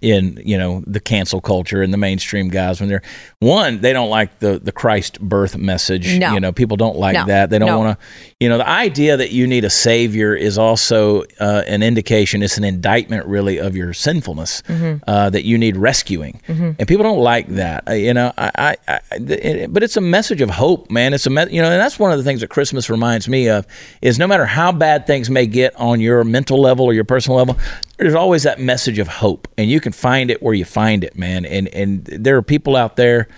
in 0.03 0.41
you 0.45 0.57
know 0.59 0.83
the 0.87 1.01
cancel 1.01 1.41
culture 1.41 1.83
and 1.83 1.93
the 1.93 1.97
mainstream 1.99 2.49
guys 2.49 2.81
when 2.81 2.89
they're 2.89 3.03
one 3.41 3.81
they 3.81 3.93
don't 3.93 4.11
like 4.11 4.39
the 4.41 4.59
the 4.59 4.73
Christ 4.73 5.21
birth 5.21 5.57
message. 5.57 6.19
No. 6.19 6.33
You 6.35 6.41
know, 6.41 6.53
people 6.53 6.77
don't 6.77 6.97
like 6.97 7.15
No. 7.15 7.25
that. 7.27 7.51
They 7.51 7.59
don't 7.59 7.69
No. 7.69 7.79
want 7.79 7.99
to. 7.99 8.07
You 8.41 8.49
know, 8.49 8.59
the 8.59 8.69
idea 8.69 9.17
that 9.17 9.31
you 9.33 9.47
need 9.47 9.65
a 9.65 9.71
savior 9.71 10.35
is 10.35 10.59
also 10.59 11.23
uh, 11.41 11.63
an 11.67 11.83
indication. 11.83 12.43
It's 12.43 12.59
an 12.59 12.65
indictment, 12.65 13.27
really, 13.27 13.59
of 13.59 13.75
your 13.77 13.93
sinfulness 13.93 14.63
Mm-hmm. 14.69 15.09
uh, 15.09 15.31
that 15.31 15.45
you 15.45 15.57
need 15.59 15.77
rescuing, 15.77 16.41
and 16.49 16.87
people 16.87 17.03
don't 17.03 17.19
like 17.21 17.47
that. 17.49 17.89
Uh, 17.89 17.93
you 17.93 18.13
know, 18.15 18.33
I, 18.37 18.51
I, 18.57 18.77
I 18.89 19.01
it, 19.19 19.73
but 19.73 19.83
it's 19.83 19.97
a 19.97 20.01
message 20.01 20.41
of 20.41 20.51
hope, 20.51 20.91
man. 20.91 21.15
It's 21.15 21.27
a 21.27 21.31
me- 21.31 21.47
you 21.51 21.63
know, 21.63 21.71
and 21.71 21.81
that's 21.81 21.99
one 21.99 22.13
of 22.13 22.19
the 22.19 22.25
things 22.25 22.41
that 22.43 22.49
Christmas 22.49 22.91
reminds 22.91 23.29
me 23.29 23.49
of 23.49 23.67
is 24.03 24.19
no 24.19 24.27
matter 24.27 24.45
how 24.47 24.73
bad 24.73 25.07
things 25.07 25.31
may 25.31 25.47
get 25.47 25.75
on 25.77 26.01
your 26.01 26.23
mental 26.25 26.61
level 26.61 26.85
or 26.87 26.93
your 26.93 27.05
personal 27.05 27.37
level, 27.39 27.57
there's 27.99 28.15
always 28.15 28.43
that 28.43 28.61
message 28.61 28.99
of 28.99 29.09
hope, 29.09 29.49
and 29.57 29.71
you 29.71 29.81
can 29.81 29.93
find 29.93 30.31
it 30.31 30.43
where 30.43 30.55
you 30.55 30.65
find 30.65 31.03
it, 31.05 31.17
man. 31.17 31.45
And 31.45 31.69
and 31.69 32.05
there 32.05 32.37
are 32.37 32.43
people 32.43 32.77
out 32.77 32.97
there. 32.97 33.29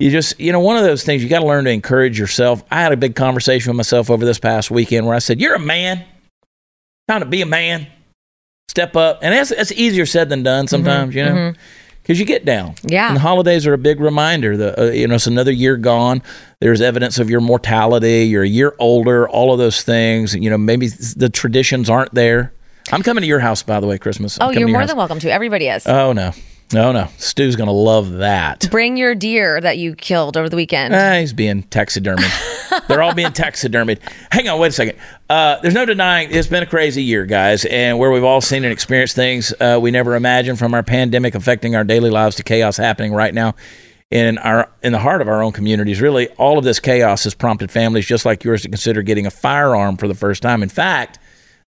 You 0.00 0.10
just, 0.10 0.38
you 0.40 0.50
know, 0.50 0.58
one 0.60 0.76
of 0.76 0.82
those 0.82 1.04
things 1.04 1.22
you 1.22 1.28
got 1.28 1.40
to 1.40 1.46
learn 1.46 1.64
to 1.64 1.70
encourage 1.70 2.18
yourself. 2.18 2.64
I 2.70 2.80
had 2.80 2.92
a 2.92 2.96
big 2.96 3.14
conversation 3.14 3.70
with 3.70 3.76
myself 3.76 4.10
over 4.10 4.24
this 4.24 4.38
past 4.40 4.70
weekend 4.70 5.06
where 5.06 5.14
I 5.14 5.20
said, 5.20 5.40
"You're 5.40 5.54
a 5.54 5.60
man. 5.60 6.04
Time 7.08 7.20
to 7.20 7.26
be 7.26 7.42
a 7.42 7.46
man. 7.46 7.86
Step 8.68 8.96
up." 8.96 9.20
And 9.22 9.32
that's 9.32 9.50
that's 9.50 9.72
easier 9.72 10.06
said 10.06 10.28
than 10.28 10.42
done 10.42 10.66
sometimes, 10.66 11.14
you 11.14 11.24
know, 11.24 11.52
because 12.02 12.18
you 12.18 12.26
get 12.26 12.44
down. 12.44 12.74
Yeah. 12.82 13.06
And 13.06 13.16
the 13.16 13.20
holidays 13.20 13.64
are 13.68 13.72
a 13.74 13.78
big 13.78 14.00
reminder. 14.00 14.56
that 14.56 14.78
uh, 14.78 14.84
you 14.90 15.06
know, 15.06 15.14
it's 15.14 15.28
another 15.28 15.52
year 15.52 15.76
gone. 15.76 16.22
There's 16.60 16.80
evidence 16.80 17.20
of 17.20 17.30
your 17.30 17.40
mortality. 17.40 18.24
You're 18.24 18.42
a 18.42 18.48
year 18.48 18.74
older. 18.80 19.28
All 19.28 19.52
of 19.52 19.58
those 19.60 19.82
things. 19.82 20.34
You 20.34 20.50
know, 20.50 20.58
maybe 20.58 20.88
the 20.88 21.30
traditions 21.32 21.88
aren't 21.88 22.12
there. 22.12 22.52
I'm 22.92 23.02
coming 23.02 23.22
to 23.22 23.26
your 23.26 23.40
house, 23.40 23.62
by 23.62 23.80
the 23.80 23.86
way, 23.86 23.98
Christmas. 23.98 24.38
I'm 24.40 24.48
Oh, 24.48 24.50
you're 24.50 24.54
to 24.54 24.60
your 24.60 24.68
more 24.68 24.86
than 24.86 24.96
welcome 24.96 25.18
to. 25.20 25.32
Everybody 25.32 25.68
is. 25.68 25.86
Oh 25.86 26.12
no, 26.12 26.32
no, 26.72 26.92
no. 26.92 27.08
Stu's 27.16 27.56
gonna 27.56 27.72
love 27.72 28.12
that. 28.18 28.68
Bring 28.70 28.96
your 28.96 29.14
deer 29.14 29.60
that 29.60 29.78
you 29.78 29.94
killed 29.94 30.36
over 30.36 30.48
the 30.48 30.56
weekend. 30.56 30.94
Ah, 30.94 31.14
he's 31.18 31.32
being 31.32 31.62
taxidermied. 31.64 32.86
They're 32.88 33.02
all 33.02 33.14
being 33.14 33.28
taxidermied. 33.28 34.00
Hang 34.30 34.48
on, 34.48 34.58
wait 34.60 34.68
a 34.68 34.72
second. 34.72 34.98
Uh, 35.30 35.58
there's 35.60 35.74
no 35.74 35.86
denying 35.86 36.28
it's 36.30 36.48
been 36.48 36.62
a 36.62 36.66
crazy 36.66 37.02
year, 37.02 37.24
guys, 37.24 37.64
and 37.64 37.98
where 37.98 38.10
we've 38.10 38.24
all 38.24 38.40
seen 38.40 38.64
and 38.64 38.72
experienced 38.72 39.14
things 39.16 39.54
uh, 39.60 39.78
we 39.80 39.90
never 39.90 40.14
imagined, 40.14 40.58
from 40.58 40.74
our 40.74 40.82
pandemic 40.82 41.34
affecting 41.34 41.74
our 41.74 41.84
daily 41.84 42.10
lives 42.10 42.36
to 42.36 42.42
chaos 42.42 42.76
happening 42.76 43.12
right 43.14 43.32
now 43.32 43.54
in 44.10 44.36
our 44.38 44.68
in 44.82 44.92
the 44.92 44.98
heart 44.98 45.22
of 45.22 45.28
our 45.28 45.42
own 45.42 45.52
communities. 45.52 46.00
Really, 46.02 46.28
all 46.30 46.58
of 46.58 46.64
this 46.64 46.80
chaos 46.80 47.24
has 47.24 47.34
prompted 47.34 47.70
families 47.70 48.04
just 48.04 48.26
like 48.26 48.44
yours 48.44 48.62
to 48.62 48.68
consider 48.68 49.00
getting 49.02 49.24
a 49.26 49.30
firearm 49.30 49.96
for 49.96 50.06
the 50.06 50.14
first 50.14 50.42
time. 50.42 50.62
In 50.62 50.68
fact. 50.68 51.18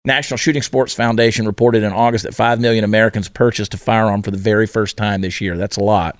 National 0.06 0.38
Shooting 0.38 0.62
Sports 0.62 0.94
Foundation 0.94 1.46
reported 1.46 1.82
in 1.82 1.92
August 1.92 2.24
that 2.24 2.34
5 2.34 2.60
million 2.60 2.84
Americans 2.84 3.28
purchased 3.28 3.74
a 3.74 3.76
firearm 3.76 4.22
for 4.22 4.30
the 4.30 4.38
very 4.38 4.66
first 4.66 4.96
time 4.96 5.20
this 5.20 5.40
year. 5.40 5.56
That's 5.58 5.76
a 5.76 5.82
lot. 5.82 6.16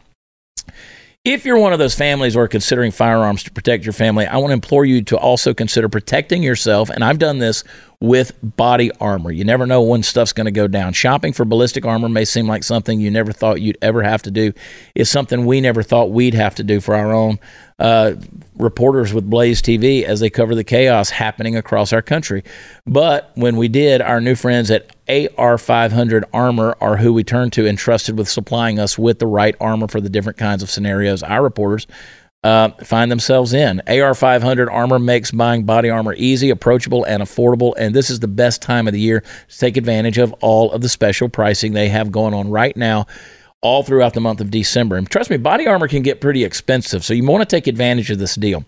If 1.25 1.45
you're 1.45 1.59
one 1.59 1.73
of 1.73 1.81
those 1.81 1.97
families 1.97 2.35
who 2.35 2.41
are 2.41 2.47
considering 2.47 2.93
firearms 2.93 3.43
to 3.45 3.51
protect 3.51 3.85
your 3.85 3.93
family, 3.93 4.27
I 4.27 4.37
want 4.37 4.51
to 4.51 4.55
implore 4.55 4.85
you 4.85 5.03
to 5.03 5.17
also 5.19 5.53
consider 5.55 5.89
protecting 5.89 6.41
yourself. 6.41 6.89
And 6.89 7.03
I've 7.03 7.19
done 7.19 7.39
this 7.39 7.65
with 8.01 8.33
body 8.43 8.93
armor. 9.01 9.33
You 9.33 9.45
never 9.45 9.67
know 9.67 9.83
when 9.83 10.05
stuff's 10.05 10.33
going 10.33 10.45
to 10.45 10.53
go 10.53 10.69
down. 10.69 10.93
Shopping 10.93 11.33
for 11.33 11.45
ballistic 11.45 11.85
armor 11.85 12.09
may 12.09 12.25
seem 12.25 12.47
like 12.47 12.63
something 12.63 13.01
you 13.01 13.11
never 13.11 13.33
thought 13.33 13.61
you'd 13.61 13.79
ever 13.83 14.03
have 14.03 14.23
to 14.23 14.31
do. 14.31 14.53
It's 14.95 15.11
something 15.11 15.45
we 15.45 15.61
never 15.61 15.83
thought 15.83 16.11
we'd 16.11 16.35
have 16.35 16.55
to 16.57 16.63
do 16.63 16.81
for 16.81 16.95
our 16.95 17.13
own 17.13 17.41
uh, 17.79 18.13
reporters 18.57 19.13
with 19.13 19.29
Blaze 19.29 19.61
TV 19.61 20.03
as 20.03 20.21
they 20.21 20.31
cover 20.31 20.55
the 20.55 20.65
chaos 20.65 21.11
happening 21.11 21.57
across 21.57 21.93
our 21.93 22.03
country. 22.03 22.43
But 22.87 23.33
when 23.35 23.57
we 23.57 23.69
did, 23.69 24.01
our 24.01 24.21
new 24.21 24.35
friends 24.35 24.71
at 24.71 24.89
AR500 25.07 26.25
Armor 26.33 26.77
are 26.81 26.97
who 26.97 27.13
we 27.13 27.23
turned 27.23 27.53
to 27.55 27.67
and 27.67 27.77
trusted 27.77 28.17
with 28.17 28.29
supplying 28.29 28.79
us 28.79 28.99
with 28.99 29.19
the 29.19 29.27
right 29.27 29.55
armor 29.61 29.89
for 29.89 30.01
the 30.01 30.09
different 30.09 30.39
kinds 30.39 30.63
of 30.63 30.71
scenarios 30.71 31.23
our 31.23 31.43
reporters 31.43 31.87
uh, 32.47 32.71
find 32.85 33.11
themselves 33.11 33.53
in. 33.53 33.83
AR500 33.87 34.71
Armor 34.71 34.99
makes 34.99 35.33
buying 35.33 35.65
body 35.65 35.91
armor 35.91 36.15
easy, 36.15 36.51
approachable, 36.51 37.05
and 37.05 37.23
affordable. 37.23 37.75
And 37.77 37.95
this 37.95 38.09
is 38.09 38.21
the 38.21 38.29
best 38.29 38.63
time 38.63 38.87
of 38.87 38.93
the 38.93 39.01
year 39.01 39.21
to 39.49 39.59
take 39.59 39.77
advantage 39.77 40.17
of 40.17 40.33
all 40.35 40.71
of 40.73 40.81
the 40.81 40.89
special 40.89 41.29
pricing 41.29 41.73
they 41.73 41.89
have 41.89 42.13
going 42.13 42.35
on 42.35 42.49
right 42.49 42.77
now 42.77 43.07
all 43.63 43.83
throughout 43.83 44.15
the 44.15 44.21
month 44.21 44.41
of 44.41 44.51
December. 44.51 44.97
And 44.97 45.09
trust 45.09 45.31
me, 45.31 45.37
body 45.37 45.67
armor 45.67 45.89
can 45.89 46.03
get 46.03 46.21
pretty 46.21 46.45
expensive, 46.45 47.05
so 47.05 47.15
you 47.15 47.25
want 47.27 47.49
to 47.49 47.57
take 47.57 47.67
advantage 47.67 48.11
of 48.11 48.19
this 48.19 48.35
deal. 48.35 48.65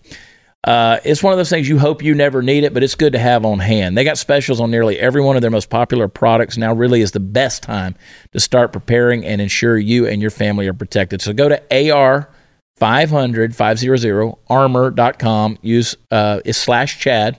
Uh, 0.65 0.99
it's 1.05 1.23
one 1.23 1.31
of 1.31 1.37
those 1.37 1.49
things 1.49 1.69
you 1.69 1.79
hope 1.79 2.03
you 2.03 2.13
never 2.13 2.41
need 2.41 2.65
it, 2.65 2.73
but 2.73 2.83
it's 2.83 2.95
good 2.95 3.13
to 3.13 3.19
have 3.19 3.45
on 3.45 3.59
hand. 3.59 3.97
They 3.97 4.03
got 4.03 4.17
specials 4.17 4.59
on 4.59 4.69
nearly 4.69 4.99
every 4.99 5.21
one 5.21 5.37
of 5.37 5.41
their 5.41 5.51
most 5.51 5.69
popular 5.69 6.09
products. 6.09 6.57
Now, 6.57 6.73
really, 6.73 7.01
is 7.01 7.11
the 7.11 7.21
best 7.21 7.63
time 7.63 7.95
to 8.33 8.39
start 8.39 8.73
preparing 8.73 9.25
and 9.25 9.39
ensure 9.39 9.77
you 9.77 10.05
and 10.05 10.21
your 10.21 10.31
family 10.31 10.67
are 10.67 10.73
protected. 10.73 11.21
So 11.21 11.33
go 11.33 11.49
to 11.49 11.91
AR. 11.91 12.29
500 12.75 13.57
500 13.57 14.33
armor.com 14.49 15.57
Use 15.61 15.97
uh, 16.11 16.39
is 16.45 16.55
slash 16.55 16.97
Chad. 16.97 17.37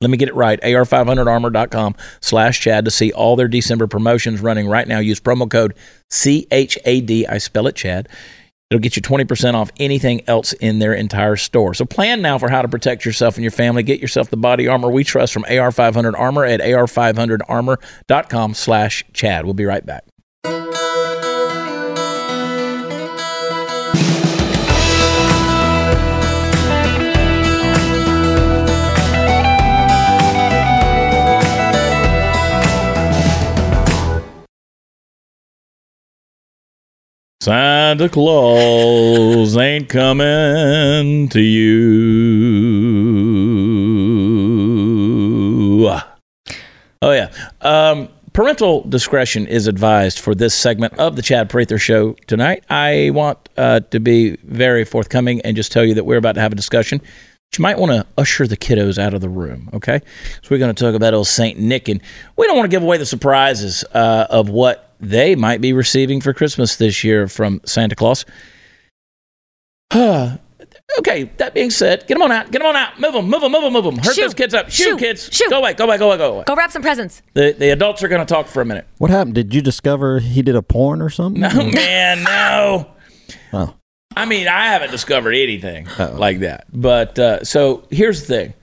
Let 0.00 0.08
me 0.08 0.16
get 0.16 0.28
it 0.30 0.34
right. 0.34 0.58
AR500armor.com 0.62 1.94
slash 2.20 2.60
Chad 2.60 2.86
to 2.86 2.90
see 2.90 3.12
all 3.12 3.36
their 3.36 3.48
December 3.48 3.86
promotions 3.86 4.40
running 4.40 4.66
right 4.66 4.88
now. 4.88 4.98
Use 4.98 5.20
promo 5.20 5.50
code 5.50 5.74
CHAD. 6.10 7.26
I 7.28 7.38
spell 7.38 7.66
it 7.66 7.76
Chad. 7.76 8.08
It'll 8.70 8.80
get 8.80 8.96
you 8.96 9.02
20% 9.02 9.54
off 9.54 9.70
anything 9.78 10.22
else 10.28 10.52
in 10.54 10.78
their 10.78 10.94
entire 10.94 11.36
store. 11.36 11.74
So 11.74 11.84
plan 11.84 12.22
now 12.22 12.38
for 12.38 12.48
how 12.48 12.62
to 12.62 12.68
protect 12.68 13.04
yourself 13.04 13.34
and 13.34 13.42
your 13.42 13.50
family. 13.50 13.82
Get 13.82 14.00
yourself 14.00 14.30
the 14.30 14.36
body 14.36 14.68
armor 14.68 14.88
we 14.88 15.02
trust 15.02 15.32
from 15.32 15.42
AR500 15.42 16.16
Armor 16.16 16.44
at 16.44 16.60
AR500armor.com 16.60 18.54
slash 18.54 19.04
Chad. 19.12 19.44
We'll 19.44 19.54
be 19.54 19.64
right 19.64 19.84
back. 19.84 20.04
Santa 37.42 38.10
Claus 38.10 39.56
ain't 39.56 39.88
coming 39.88 41.26
to 41.30 41.40
you. 41.40 41.70
Oh, 47.00 47.12
yeah. 47.12 47.32
Um, 47.62 48.10
parental 48.34 48.82
discretion 48.82 49.46
is 49.46 49.66
advised 49.68 50.18
for 50.18 50.34
this 50.34 50.52
segment 50.54 50.98
of 50.98 51.16
the 51.16 51.22
Chad 51.22 51.48
Prather 51.48 51.78
Show 51.78 52.12
tonight. 52.26 52.62
I 52.68 53.08
want 53.14 53.48
uh, 53.56 53.80
to 53.90 53.98
be 54.00 54.36
very 54.44 54.84
forthcoming 54.84 55.40
and 55.40 55.56
just 55.56 55.72
tell 55.72 55.86
you 55.86 55.94
that 55.94 56.04
we're 56.04 56.18
about 56.18 56.34
to 56.34 56.42
have 56.42 56.52
a 56.52 56.56
discussion. 56.56 57.00
You 57.56 57.62
might 57.62 57.78
want 57.78 57.92
to 57.92 58.06
usher 58.18 58.46
the 58.46 58.58
kiddos 58.58 58.98
out 58.98 59.14
of 59.14 59.22
the 59.22 59.30
room, 59.30 59.70
okay? 59.72 60.00
So 60.42 60.48
we're 60.50 60.58
going 60.58 60.74
to 60.74 60.84
talk 60.84 60.94
about 60.94 61.14
old 61.14 61.26
Saint 61.26 61.58
Nick, 61.58 61.88
and 61.88 62.02
we 62.36 62.46
don't 62.46 62.58
want 62.58 62.70
to 62.70 62.76
give 62.76 62.82
away 62.82 62.98
the 62.98 63.06
surprises 63.06 63.82
uh, 63.94 64.26
of 64.28 64.50
what 64.50 64.89
they 65.00 65.34
might 65.34 65.60
be 65.60 65.72
receiving 65.72 66.20
for 66.20 66.32
Christmas 66.32 66.76
this 66.76 67.02
year 67.02 67.26
from 67.28 67.60
Santa 67.64 67.96
Claus. 67.96 68.24
okay, 69.94 71.24
that 71.38 71.52
being 71.54 71.70
said, 71.70 72.06
get 72.06 72.14
them 72.14 72.22
on 72.22 72.32
out. 72.32 72.50
Get 72.50 72.58
them 72.58 72.68
on 72.68 72.76
out. 72.76 73.00
Move 73.00 73.12
them, 73.12 73.28
move 73.28 73.40
them, 73.40 73.52
move 73.52 73.62
them, 73.62 73.72
move 73.72 73.84
them. 73.84 73.96
Hurt 73.98 74.14
Shoo. 74.14 74.22
those 74.22 74.34
kids 74.34 74.54
up. 74.54 74.70
Shoo, 74.70 74.84
Shoo. 74.84 74.96
kids. 74.96 75.28
Shoo. 75.32 75.48
Go 75.50 75.58
away, 75.58 75.74
go 75.74 75.84
away, 75.84 75.98
go 75.98 76.08
away, 76.08 76.18
go 76.18 76.34
away. 76.34 76.44
Go 76.46 76.54
wrap 76.54 76.70
some 76.70 76.82
presents. 76.82 77.22
The, 77.34 77.54
the 77.58 77.70
adults 77.70 78.02
are 78.02 78.08
going 78.08 78.24
to 78.24 78.32
talk 78.32 78.46
for 78.46 78.60
a 78.60 78.64
minute. 78.64 78.86
What 78.98 79.10
happened? 79.10 79.34
Did 79.34 79.54
you 79.54 79.62
discover 79.62 80.20
he 80.20 80.42
did 80.42 80.54
a 80.56 80.62
porn 80.62 81.00
or 81.02 81.10
something? 81.10 81.40
No, 81.40 81.70
man, 81.70 82.22
no. 82.22 82.86
Oh. 83.52 83.74
I 84.16 84.26
mean, 84.26 84.48
I 84.48 84.66
haven't 84.66 84.90
discovered 84.90 85.32
anything 85.32 85.86
like 85.98 86.40
that. 86.40 86.66
But 86.72 87.18
uh, 87.18 87.44
so 87.44 87.84
here's 87.90 88.20
the 88.22 88.26
thing. 88.26 88.54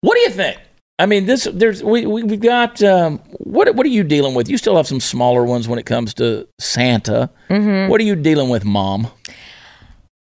What 0.00 0.14
do 0.14 0.20
you 0.20 0.30
think? 0.30 0.58
I 1.00 1.06
mean, 1.06 1.24
this 1.24 1.48
there's 1.52 1.82
we, 1.82 2.04
we 2.04 2.22
we've 2.22 2.40
got 2.40 2.82
um, 2.82 3.18
what 3.38 3.74
what 3.74 3.86
are 3.86 3.90
you 3.90 4.04
dealing 4.04 4.34
with? 4.34 4.48
You 4.48 4.58
still 4.58 4.76
have 4.76 4.86
some 4.86 5.00
smaller 5.00 5.44
ones 5.44 5.66
when 5.66 5.78
it 5.78 5.86
comes 5.86 6.12
to 6.14 6.46
Santa. 6.58 7.30
Mm-hmm. 7.48 7.90
What 7.90 8.00
are 8.00 8.04
you 8.04 8.16
dealing 8.16 8.50
with, 8.50 8.64
Mom? 8.64 9.08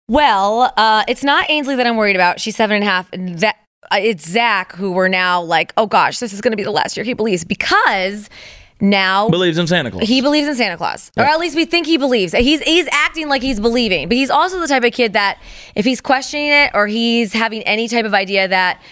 Well, 0.09 0.73
uh, 0.77 1.05
it's 1.09 1.23
not 1.25 1.49
Ainsley 1.51 1.77
that 1.77 1.87
I'm 1.87 1.97
worried 1.97 2.17
about. 2.17 2.41
She's 2.41 2.57
seven 2.57 2.77
and 2.77 2.85
a 2.85 2.87
half. 2.87 3.09
And 3.13 3.39
that, 3.39 3.57
uh, 3.91 3.97
it's 4.01 4.29
Zach 4.29 4.73
who 4.75 4.93
we're 4.93 5.09
now 5.09 5.41
like, 5.43 5.73
oh 5.77 5.87
gosh, 5.87 6.19
this 6.19 6.33
is 6.33 6.41
going 6.41 6.53
to 6.53 6.57
be 6.57 6.65
the 6.65 6.71
last 6.71 6.97
year 6.97 7.05
he 7.05 7.15
believes 7.15 7.45
because 7.45 8.29
now 8.81 9.29
Believes 9.29 9.59
in 9.59 9.67
Santa 9.67 9.91
Claus. 9.91 10.09
he 10.09 10.21
believes 10.21 10.49
in 10.49 10.57
Santa 10.57 10.77
Claus, 10.77 11.13
or 11.17 11.23
at 11.23 11.39
least 11.39 11.55
we 11.55 11.65
think 11.65 11.87
he 11.87 11.99
believes. 11.99 12.33
He's 12.33 12.61
he's 12.63 12.89
acting 12.91 13.29
like 13.29 13.41
he's 13.41 13.61
believing, 13.61 14.09
but 14.09 14.17
he's 14.17 14.31
also 14.31 14.59
the 14.59 14.67
type 14.67 14.83
of 14.83 14.93
kid 14.93 15.13
that 15.13 15.39
if 15.77 15.85
he's 15.85 16.01
questioning 16.01 16.49
it 16.49 16.73
or 16.75 16.89
he's 16.89 17.33
having 17.33 17.63
any 17.63 17.87
type 17.89 18.05
of 18.05 18.13
idea 18.13 18.49
that 18.49 18.83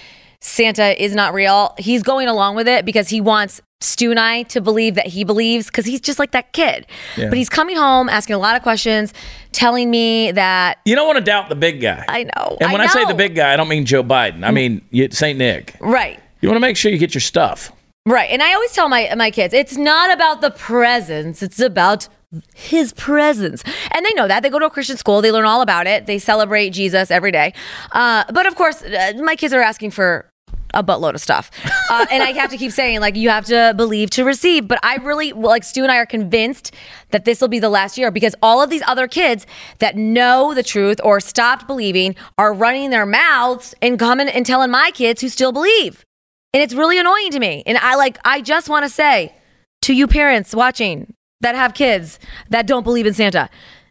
Santa 0.40 1.03
is 1.03 1.14
not 1.14 1.35
real, 1.35 1.74
he's 1.79 2.03
going 2.03 2.29
along 2.29 2.57
with 2.57 2.66
it 2.66 2.85
because 2.85 3.09
he 3.09 3.20
wants 3.20 3.61
Stu 3.83 4.11
and 4.11 4.20
I 4.20 4.42
to 4.44 4.61
believe 4.61 4.94
that 4.94 5.07
he 5.07 5.24
believes 5.24 5.66
because 5.66 5.87
he's 5.87 6.00
just 6.00 6.18
like 6.18 6.33
that 6.33 6.53
kid. 6.53 6.87
Yeah. 7.16 7.29
But 7.29 7.38
he's 7.38 7.48
coming 7.48 7.76
home 7.76 8.09
asking 8.09 8.35
a 8.35 8.38
lot 8.38 8.57
of 8.57 8.62
questions, 8.62 9.14
telling 9.53 9.90
me 9.90 10.33
that 10.33 10.79
you 10.85 10.94
don't 10.94 11.07
want 11.07 11.18
to 11.18 11.24
doubt 11.24 11.48
the 11.48 11.57
big 11.57 11.81
guy. 11.81 12.05
I 12.09 12.24
know. 12.24 12.59
and 12.61 12.72
when 12.72 12.81
I, 12.81 12.85
I 12.85 12.87
say 12.88 13.05
the 13.07 13.14
big 13.14 13.35
guy, 13.35 13.53
I 13.53 13.57
don't 13.57 13.68
mean 13.68 13.87
Joe 13.87 14.03
Biden. 14.03 14.44
I 14.44 14.50
mean 14.50 14.83
Saint 15.12 15.38
Nick. 15.38 15.76
right. 15.81 16.20
You 16.42 16.48
want 16.48 16.57
to 16.57 16.61
make 16.61 16.79
sure 16.79 16.90
you 16.90 16.96
get 16.96 17.12
your 17.14 17.20
stuff. 17.20 17.70
Right. 18.07 18.31
And 18.31 18.42
I 18.42 18.55
always 18.55 18.72
tell 18.72 18.88
my 18.88 19.14
my 19.14 19.31
kids, 19.31 19.53
it's 19.53 19.76
not 19.76 20.11
about 20.11 20.40
the 20.40 20.50
presents, 20.50 21.42
it's 21.42 21.61
about 21.61 22.09
his 22.55 22.92
presence. 22.92 23.62
And 23.90 24.07
they 24.07 24.12
know 24.14 24.29
that. 24.29 24.42
They 24.42 24.50
go 24.50 24.59
to 24.59 24.66
a 24.66 24.70
Christian 24.70 24.96
school, 24.96 25.20
they 25.20 25.33
learn 25.33 25.44
all 25.44 25.61
about 25.62 25.87
it. 25.87 26.07
They 26.07 26.18
celebrate 26.18 26.70
Jesus 26.70 27.11
every 27.11 27.33
day. 27.33 27.53
Uh, 27.92 28.24
but 28.33 28.46
of 28.46 28.55
course, 28.55 28.83
uh, 28.83 29.12
my 29.22 29.37
kids 29.37 29.53
are 29.53 29.61
asking 29.61 29.90
for 29.90 30.29
a 30.74 30.83
buttload 30.83 31.14
of 31.14 31.20
stuff. 31.20 31.50
Uh, 31.90 32.06
and 32.11 32.22
I 32.22 32.33
have 32.33 32.50
to 32.50 32.56
keep 32.56 32.72
saying, 32.72 33.00
like, 33.00 33.16
you 33.16 33.28
have 33.30 33.46
to 33.46 33.74
believe 33.76 34.11
to 34.11 34.24
receive. 34.24 34.68
But 34.68 34.78
I 34.83 34.96
really, 34.96 35.33
like, 35.33 35.64
Stu 35.64 35.83
and 35.83 35.90
I 35.90 35.96
are 35.96 36.06
convinced 36.06 36.74
that 37.11 37.24
this 37.24 37.40
will 37.40 37.48
be 37.48 37.59
the 37.59 37.68
last 37.68 37.98
year 37.98 38.11
because 38.11 38.35
all 38.42 38.62
of 38.62 38.70
these 38.70 38.83
other 38.87 39.09
kids 39.09 39.46
that 39.78 39.96
know 39.96 40.54
the 40.54 40.62
truth 40.62 41.00
or 41.02 41.20
stopped 41.20 41.66
believing 41.66 42.14
are 42.38 42.52
running 42.52 42.90
their 42.90 43.06
mouths 43.06 43.74
and 43.83 43.98
coming 43.98 44.28
and 44.28 44.46
telling 44.46 44.70
my 44.70 44.90
kids 44.92 45.20
who 45.20 45.28
still 45.28 45.52
believe. 45.52 46.04
And 46.52 46.62
it's 46.62 46.74
really 46.74 46.98
annoying 46.98 47.30
to 47.33 47.38
me. 47.38 47.62
And 47.66 47.78
I 47.78 47.94
like, 47.94 48.18
I 48.24 48.40
just 48.40 48.68
want 48.68 48.85
to 48.85 48.88
say 48.88 49.35
to 49.83 49.94
you 49.94 50.06
parents 50.06 50.54
watching 50.54 51.14
that 51.40 51.54
have 51.54 51.74
kids 51.74 52.18
that 52.50 52.66
don't 52.66 52.83
believe 52.83 53.06
in 53.06 53.14
Santa, 53.14 53.48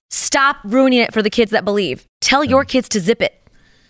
stop 0.09 0.57
ruining 0.63 0.99
it 0.99 1.13
for 1.13 1.21
the 1.21 1.29
kids 1.29 1.51
that 1.51 1.65
believe. 1.65 2.05
Tell 2.21 2.43
your 2.43 2.65
kids 2.65 2.89
to 2.89 2.99
zip 2.99 3.21
it. 3.21 3.38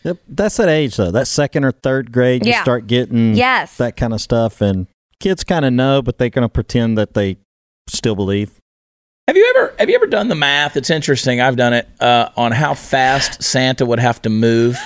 Yep. 0.03 0.17
That's 0.27 0.57
that 0.57 0.69
age 0.69 0.95
though. 0.97 1.11
That 1.11 1.27
second 1.27 1.63
or 1.65 1.71
third 1.71 2.11
grade, 2.11 2.45
you 2.45 2.51
Yeah. 2.51 2.61
start 2.61 2.87
getting 2.87 3.35
Yes. 3.35 3.75
that 3.77 3.97
kind 3.97 4.13
of 4.13 4.21
stuff, 4.21 4.61
and 4.61 4.87
kids 5.19 5.43
kind 5.43 5.65
of 5.65 5.73
know, 5.73 6.01
but 6.01 6.17
they're 6.17 6.29
going 6.29 6.43
to 6.45 6.49
pretend 6.49 6.97
that 6.97 7.13
they 7.13 7.37
still 7.87 8.15
believe. 8.15 8.51
Have 9.27 9.35
you 9.37 9.53
ever 9.55 9.73
have 9.77 9.89
you 9.89 9.95
ever 9.95 10.07
done 10.07 10.27
the 10.27 10.35
math? 10.35 10.75
It's 10.77 10.89
interesting. 10.89 11.39
I've 11.41 11.55
done 11.57 11.73
it 11.73 11.87
uh, 11.99 12.29
on 12.35 12.51
how 12.51 12.73
fast 12.73 13.43
Santa 13.43 13.85
would 13.85 13.99
have 13.99 14.21
to 14.23 14.29
move 14.29 14.77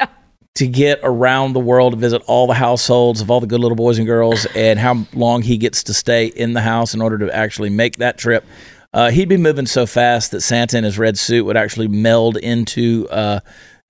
to 0.54 0.66
get 0.66 1.00
around 1.02 1.52
the 1.52 1.60
world 1.60 1.92
to 1.92 1.98
visit 1.98 2.22
all 2.26 2.46
the 2.46 2.54
households 2.54 3.20
of 3.20 3.30
all 3.30 3.40
the 3.40 3.46
good 3.46 3.60
little 3.60 3.76
boys 3.76 3.98
and 3.98 4.06
girls, 4.06 4.46
and 4.56 4.78
how 4.78 5.06
long 5.14 5.42
he 5.42 5.56
gets 5.58 5.82
to 5.84 5.92
stay 5.94 6.26
in 6.26 6.54
the 6.54 6.60
house 6.62 6.94
in 6.94 7.02
order 7.02 7.18
to 7.18 7.34
actually 7.34 7.68
make 7.70 7.96
that 7.96 8.16
trip. 8.18 8.44
Uh, 8.92 9.10
he'd 9.10 9.28
be 9.28 9.36
moving 9.36 9.66
so 9.66 9.86
fast 9.86 10.30
that 10.32 10.40
Santa 10.40 10.76
in 10.78 10.82
his 10.84 10.98
red 10.98 11.16
suit 11.18 11.44
would 11.44 11.56
actually 11.56 11.86
meld 11.86 12.36
into 12.38 13.06
uh, 13.10 13.38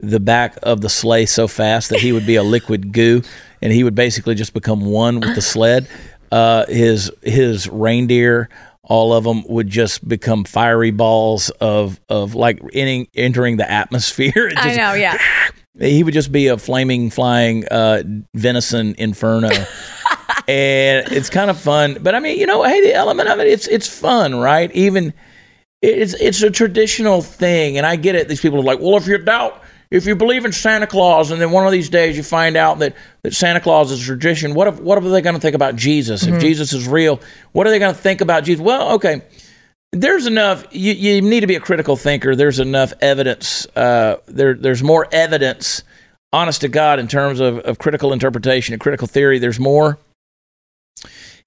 the 0.00 0.20
back 0.20 0.58
of 0.62 0.80
the 0.80 0.88
sleigh 0.88 1.26
so 1.26 1.48
fast 1.48 1.90
that 1.90 2.00
he 2.00 2.12
would 2.12 2.26
be 2.26 2.36
a 2.36 2.42
liquid 2.42 2.92
goo, 2.92 3.22
and 3.62 3.72
he 3.72 3.84
would 3.84 3.94
basically 3.94 4.34
just 4.34 4.52
become 4.52 4.84
one 4.84 5.20
with 5.20 5.34
the 5.34 5.42
sled. 5.42 5.88
Uh, 6.32 6.64
his 6.66 7.10
his 7.22 7.68
reindeer 7.68 8.48
all 8.90 9.12
of 9.12 9.22
them 9.22 9.44
would 9.46 9.68
just 9.68 10.06
become 10.06 10.44
fiery 10.44 10.90
balls 10.90 11.48
of 11.60 12.00
of 12.08 12.34
like 12.34 12.60
entering, 12.72 13.06
entering 13.14 13.56
the 13.56 13.70
atmosphere. 13.70 14.32
It 14.50 14.58
I 14.58 14.74
know, 14.74 14.94
yeah. 14.94 15.16
He 15.78 16.02
would 16.02 16.12
just 16.12 16.32
be 16.32 16.48
a 16.48 16.58
flaming, 16.58 17.08
flying 17.08 17.66
uh, 17.68 18.02
venison 18.34 18.94
inferno, 18.98 19.48
and 20.48 21.10
it's 21.12 21.30
kind 21.30 21.48
of 21.48 21.58
fun. 21.58 21.98
But 22.02 22.14
I 22.14 22.20
mean, 22.20 22.38
you 22.38 22.44
know, 22.44 22.64
hey, 22.64 22.82
the 22.82 22.92
element 22.92 23.28
of 23.30 23.38
it, 23.38 23.46
it's 23.46 23.68
it's 23.68 23.86
fun, 23.86 24.34
right? 24.34 24.70
Even 24.72 25.14
it's 25.80 26.14
it's 26.14 26.42
a 26.42 26.50
traditional 26.50 27.22
thing, 27.22 27.78
and 27.78 27.86
I 27.86 27.96
get 27.96 28.16
it. 28.16 28.28
These 28.28 28.40
people 28.40 28.58
are 28.58 28.64
like, 28.64 28.80
well, 28.80 28.96
if 28.96 29.06
you're 29.06 29.18
doubt, 29.18 29.62
if 29.90 30.06
you 30.06 30.14
believe 30.14 30.44
in 30.44 30.52
Santa 30.52 30.86
Claus, 30.86 31.30
and 31.30 31.40
then 31.40 31.50
one 31.50 31.66
of 31.66 31.72
these 31.72 31.88
days 31.88 32.16
you 32.16 32.22
find 32.22 32.56
out 32.56 32.78
that, 32.78 32.94
that 33.22 33.34
Santa 33.34 33.60
Claus 33.60 33.90
is 33.90 34.00
a 34.00 34.04
tradition, 34.04 34.54
what 34.54 34.68
if 34.68 34.80
what 34.80 34.98
are 34.98 35.08
they 35.08 35.20
going 35.20 35.34
to 35.34 35.40
think 35.40 35.56
about 35.56 35.74
Jesus? 35.74 36.24
If 36.24 36.40
Jesus 36.40 36.72
is 36.72 36.86
real, 36.86 37.20
what 37.52 37.66
are 37.66 37.70
they 37.70 37.80
going 37.80 37.94
to 37.94 38.00
think 38.00 38.20
about 38.20 38.44
Jesus? 38.44 38.62
Well, 38.64 38.92
okay, 38.92 39.22
there's 39.92 40.26
enough. 40.26 40.64
You, 40.70 40.92
you 40.92 41.20
need 41.20 41.40
to 41.40 41.48
be 41.48 41.56
a 41.56 41.60
critical 41.60 41.96
thinker. 41.96 42.36
There's 42.36 42.60
enough 42.60 42.92
evidence. 43.00 43.66
Uh, 43.74 44.18
there 44.26 44.54
there's 44.54 44.82
more 44.82 45.08
evidence, 45.10 45.82
honest 46.32 46.60
to 46.60 46.68
God, 46.68 47.00
in 47.00 47.08
terms 47.08 47.40
of, 47.40 47.58
of 47.58 47.78
critical 47.78 48.12
interpretation 48.12 48.72
and 48.72 48.80
critical 48.80 49.08
theory. 49.08 49.40
There's 49.40 49.58
more 49.58 49.98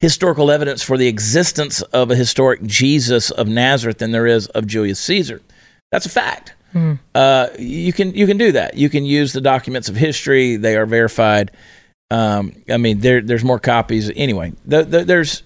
historical 0.01 0.51
evidence 0.51 0.83
for 0.83 0.97
the 0.97 1.07
existence 1.07 1.81
of 1.81 2.11
a 2.11 2.15
historic 2.17 2.61
Jesus 2.63 3.31
of 3.31 3.47
Nazareth 3.47 3.99
than 3.99 4.11
there 4.11 4.27
is 4.27 4.47
of 4.47 4.67
Julius 4.67 4.99
Caesar. 4.99 5.41
That's 5.93 6.05
a 6.05 6.09
fact. 6.09 6.55
Uh, 7.15 7.47
you 7.59 7.93
can 7.93 8.13
you 8.13 8.27
can 8.27 8.37
do 8.37 8.51
that. 8.53 8.75
You 8.75 8.89
can 8.89 9.05
use 9.05 9.33
the 9.33 9.41
documents 9.41 9.89
of 9.89 9.95
history; 9.95 10.55
they 10.55 10.75
are 10.75 10.85
verified. 10.85 11.51
Um, 12.11 12.53
I 12.69 12.77
mean, 12.77 12.99
there 12.99 13.21
there's 13.21 13.43
more 13.43 13.59
copies 13.59 14.11
anyway. 14.15 14.53
The, 14.65 14.83
the, 14.83 15.03
there's 15.03 15.43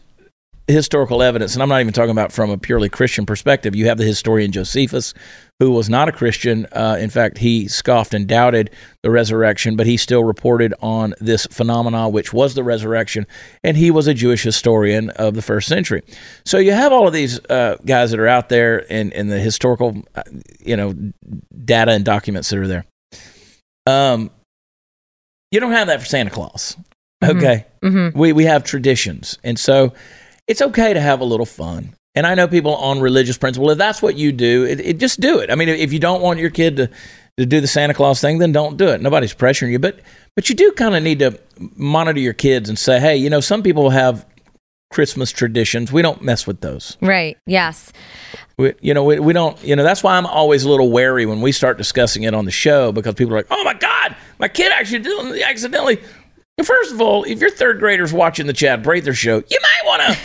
historical 0.67 1.23
evidence, 1.23 1.53
and 1.53 1.63
I'm 1.63 1.69
not 1.69 1.79
even 1.79 1.93
talking 1.93 2.11
about 2.11 2.31
from 2.31 2.49
a 2.49 2.57
purely 2.57 2.89
Christian 2.89 3.25
perspective. 3.25 3.75
You 3.75 3.87
have 3.87 3.97
the 3.97 4.03
historian 4.03 4.51
Josephus, 4.51 5.13
who 5.59 5.71
was 5.71 5.89
not 5.89 6.09
a 6.09 6.11
Christian. 6.11 6.67
Uh, 6.73 6.97
in 6.99 7.09
fact, 7.09 7.37
he 7.37 7.67
scoffed 7.67 8.13
and 8.13 8.27
doubted 8.27 8.69
the 9.01 9.09
resurrection, 9.09 9.77
but 9.77 9.87
he 9.87 9.95
still 9.95 10.23
reported 10.23 10.73
on 10.81 11.13
this 11.19 11.47
phenomena, 11.47 12.09
which 12.09 12.33
was 12.33 12.53
the 12.53 12.63
resurrection, 12.63 13.25
and 13.63 13.77
he 13.77 13.89
was 13.89 14.07
a 14.07 14.13
Jewish 14.13 14.43
historian 14.43 15.09
of 15.11 15.35
the 15.35 15.41
first 15.41 15.67
century. 15.69 16.03
So 16.45 16.57
you 16.57 16.73
have 16.73 16.91
all 16.91 17.07
of 17.07 17.13
these 17.13 17.39
uh, 17.45 17.77
guys 17.85 18.11
that 18.11 18.19
are 18.19 18.27
out 18.27 18.49
there 18.49 18.79
in, 18.79 19.11
in 19.13 19.29
the 19.29 19.39
historical, 19.39 20.03
uh, 20.15 20.23
you 20.59 20.75
know, 20.75 20.93
data 21.63 21.91
and 21.91 22.03
documents 22.03 22.49
that 22.49 22.59
are 22.59 22.67
there. 22.67 22.85
Um, 23.85 24.31
you 25.51 25.61
don't 25.61 25.71
have 25.71 25.87
that 25.87 26.01
for 26.01 26.05
Santa 26.05 26.29
Claus. 26.29 26.75
Okay. 27.23 27.65
Mm-hmm. 27.83 28.19
We, 28.19 28.33
we 28.33 28.43
have 28.43 28.63
traditions. 28.63 29.39
And 29.43 29.57
so 29.57 29.93
it's 30.47 30.61
okay 30.61 30.93
to 30.93 31.01
have 31.01 31.19
a 31.19 31.25
little 31.25 31.45
fun. 31.45 31.95
And 32.15 32.25
I 32.25 32.33
know 32.33 32.47
people 32.47 32.75
on 32.75 32.99
religious 32.99 33.37
principle, 33.37 33.69
if 33.69 33.77
that's 33.77 34.01
what 34.01 34.15
you 34.15 34.31
do, 34.31 34.63
it, 34.63 34.79
it 34.79 34.97
just 34.97 35.19
do 35.19 35.37
it. 35.39 35.51
I 35.51 35.55
mean, 35.55 35.69
if 35.69 35.93
you 35.93 35.99
don't 35.99 36.21
want 36.21 36.39
your 36.39 36.49
kid 36.49 36.77
to, 36.77 36.89
to 37.37 37.45
do 37.45 37.61
the 37.61 37.67
Santa 37.67 37.93
Claus 37.93 38.19
thing, 38.19 38.39
then 38.39 38.51
don't 38.51 38.75
do 38.75 38.87
it. 38.87 39.01
Nobody's 39.01 39.35
pressuring 39.35 39.71
you. 39.71 39.77
But 39.77 39.99
but 40.35 40.49
you 40.49 40.55
do 40.55 40.71
kind 40.71 40.95
of 40.95 41.03
need 41.03 41.19
to 41.19 41.39
monitor 41.75 42.19
your 42.19 42.33
kids 42.33 42.69
and 42.69 42.79
say, 42.79 42.99
hey, 42.99 43.17
you 43.17 43.29
know, 43.29 43.39
some 43.39 43.61
people 43.61 43.91
have 43.91 44.25
Christmas 44.89 45.31
traditions. 45.31 45.91
We 45.91 46.01
don't 46.01 46.21
mess 46.21 46.47
with 46.47 46.61
those. 46.61 46.97
Right. 47.01 47.37
Yes. 47.45 47.91
We, 48.57 48.73
you 48.81 48.93
know, 48.93 49.03
we, 49.03 49.19
we 49.19 49.33
don't, 49.33 49.61
you 49.63 49.75
know, 49.75 49.83
that's 49.83 50.01
why 50.01 50.17
I'm 50.17 50.25
always 50.25 50.63
a 50.63 50.69
little 50.69 50.89
wary 50.89 51.25
when 51.25 51.41
we 51.41 51.51
start 51.51 51.77
discussing 51.77 52.23
it 52.23 52.33
on 52.33 52.45
the 52.45 52.51
show 52.51 52.91
because 52.91 53.13
people 53.15 53.33
are 53.33 53.37
like, 53.37 53.47
oh 53.51 53.63
my 53.63 53.73
God, 53.73 54.15
my 54.39 54.47
kid 54.47 54.71
actually 54.71 54.99
did- 54.99 55.41
accidentally. 55.43 56.01
First 56.63 56.91
of 56.91 56.99
all, 57.01 57.23
if 57.23 57.39
your 57.39 57.51
third 57.51 57.79
graders 57.79 58.11
watching 58.11 58.47
the 58.47 58.53
Chad 58.53 58.83
Prather 58.83 59.13
show, 59.13 59.43
you 59.47 59.57
might 59.61 59.81
want 59.85 60.01
to. 60.01 60.17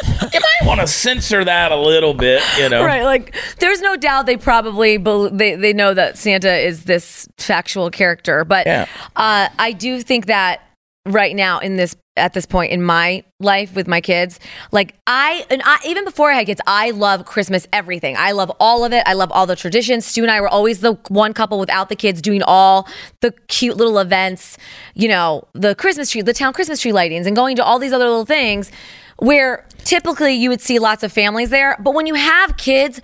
you 0.32 0.40
might 0.40 0.66
want 0.66 0.80
to 0.80 0.86
censor 0.86 1.44
that 1.44 1.72
a 1.72 1.76
little 1.76 2.14
bit, 2.14 2.40
you 2.58 2.68
know. 2.68 2.84
Right. 2.84 3.02
Like, 3.02 3.34
there's 3.58 3.80
no 3.82 3.96
doubt 3.96 4.26
they 4.26 4.36
probably 4.36 4.96
bel 4.96 5.28
they 5.28 5.56
they 5.56 5.72
know 5.74 5.92
that 5.92 6.16
Santa 6.16 6.56
is 6.56 6.84
this 6.84 7.28
factual 7.36 7.90
character, 7.90 8.44
but 8.44 8.66
Yeah. 8.66 8.86
uh, 9.16 9.48
I 9.58 9.72
do 9.72 10.00
think 10.00 10.26
that 10.26 10.62
right 11.04 11.34
now 11.36 11.58
in 11.58 11.76
this 11.76 11.96
at 12.18 12.34
this 12.34 12.46
point 12.46 12.72
in 12.72 12.82
my 12.82 13.24
life 13.40 13.74
with 13.74 13.86
my 13.86 14.00
kids 14.00 14.40
like 14.72 14.94
i 15.06 15.46
and 15.50 15.62
I, 15.64 15.78
even 15.86 16.04
before 16.04 16.30
i 16.30 16.34
had 16.34 16.46
kids 16.46 16.60
i 16.66 16.90
love 16.90 17.24
christmas 17.24 17.66
everything. 17.72 18.16
I 18.18 18.32
love 18.32 18.50
all 18.58 18.84
of 18.84 18.92
it. 18.92 19.02
I 19.06 19.12
love 19.12 19.30
all 19.32 19.46
the 19.46 19.56
traditions. 19.56 20.04
Stu 20.04 20.22
and 20.22 20.30
i 20.30 20.40
were 20.40 20.48
always 20.48 20.80
the 20.80 20.94
one 21.08 21.32
couple 21.32 21.58
without 21.58 21.88
the 21.88 21.96
kids 21.96 22.20
doing 22.20 22.42
all 22.42 22.88
the 23.20 23.32
cute 23.46 23.76
little 23.76 23.98
events 23.98 24.58
you 24.94 25.08
know 25.08 25.44
the 25.52 25.74
christmas 25.74 26.10
tree 26.10 26.22
the 26.22 26.32
town 26.32 26.52
christmas 26.52 26.80
tree 26.80 26.92
lightings 26.92 27.26
and 27.26 27.36
going 27.36 27.56
to 27.56 27.64
all 27.64 27.78
these 27.78 27.92
other 27.92 28.06
little 28.06 28.26
things 28.26 28.70
where 29.18 29.66
typically 29.84 30.34
you 30.34 30.48
would 30.48 30.60
see 30.60 30.78
lots 30.78 31.02
of 31.02 31.12
families 31.12 31.50
there. 31.50 31.76
But 31.80 31.94
when 31.94 32.06
you 32.06 32.14
have 32.14 32.56
kids 32.56 33.00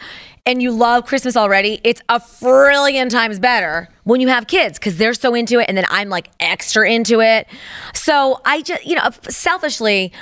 and 0.46 0.62
you 0.62 0.70
love 0.70 1.06
Christmas 1.06 1.36
already, 1.36 1.80
it's 1.84 2.02
a 2.08 2.20
trillion 2.40 3.08
times 3.08 3.38
better 3.38 3.88
when 4.04 4.20
you 4.20 4.28
have 4.28 4.46
kids 4.46 4.78
because 4.78 4.96
they're 4.98 5.14
so 5.14 5.34
into 5.34 5.58
it, 5.58 5.66
and 5.68 5.76
then 5.76 5.86
I'm 5.90 6.08
like 6.08 6.30
extra 6.40 6.88
into 6.90 7.20
it. 7.20 7.46
So 7.94 8.40
I 8.44 8.62
just, 8.62 8.84
you 8.86 8.94
know, 8.96 9.08
selfishly, 9.28 10.12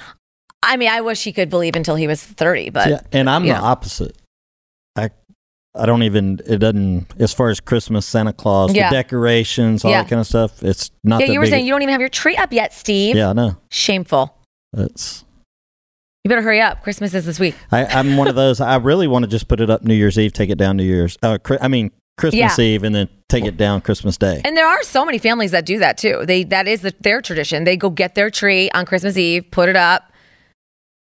I 0.62 0.76
mean, 0.76 0.88
I 0.90 1.00
wish 1.00 1.24
he 1.24 1.32
could 1.32 1.50
believe 1.50 1.74
until 1.74 1.96
he 1.96 2.06
was 2.06 2.22
30, 2.22 2.70
but 2.70 2.88
Yeah, 2.88 3.00
and 3.10 3.28
I'm 3.28 3.42
the 3.44 3.52
know. 3.54 3.62
opposite. 3.62 4.16
I 4.96 5.10
I 5.74 5.86
don't 5.86 6.02
even 6.02 6.38
it 6.46 6.58
doesn't 6.58 7.06
as 7.18 7.32
far 7.32 7.48
as 7.48 7.58
Christmas, 7.58 8.04
Santa 8.06 8.32
Claus, 8.32 8.74
Yeah. 8.74 8.90
the 8.90 8.96
decorations, 8.96 9.84
all 9.84 9.90
Yeah. 9.90 10.02
that 10.02 10.10
kind 10.10 10.20
of 10.20 10.26
stuff. 10.26 10.62
It's 10.62 10.90
not. 11.02 11.20
yeah, 11.20 11.26
you 11.32 11.38
were 11.40 11.46
big- 11.46 11.52
saying 11.52 11.64
you 11.66 11.72
don't 11.72 11.82
even 11.82 11.92
have 11.92 12.00
your 12.00 12.10
tree 12.10 12.36
up 12.36 12.52
yet, 12.52 12.72
Steve. 12.74 13.16
Yeah, 13.16 13.30
I 13.30 13.32
know. 13.32 13.56
Shameful. 13.70 14.36
It's 14.76 15.24
You 16.24 16.28
better 16.28 16.42
hurry 16.42 16.60
up. 16.60 16.82
Christmas 16.84 17.14
is 17.14 17.26
this 17.26 17.40
week. 17.40 17.56
I, 17.72 17.84
I'm 17.84 18.16
one 18.16 18.28
of 18.28 18.36
those. 18.36 18.60
I 18.60 18.76
really 18.76 19.08
want 19.08 19.24
to 19.24 19.28
just 19.30 19.48
put 19.48 19.60
it 19.60 19.68
up 19.70 19.82
New 19.82 19.94
Year's 19.94 20.16
Eve, 20.18 20.32
take 20.32 20.50
it 20.50 20.54
down 20.58 20.76
New 20.76 20.84
Year's. 20.84 21.18
Uh, 21.20 21.38
I 21.60 21.66
mean 21.66 21.90
Christmas 22.16 22.56
Yeah. 22.58 22.64
Eve, 22.64 22.84
and 22.84 22.94
then 22.94 23.08
take 23.28 23.44
it 23.44 23.56
down 23.56 23.80
Christmas 23.80 24.16
Day. 24.16 24.40
And 24.44 24.56
there 24.56 24.66
are 24.68 24.82
so 24.84 25.04
many 25.04 25.18
families 25.18 25.50
that 25.50 25.66
do 25.66 25.80
that 25.80 25.98
too. 25.98 26.22
They 26.24 26.44
that 26.44 26.68
is 26.68 26.82
the, 26.82 26.94
their 27.00 27.22
tradition. 27.22 27.64
They 27.64 27.76
go 27.76 27.90
get 27.90 28.14
their 28.14 28.30
tree 28.30 28.70
on 28.70 28.86
Christmas 28.86 29.16
Eve, 29.16 29.50
put 29.50 29.68
it 29.68 29.74
up, 29.74 30.12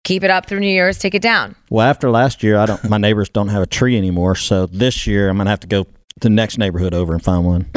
keep 0.04 0.24
it 0.24 0.30
up 0.30 0.46
through 0.46 0.60
New 0.60 0.68
Year's, 0.68 0.96
take 0.98 1.14
it 1.14 1.20
down. 1.22 1.54
Well, 1.68 1.86
after 1.86 2.10
last 2.10 2.42
year, 2.42 2.56
I 2.56 2.64
don't. 2.64 2.82
My 2.88 2.96
neighbors 2.96 3.28
don't 3.28 3.48
have 3.48 3.60
a 3.62 3.66
tree 3.66 3.98
anymore, 3.98 4.36
so 4.36 4.64
this 4.66 5.06
year 5.06 5.28
I'm 5.28 5.36
gonna 5.36 5.50
have 5.50 5.60
to 5.60 5.66
go 5.66 5.84
to 5.84 5.90
the 6.20 6.30
next 6.30 6.56
neighborhood 6.56 6.94
over 6.94 7.12
and 7.12 7.22
find 7.22 7.44
one. 7.44 7.70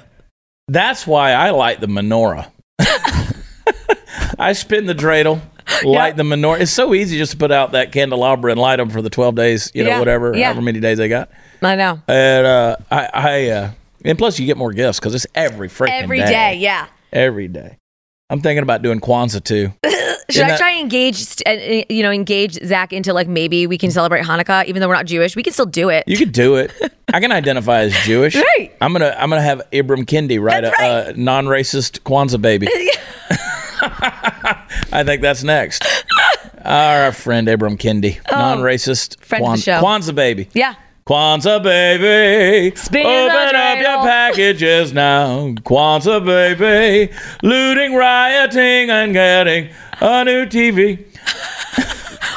That's 0.68 1.06
why 1.06 1.32
I 1.32 1.48
like 1.50 1.80
the 1.80 1.86
menorah. 1.86 2.50
I 4.38 4.52
spin 4.52 4.84
the 4.84 4.94
dreidel, 4.94 5.40
light 5.84 6.16
the 6.16 6.22
menorah. 6.22 6.60
It's 6.60 6.72
so 6.72 6.94
easy 6.94 7.18
just 7.18 7.32
to 7.32 7.38
put 7.38 7.50
out 7.52 7.72
that 7.72 7.92
candelabra 7.92 8.50
and 8.52 8.60
light 8.60 8.76
them 8.76 8.90
for 8.90 9.02
the 9.02 9.10
12 9.10 9.34
days, 9.34 9.70
you 9.74 9.84
know, 9.84 9.90
Yeah, 9.90 9.98
whatever, 9.98 10.36
yeah. 10.36 10.46
however 10.46 10.62
many 10.62 10.80
days 10.80 10.98
they 10.98 11.08
got. 11.08 11.30
I 11.62 11.74
know. 11.76 12.00
And 12.08 12.46
uh, 12.46 12.76
I, 12.90 13.10
I 13.12 13.48
uh, 13.50 13.70
and 14.04 14.16
plus 14.18 14.38
you 14.38 14.46
get 14.46 14.56
more 14.56 14.72
gifts 14.72 14.98
because 14.98 15.14
it's 15.14 15.26
every 15.34 15.68
freaking 15.68 16.02
Every 16.02 16.20
day, 16.20 16.54
yeah. 16.54 16.86
Every 17.12 17.48
day. 17.48 17.78
I'm 18.30 18.40
thinking 18.40 18.62
about 18.62 18.82
doing 18.82 19.00
Kwanzaa 19.00 19.42
too. 19.42 19.72
Should 20.30 20.42
I 20.42 20.58
try 20.58 20.72
and 20.72 20.80
engage, 20.80 21.24
uh, 21.46 21.52
you 21.88 22.02
know, 22.02 22.10
engage 22.10 22.52
Zach 22.62 22.92
into 22.92 23.14
like 23.14 23.28
maybe 23.28 23.66
we 23.66 23.78
can 23.78 23.90
celebrate 23.90 24.24
Hanukkah, 24.24 24.66
even 24.66 24.80
though 24.82 24.88
we're 24.88 24.94
not 24.94 25.06
Jewish. 25.06 25.34
We 25.34 25.42
can 25.42 25.54
still 25.54 25.64
do 25.64 25.88
it. 25.88 26.04
You 26.06 26.18
could 26.18 26.32
do 26.32 26.56
it. 26.56 26.70
I 27.14 27.20
can 27.20 27.32
identify 27.32 27.80
as 27.80 27.94
Jewish. 28.04 28.34
Right. 28.34 28.76
I'm 28.82 28.92
gonna 28.92 29.16
I'm 29.18 29.30
gonna 29.30 29.40
have 29.40 29.62
Ibram 29.72 30.04
Kendi 30.04 30.38
write 30.38 30.64
That's 30.64 30.78
a, 31.08 31.12
a 31.12 31.16
non-racist 31.16 32.00
Kwanzaa 32.00 32.42
baby. 32.42 32.68
I 34.92 35.04
think 35.04 35.22
that's 35.22 35.42
next. 35.42 35.82
Our 36.64 37.12
friend 37.12 37.46
Ibram 37.48 37.76
Kendi, 37.78 38.20
oh, 38.30 38.36
non-racist 38.36 39.16
Oh, 39.20 39.24
friend 39.24 39.44
of 39.46 39.52
the 39.56 39.62
show. 39.62 39.80
Kwanzaa 39.80 40.14
baby. 40.14 40.48
yeah. 40.54 40.74
Kwanzaa 41.06 41.62
baby, 41.62 42.76
Spin 42.76 43.06
open 43.06 43.56
up 43.56 43.78
your 43.78 44.02
packages 44.02 44.92
now. 44.92 45.54
Kwanzaa 45.62 46.20
baby, 46.24 47.12
looting, 47.42 47.94
rioting, 47.94 48.90
and 48.90 49.12
getting 49.14 49.70
a 50.00 50.24
new 50.24 50.44
TV. 50.44 51.04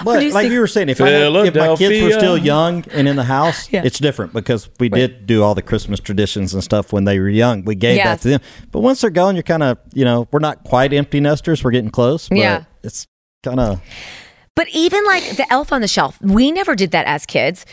But 0.04 0.24
you 0.24 0.32
like 0.32 0.44
think- 0.44 0.54
you 0.54 0.60
were 0.60 0.68
saying, 0.68 0.90
if, 0.90 1.00
I 1.02 1.10
had, 1.10 1.34
if 1.48 1.56
my 1.56 1.76
kids 1.76 2.04
were 2.04 2.12
still 2.12 2.38
young 2.38 2.84
and 2.92 3.08
in 3.08 3.16
the 3.16 3.24
house, 3.24 3.72
Yeah. 3.72 3.84
it's 3.84 4.00
different 4.00 4.34
because 4.34 4.70
we 4.80 4.90
did 4.90 5.26
do 5.28 5.44
all 5.44 5.56
the 5.56 5.62
Christmas 5.62 6.00
traditions 6.00 6.54
and 6.54 6.64
stuff 6.64 6.92
when 6.94 7.04
they 7.06 7.20
were 7.20 7.30
young. 7.30 7.64
We 7.66 7.76
gave 7.76 7.98
Yes. 7.98 8.06
that 8.06 8.22
to 8.22 8.30
them. 8.30 8.42
But 8.72 8.80
once 8.82 9.02
they're 9.02 9.10
gone, 9.10 9.36
you're 9.36 9.44
kind 9.44 9.64
of, 9.64 9.78
you 9.94 10.06
know, 10.06 10.28
we're 10.32 10.40
not 10.40 10.64
quite 10.64 10.94
empty 10.94 11.20
nesters. 11.20 11.64
We're 11.64 11.72
getting 11.72 11.92
close. 11.92 12.30
But 12.30 12.38
Yeah. 12.38 12.64
It's 12.84 13.06
kind 13.44 13.60
of. 13.60 13.82
But 14.56 14.68
even 14.74 15.04
like 15.06 15.38
the 15.38 15.46
elf 15.52 15.72
on 15.72 15.82
the 15.82 15.88
shelf, 15.88 16.20
we 16.22 16.52
never 16.52 16.76
did 16.76 16.92
that 16.92 17.06
as 17.06 17.26
kids. 17.26 17.66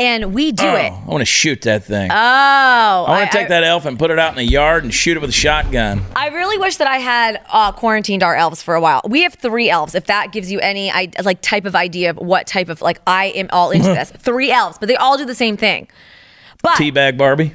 And 0.00 0.32
we 0.34 0.50
do 0.50 0.64
Oh, 0.66 0.74
it. 0.76 0.90
I 0.92 1.04
want 1.04 1.20
to 1.20 1.26
shoot 1.26 1.60
that 1.62 1.84
thing. 1.84 2.10
Oh. 2.10 2.14
I 2.14 3.04
want 3.06 3.30
to 3.30 3.36
take 3.36 3.48
that 3.48 3.62
elf 3.64 3.84
and 3.84 3.98
put 3.98 4.10
it 4.10 4.18
out 4.18 4.30
in 4.30 4.36
the 4.36 4.44
yard 4.50 4.82
and 4.82 4.94
shoot 4.94 5.16
it 5.16 5.20
with 5.20 5.28
a 5.28 5.32
shotgun. 5.34 6.02
I 6.16 6.28
really 6.28 6.56
wish 6.56 6.76
that 6.78 6.86
I 6.88 6.96
had 6.96 7.40
uh, 7.52 7.72
quarantined 7.72 8.22
our 8.22 8.34
elves 8.34 8.62
for 8.62 8.74
a 8.74 8.80
while. 8.80 9.02
We 9.06 9.22
have 9.24 9.34
three 9.34 9.68
elves. 9.68 9.94
If 9.94 10.06
that 10.06 10.32
gives 10.32 10.50
you 10.50 10.58
any 10.60 10.90
I, 10.90 11.10
like 11.22 11.42
type 11.42 11.66
of 11.66 11.74
idea 11.76 12.08
of 12.10 12.16
what 12.16 12.46
type 12.46 12.70
of 12.70 12.80
like 12.80 13.00
I 13.06 13.26
am 13.26 13.48
all 13.52 13.70
into 13.72 13.88
this. 13.94 14.10
Three 14.10 14.50
elves, 14.50 14.78
but 14.78 14.88
they 14.88 14.96
all 14.96 15.18
do 15.18 15.26
the 15.26 15.34
same 15.34 15.58
thing. 15.58 15.86
But 16.62 16.76
Teabag 16.76 17.18
Barbie. 17.18 17.52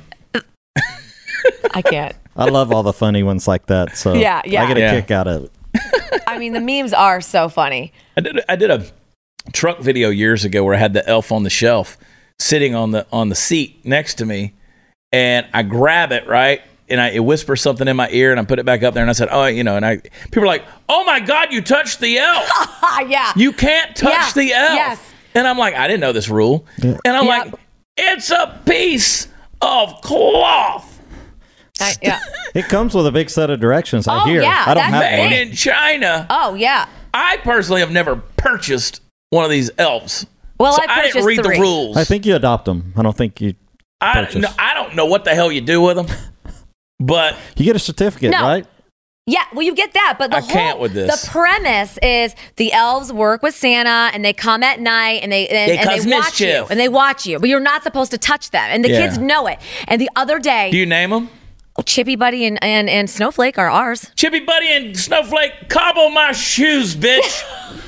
I 1.74 1.82
can't. 1.82 2.16
I 2.36 2.46
love 2.46 2.72
all 2.72 2.84
the 2.84 2.94
funny 2.94 3.24
ones 3.24 3.48
like 3.48 3.66
that. 3.68 3.98
So 3.98 4.14
Yeah, 4.14 4.42
yeah. 4.46 4.64
I 4.64 4.68
get 4.68 4.78
a 4.78 4.80
Yeah. 4.82 5.02
kick 5.02 5.10
out 5.12 5.28
of 5.28 5.46
it. 5.46 6.24
I 6.28 6.38
mean, 6.38 6.54
the 6.54 6.60
memes 6.62 6.94
are 6.94 7.22
so 7.22 7.50
funny. 7.50 7.92
I 8.18 8.22
did 8.22 8.40
I 8.48 8.56
did 8.56 8.70
a 8.70 8.86
truck 9.52 9.80
video 9.80 10.10
years 10.10 10.46
ago 10.46 10.64
where 10.64 10.76
I 10.76 10.78
had 10.78 10.94
the 10.94 11.08
elf 11.10 11.32
on 11.32 11.44
the 11.44 11.50
shelf 11.50 11.98
sitting 12.40 12.76
on 12.76 12.92
the 12.92 13.06
on 13.12 13.30
the 13.30 13.36
seat 13.36 13.84
next 13.86 14.16
to 14.16 14.26
me, 14.26 14.54
and 15.12 15.46
I 15.54 15.64
grab 15.64 16.12
it 16.12 16.28
right. 16.28 16.62
And 16.88 17.02
I 17.02 17.10
it 17.10 17.20
whispers 17.20 17.62
something 17.62 17.88
in 17.88 17.96
my 17.98 18.08
ear, 18.12 18.30
and 18.30 18.40
I 18.40 18.46
put 18.46 18.60
it 18.60 18.66
back 18.66 18.84
up 18.84 18.94
there, 18.94 19.02
and 19.02 19.10
I 19.10 19.14
said, 19.14 19.30
"Oh, 19.32 19.46
you 19.48 19.64
know." 19.64 19.76
And 19.76 19.84
I 19.84 19.98
people 20.26 20.44
are 20.44 20.48
like, 20.48 20.64
"Oh 20.88 21.04
my 21.04 21.20
God, 21.20 21.52
you 21.52 21.62
touched 21.62 22.00
the 22.00 22.20
elf! 22.20 22.48
Ah, 22.52 23.00
yeah. 23.10 23.32
You 23.36 23.54
can't 23.54 23.96
touch 23.96 24.12
Yeah, 24.14 24.32
the 24.44 24.54
elf!" 24.54 24.74
yes. 24.76 25.14
And 25.34 25.48
I'm 25.48 25.58
like, 25.58 25.74
"I 25.74 25.88
didn't 25.88 26.02
know 26.02 26.12
this 26.12 26.30
rule," 26.30 26.64
and 26.84 27.00
I'm 27.06 27.26
Yep. 27.26 27.46
like, 27.46 27.54
"It's 27.98 28.30
a 28.30 28.62
piece 28.68 29.28
of 29.62 30.00
cloth 30.02 31.00
I- 31.82 31.96
yeah. 32.04 32.20
It 32.54 32.66
comes 32.70 32.94
with 32.94 33.06
a 33.08 33.12
big 33.12 33.30
set 33.32 33.50
of 33.50 33.60
directions. 33.60 34.08
I 34.08 34.22
Oh, 34.22 34.26
hear. 34.28 34.42
yeah, 34.44 34.64
I 34.68 34.74
don't 34.76 34.92
that's 34.92 35.04
have 35.04 35.12
the 35.12 35.22
one. 35.22 35.30
made 35.32 35.42
in 35.50 35.56
China." 35.56 36.28
Oh 36.30 36.54
yeah. 36.54 36.86
I 37.16 37.38
personally 37.38 37.82
have 37.82 37.92
never 37.92 38.16
purchased 38.38 39.02
one 39.32 39.44
of 39.44 39.50
these 39.50 39.72
elves. 39.80 40.28
Well, 40.58 40.74
so 40.74 40.82
I 40.88 41.00
I, 41.00 41.02
didn't 41.12 41.26
read 41.26 41.44
three. 41.44 41.56
the 41.58 41.62
rules. 41.62 41.98
I 41.98 42.04
think 42.04 42.26
you 42.26 42.36
adopt 42.36 42.66
them. 42.66 42.94
I 42.96 43.02
don't 43.02 43.16
think 43.16 43.42
you. 43.42 43.56
I, 44.02 44.28
no, 44.36 44.50
I 44.60 44.74
don't 44.74 44.96
know 44.96 45.06
what 45.06 45.24
the 45.26 45.34
hell 45.34 45.52
you 45.52 45.62
do 45.62 45.82
with 45.82 45.96
them, 45.98 46.08
but 47.00 47.36
You 47.56 47.66
get 47.66 47.76
a 47.76 47.80
certificate, 47.80 48.32
No. 48.32 48.42
right? 48.42 48.66
Yeah, 49.28 49.44
well, 49.54 49.64
you 49.64 49.74
get 49.74 49.94
that, 49.94 50.18
but 50.20 50.30
the 50.30 50.38
I 50.38 50.42
whole 50.42 50.50
can't 50.52 50.80
with 50.80 50.94
this. 50.94 51.24
the 51.24 51.32
premise 51.32 51.98
is 52.04 52.36
the 52.58 52.72
elves 52.74 53.12
work 53.12 53.42
with 53.42 53.56
Santa 53.56 54.12
and 54.14 54.24
they 54.24 54.34
come 54.34 54.62
at 54.62 54.80
night 54.80 55.22
and 55.24 55.32
they 55.32 55.48
and, 55.48 55.72
They 55.72 55.78
and 55.80 55.90
cause 55.90 56.06
they 56.06 56.12
watch 56.12 56.40
you 56.40 56.68
and 56.70 56.80
they 56.80 56.90
watch 56.90 57.26
you, 57.26 57.40
but 57.40 57.50
you're 57.50 57.60
not 57.60 57.82
supposed 57.82 58.12
to 58.12 58.20
touch 58.20 58.52
them, 58.52 58.68
and 58.70 58.84
the 58.86 58.92
Yeah. 58.92 59.00
kids 59.08 59.18
know 59.18 59.48
it. 59.48 59.58
And 59.88 60.00
the 60.00 60.12
other 60.16 60.38
day, 60.38 60.70
do 60.70 60.78
you 60.78 60.86
name 60.86 61.10
them? 61.10 61.30
Oh, 61.78 61.82
Chippy 61.82 62.16
Buddy 62.16 62.46
and, 62.46 62.64
and 62.64 62.88
and 62.88 63.10
Snowflake 63.10 63.58
are 63.58 63.70
ours. 63.70 64.12
Chippy 64.16 64.42
Buddy 64.42 64.68
and 64.68 64.96
Snowflake, 64.96 65.70
cobble 65.70 66.10
my 66.12 66.32
shoes, 66.32 66.96
bitch. 66.96 67.44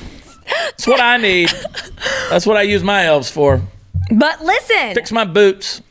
That's 0.47 0.87
what 0.87 1.01
I 1.01 1.17
need. 1.17 1.49
That's 2.29 2.45
what 2.45 2.57
I 2.57 2.61
use 2.63 2.83
my 2.83 3.05
elves 3.05 3.29
for. 3.29 3.61
But 4.11 4.41
listen, 4.41 4.93
Fix 4.93 5.11
my 5.11 5.25
boots. 5.25 5.81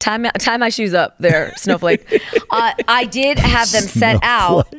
tie 0.00 0.18
my, 0.18 0.30
tie 0.38 0.56
my 0.58 0.68
shoes 0.68 0.94
up 0.94 1.16
there, 1.18 1.52
Snowflake. 1.56 2.22
uh, 2.50 2.72
I 2.86 3.04
did 3.04 3.38
have 3.38 3.70
them 3.72 3.82
set 3.84 4.18
out, 4.22 4.72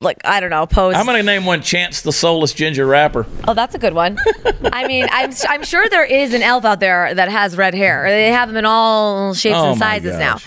like, 0.00 0.18
I 0.24 0.40
don't 0.40 0.50
know, 0.50 0.66
pose. 0.66 0.94
I'm 0.96 1.06
gonna 1.06 1.22
name 1.22 1.44
one 1.44 1.62
Chance 1.62 2.02
the 2.02 2.12
Soulless 2.12 2.52
Ginger 2.52 2.84
Rapper. 2.86 3.26
Oh, 3.46 3.54
that's 3.54 3.74
a 3.74 3.78
good 3.78 3.94
one. 3.94 4.18
I 4.72 4.86
mean, 4.88 5.06
I'm 5.12 5.30
I'm 5.48 5.62
sure 5.62 5.88
there 5.88 6.04
is 6.04 6.34
an 6.34 6.42
elf 6.42 6.64
out 6.64 6.80
there 6.80 7.14
that 7.14 7.28
has 7.28 7.56
red 7.56 7.74
hair. 7.74 8.08
They 8.08 8.30
have 8.32 8.48
them 8.48 8.56
in 8.56 8.64
all 8.64 9.32
shapes 9.34 9.54
Oh 9.56 9.70
and 9.70 9.78
my 9.80 9.86
sizes 9.86 10.18
now. 10.18 10.38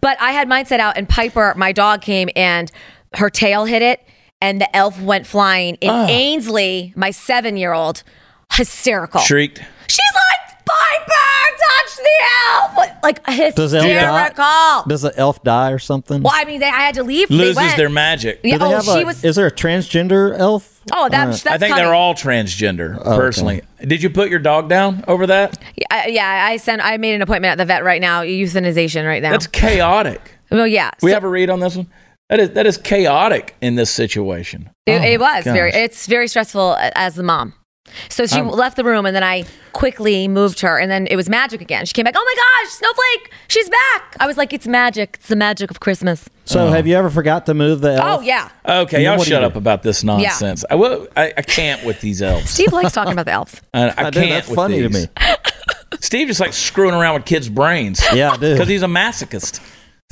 But 0.00 0.20
I 0.20 0.32
had 0.32 0.48
mine 0.48 0.66
set 0.66 0.80
out, 0.80 0.96
and 0.98 1.08
Piper, 1.08 1.54
my 1.56 1.72
dog, 1.72 2.02
came 2.02 2.28
and 2.36 2.70
her 3.14 3.30
tail 3.30 3.64
hit 3.64 3.82
it, 3.82 4.02
and 4.42 4.60
the 4.60 4.76
elf 4.76 5.00
went 5.00 5.26
flying. 5.26 5.78
And 5.80 5.90
Ah. 5.90 6.06
Ainsley, 6.08 6.92
my 6.96 7.10
seven-year-old, 7.12 8.02
hysterical. 8.52 9.20
Shrieked. 9.20 9.58
She's 9.88 10.00
like, 10.14 10.64
Piper, 10.64 11.56
touch 11.58 11.96
the 11.96 12.24
elf! 12.50 12.88
Like 13.02 13.54
Does 13.56 13.72
the 13.72 13.78
elf 13.78 13.86
die? 13.86 14.18
hysterical. 14.22 14.88
Does 14.88 15.02
the 15.02 15.12
elf 15.18 15.42
die 15.42 15.70
or 15.72 15.78
something? 15.78 16.22
Well, 16.22 16.32
I 16.34 16.44
mean, 16.44 16.60
they, 16.60 16.66
I 16.66 16.80
had 16.80 16.94
to 16.94 17.02
leave. 17.02 17.28
They 17.28 17.34
Loses 17.34 17.56
went. 17.56 17.76
their 17.76 17.88
magic. 17.90 18.40
Yeah, 18.44 18.58
they 18.58 18.64
oh, 18.64 18.80
she 18.80 19.00
a- 19.02 19.04
was. 19.06 19.24
Is 19.24 19.36
there 19.36 19.46
a 19.46 19.50
transgender 19.52 20.36
elf? 20.38 20.80
Oh, 20.92 21.08
that, 21.08 21.22
Uh, 21.28 21.30
that's 21.30 21.46
I 21.46 21.58
think 21.58 21.70
coming. 21.72 21.84
they're 21.84 21.94
all 21.94 22.14
transgender. 22.14 22.96
okay. 22.98 23.16
personally, 23.16 23.62
did 23.80 24.02
you 24.02 24.10
put 24.10 24.30
your 24.30 24.38
dog 24.38 24.68
down 24.68 25.04
over 25.08 25.26
that? 25.26 25.58
Yeah, 25.76 26.06
yeah, 26.06 26.46
I 26.48 26.56
sent. 26.58 26.80
I 26.84 26.96
made 26.96 27.14
an 27.14 27.22
appointment 27.22 27.52
at 27.52 27.58
the 27.58 27.64
vet 27.66 27.84
right 27.84 28.00
now. 28.00 28.22
Euthanization 28.22 29.06
right 29.06 29.22
now. 29.22 29.30
That's 29.32 29.46
chaotic. 29.48 30.20
well, 30.50 30.66
yeah. 30.66 30.90
We 31.02 31.10
so 31.10 31.14
have 31.14 31.24
a 31.24 31.28
read 31.28 31.50
on 31.50 31.60
this 31.60 31.76
one. 31.76 31.86
That 32.28 32.40
is 32.40 32.50
that 32.50 32.66
is 32.66 32.78
chaotic 32.78 33.54
in 33.60 33.74
this 33.74 33.90
situation. 33.90 34.70
it, 34.86 35.02
it 35.02 35.20
Oh, 35.20 35.24
was 35.24 35.44
very. 35.44 35.70
It's 35.72 36.06
very 36.06 36.28
stressful 36.28 36.76
as 36.94 37.14
the 37.14 37.22
mom. 37.22 37.54
So 38.08 38.26
she 38.26 38.40
Um, 38.40 38.48
left 38.48 38.76
the 38.76 38.84
room, 38.84 39.04
and 39.04 39.14
then 39.14 39.24
I 39.24 39.44
quickly 39.72 40.26
moved 40.28 40.60
her, 40.60 40.78
and 40.78 40.90
then 40.90 41.06
it 41.08 41.16
was 41.16 41.28
magic 41.28 41.60
again. 41.60 41.84
She 41.84 41.92
came 41.92 42.04
back. 42.04 42.14
Oh 42.16 42.24
my 42.24 42.34
gosh, 42.64 42.72
Snowflake, 42.72 43.32
she's 43.48 43.68
back! 43.68 44.16
I 44.18 44.26
was 44.26 44.38
like, 44.38 44.54
it's 44.54 44.66
magic. 44.66 45.16
It's 45.18 45.28
the 45.28 45.36
magic 45.36 45.70
of 45.70 45.80
Christmas. 45.80 46.26
So 46.46 46.68
have 46.68 46.86
you 46.86 46.94
ever 46.96 47.10
forgot 47.10 47.44
to 47.46 47.54
move 47.54 47.82
the 47.82 47.94
elf? 47.96 48.20
Oh 48.20 48.22
yeah. 48.22 48.48
Okay, 48.64 48.78
And 48.78 48.88
then 48.88 49.00
y'all 49.02 49.18
shut 49.18 49.40
you 49.40 49.46
up 49.46 49.52
do? 49.52 49.58
about 49.58 49.82
this 49.82 50.02
nonsense. 50.02 50.64
I 50.70 50.76
will. 50.76 51.06
I, 51.16 51.34
I 51.36 51.42
can't 51.42 51.84
with 51.84 52.00
these 52.00 52.22
elves. 52.22 52.48
Steve 52.48 52.72
likes 52.72 52.92
talking 52.92 53.12
about 53.12 53.26
the 53.26 53.32
elves. 53.32 53.60
I, 53.74 53.82
I 53.82 53.86
I 53.88 54.10
can't. 54.10 54.14
That's 54.30 54.48
with 54.48 54.56
funny 54.56 54.80
to 54.80 54.88
me. 54.88 55.06
Steve 56.00 56.28
just 56.28 56.40
like 56.40 56.52
screwing 56.54 56.94
around 56.94 57.14
with 57.14 57.24
kids' 57.26 57.48
brains. 57.50 58.00
Yeah, 58.14 58.30
I 58.32 58.36
do. 58.38 58.52
because 58.54 58.68
he's 58.68 58.82
a 58.82 58.86
masochist. 58.86 59.60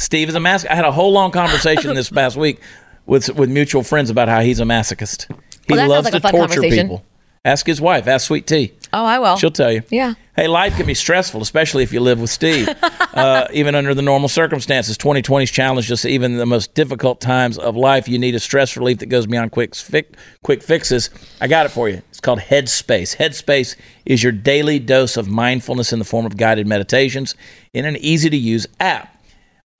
Steve 0.00 0.30
is 0.30 0.34
a 0.34 0.38
masochist. 0.38 0.70
I 0.70 0.74
had 0.74 0.84
a 0.86 0.92
whole 0.92 1.12
long 1.12 1.30
conversation 1.30 1.94
this 1.94 2.08
past 2.10 2.36
week 2.36 2.60
with 3.06 3.28
with 3.34 3.50
mutual 3.50 3.82
friends 3.82 4.08
about 4.08 4.28
how 4.28 4.40
he's 4.40 4.58
a 4.60 4.64
masochist. 4.64 5.26
He 5.66 5.74
Well, 5.74 5.88
loves 5.88 6.10
like 6.10 6.22
to 6.22 6.30
torture 6.30 6.62
people. 6.62 7.04
Ask 7.44 7.66
his 7.66 7.80
wife. 7.80 8.06
Ask 8.06 8.26
Sweet 8.26 8.46
Tea. 8.46 8.72
Oh, 8.92 9.04
I 9.04 9.18
will. 9.18 9.36
She'll 9.36 9.50
tell 9.50 9.72
you. 9.72 9.82
Yeah. 9.88 10.14
Hey, 10.36 10.46
life 10.46 10.76
can 10.76 10.84
be 10.84 10.92
stressful, 10.92 11.40
especially 11.40 11.82
if 11.82 11.92
you 11.92 12.00
live 12.00 12.20
with 12.20 12.28
Steve. 12.28 12.68
uh, 13.14 13.46
even 13.52 13.74
under 13.74 13.94
the 13.94 14.02
normal 14.02 14.28
circumstances, 14.28 14.98
2020's 14.98 15.50
challenged 15.50 15.90
us. 15.90 16.04
Even 16.04 16.36
the 16.36 16.44
most 16.44 16.74
difficult 16.74 17.20
times 17.20 17.56
of 17.56 17.76
life, 17.76 18.08
you 18.08 18.18
need 18.18 18.34
a 18.34 18.40
stress 18.40 18.76
relief 18.76 18.98
that 18.98 19.06
goes 19.06 19.26
beyond 19.26 19.52
quick 19.52 19.74
fi- 19.74 20.04
quick 20.42 20.62
fixes. 20.62 21.08
I 21.40 21.46
got 21.48 21.64
it 21.64 21.70
for 21.70 21.88
you. 21.88 22.02
It's 22.10 22.20
called 22.20 22.40
Headspace. 22.40 23.16
Headspace 23.16 23.74
is 24.04 24.22
your 24.22 24.32
daily 24.32 24.78
dose 24.78 25.16
of 25.16 25.28
mindfulness 25.28 25.94
in 25.94 25.98
the 25.98 26.04
form 26.04 26.26
of 26.26 26.36
guided 26.36 26.66
meditations 26.66 27.34
in 27.72 27.86
an 27.86 27.96
easy 27.96 28.28
to 28.28 28.36
use 28.36 28.66
app 28.80 29.16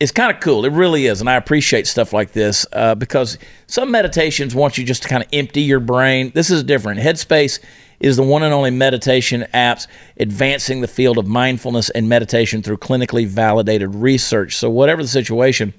it's 0.01 0.13
kind 0.13 0.35
of 0.35 0.41
cool. 0.41 0.65
It 0.65 0.73
really 0.73 1.07
is, 1.07 1.21
and 1.21 1.29
I 1.29 1.37
appreciate 1.37 1.87
stuff 1.87 2.15
like 2.15 2.33
this 2.33 2.67
uh, 2.73 2.95
because 2.95 3.37
some 3.67 3.91
meditations 3.91 4.55
want 4.55 4.79
you 4.79 4.85
just 4.85 5.03
to 5.03 5.09
kind 5.09 5.23
of 5.23 5.29
empty 5.31 5.61
your 5.61 5.79
brain. 5.79 6.33
This 6.35 6.51
is 6.51 6.65
different. 6.65 7.01
Headspace 7.01 7.61
is 8.01 8.17
the 8.17 8.23
one 8.23 8.43
and 8.43 8.55
only 8.55 8.71
meditation 8.71 9.45
apps 9.53 9.87
advancing 10.17 10.81
the 10.81 10.89
field 10.89 11.19
of 11.19 11.27
mindfulness 11.27 11.91
and 11.91 12.09
meditation 12.09 12.63
through 12.63 12.79
clinically 12.79 13.27
validated 13.27 13.95
research. 13.95 14.57
So, 14.57 14.71
whatever 14.71 15.03
the 15.03 15.09
situation, 15.09 15.75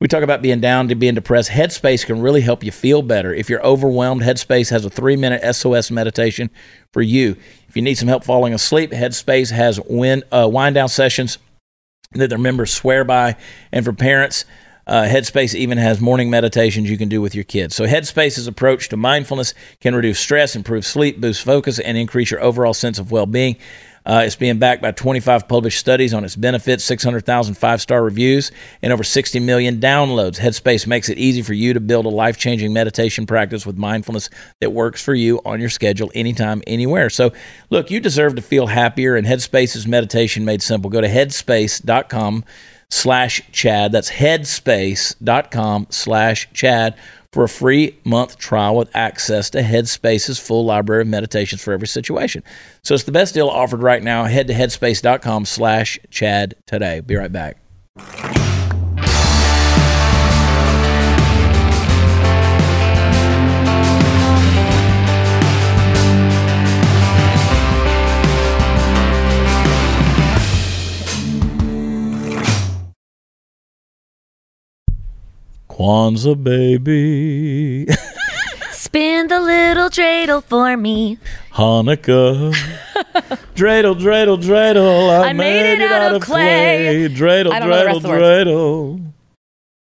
we 0.00 0.08
talk 0.08 0.24
about 0.24 0.42
being 0.42 0.58
down 0.58 0.88
to 0.88 0.96
being 0.96 1.14
depressed. 1.14 1.50
Headspace 1.50 2.04
can 2.04 2.20
really 2.20 2.40
help 2.40 2.64
you 2.64 2.72
feel 2.72 3.02
better. 3.02 3.32
If 3.32 3.48
you're 3.48 3.64
overwhelmed, 3.64 4.22
Headspace 4.22 4.70
has 4.70 4.84
a 4.84 4.90
three 4.90 5.14
minute 5.14 5.54
SOS 5.54 5.92
meditation 5.92 6.50
for 6.92 7.02
you. 7.02 7.36
If 7.68 7.76
you 7.76 7.82
need 7.82 7.94
some 7.94 8.08
help 8.08 8.24
falling 8.24 8.52
asleep, 8.52 8.90
Headspace 8.90 9.52
has 9.52 9.78
uh, 9.78 10.48
wind 10.48 10.74
down 10.74 10.88
sessions 10.88 11.38
that 12.20 12.28
their 12.28 12.38
members 12.38 12.72
swear 12.72 13.04
by. 13.04 13.36
And 13.72 13.84
for 13.84 13.92
parents, 13.92 14.44
uh, 14.86 15.04
Headspace 15.04 15.54
even 15.54 15.78
has 15.78 16.00
morning 16.00 16.30
meditations 16.30 16.90
you 16.90 16.98
can 16.98 17.08
do 17.08 17.20
with 17.20 17.34
your 17.34 17.44
kids. 17.44 17.74
So, 17.74 17.86
Headspace's 17.86 18.46
approach 18.46 18.88
to 18.90 18.96
mindfulness 18.96 19.54
can 19.80 19.94
reduce 19.94 20.18
stress, 20.18 20.54
improve 20.54 20.84
sleep, 20.84 21.20
boost 21.20 21.42
focus, 21.42 21.78
and 21.78 21.96
increase 21.96 22.30
your 22.30 22.42
overall 22.42 22.74
sense 22.74 22.98
of 22.98 23.10
well 23.10 23.26
being. 23.26 23.56
Uh, 24.06 24.22
it's 24.24 24.36
being 24.36 24.58
backed 24.58 24.82
by 24.82 24.90
25 24.90 25.48
published 25.48 25.78
studies 25.78 26.12
on 26.12 26.24
its 26.24 26.36
benefits, 26.36 26.84
600,000 26.84 27.54
five 27.54 27.80
star 27.80 28.02
reviews, 28.02 28.52
and 28.82 28.92
over 28.92 29.02
60 29.02 29.40
million 29.40 29.80
downloads. 29.80 30.38
Headspace 30.38 30.86
makes 30.86 31.08
it 31.08 31.18
easy 31.18 31.42
for 31.42 31.54
you 31.54 31.72
to 31.72 31.80
build 31.80 32.06
a 32.06 32.10
life 32.10 32.36
changing 32.36 32.72
meditation 32.72 33.26
practice 33.26 33.64
with 33.64 33.76
mindfulness 33.78 34.28
that 34.60 34.70
works 34.72 35.02
for 35.02 35.14
you 35.14 35.40
on 35.44 35.60
your 35.60 35.70
schedule, 35.70 36.10
anytime, 36.14 36.62
anywhere. 36.66 37.08
So, 37.08 37.32
look, 37.70 37.90
you 37.90 38.00
deserve 38.00 38.36
to 38.36 38.42
feel 38.42 38.66
happier, 38.66 39.16
and 39.16 39.26
Headspace 39.26 39.74
is 39.76 39.86
meditation 39.86 40.44
made 40.44 40.62
simple. 40.62 40.90
Go 40.90 41.00
to 41.00 41.08
headspace.com 41.08 42.44
slash 42.90 43.42
Chad. 43.52 43.92
That's 43.92 44.10
headspace.com 44.12 45.86
slash 45.90 46.48
Chad 46.52 46.94
for 47.34 47.42
a 47.42 47.48
free 47.48 47.98
month 48.04 48.38
trial 48.38 48.76
with 48.76 48.94
access 48.94 49.50
to 49.50 49.60
Headspace's 49.60 50.38
full 50.38 50.64
library 50.64 51.02
of 51.02 51.08
meditations 51.08 51.60
for 51.60 51.72
every 51.72 51.88
situation. 51.88 52.44
So 52.82 52.94
it's 52.94 53.02
the 53.02 53.12
best 53.12 53.34
deal 53.34 53.48
offered 53.48 53.82
right 53.82 54.02
now. 54.02 54.24
Head 54.24 54.46
to 54.46 54.54
headspace.com 54.54 55.44
slash 55.44 55.98
Chad 56.10 56.54
today. 56.66 57.00
Be 57.00 57.16
right 57.16 57.32
back. 57.32 57.58
Kwanzaa 75.74 76.36
baby, 76.40 77.86
Spin 78.70 79.26
the 79.26 79.40
little 79.40 79.88
dreidel 79.90 80.40
for 80.44 80.76
me. 80.76 81.18
Hanukkah, 81.52 82.52
dreidel, 83.56 83.96
dreidel, 83.98 84.40
dreidel. 84.40 85.10
I, 85.10 85.30
I 85.30 85.32
made 85.32 85.74
it 85.74 85.82
out 85.90 86.14
of 86.14 86.22
clay. 86.22 87.08
Dreidel, 87.10 87.50
I 87.50 87.58
don't 87.58 87.70
know 87.70 87.76
the 87.76 87.84
rest 87.86 88.00
dreidel, 88.02 88.08
words. 88.08 89.00
dreidel. 89.00 89.12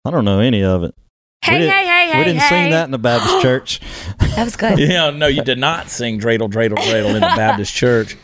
I 0.07 0.11
don't 0.11 0.25
know 0.25 0.41
any 0.41 0.65
of 0.65 0.85
it. 0.85 0.95
Hey, 1.43 1.59
we 1.61 1.67
hey, 1.67 1.85
hey, 1.87 2.11
hey, 2.13 2.19
We 2.19 2.25
didn't 2.25 2.41
hey. 2.41 2.49
sing 2.49 2.71
that 2.71 2.85
in 2.87 2.91
the 2.91 2.99
Baptist 2.99 3.43
church. 3.43 3.81
That 4.37 4.45
was 4.45 4.57
good. 4.57 4.79
Yeah, 4.79 5.11
no, 5.11 5.27
you 5.27 5.43
did 5.43 5.59
not 5.59 5.91
sing 5.91 6.19
dreidel, 6.19 6.51
dreidel, 6.51 6.77
dreidel 6.79 7.09
in 7.09 7.15
the 7.15 7.21
Baptist 7.37 7.75
church. 7.75 8.17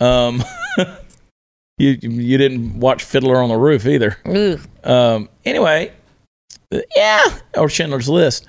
Um, 0.00 0.44
you 1.78 1.96
you 2.02 2.36
didn't 2.36 2.78
watch 2.78 3.04
Fiddler 3.04 3.38
on 3.42 3.48
the 3.48 3.56
Roof 3.56 3.86
either. 3.86 4.18
Um, 4.84 5.30
anyway, 5.46 5.92
yeah, 6.96 7.20
or 7.56 7.68
Schindler's 7.68 8.08
List. 8.08 8.46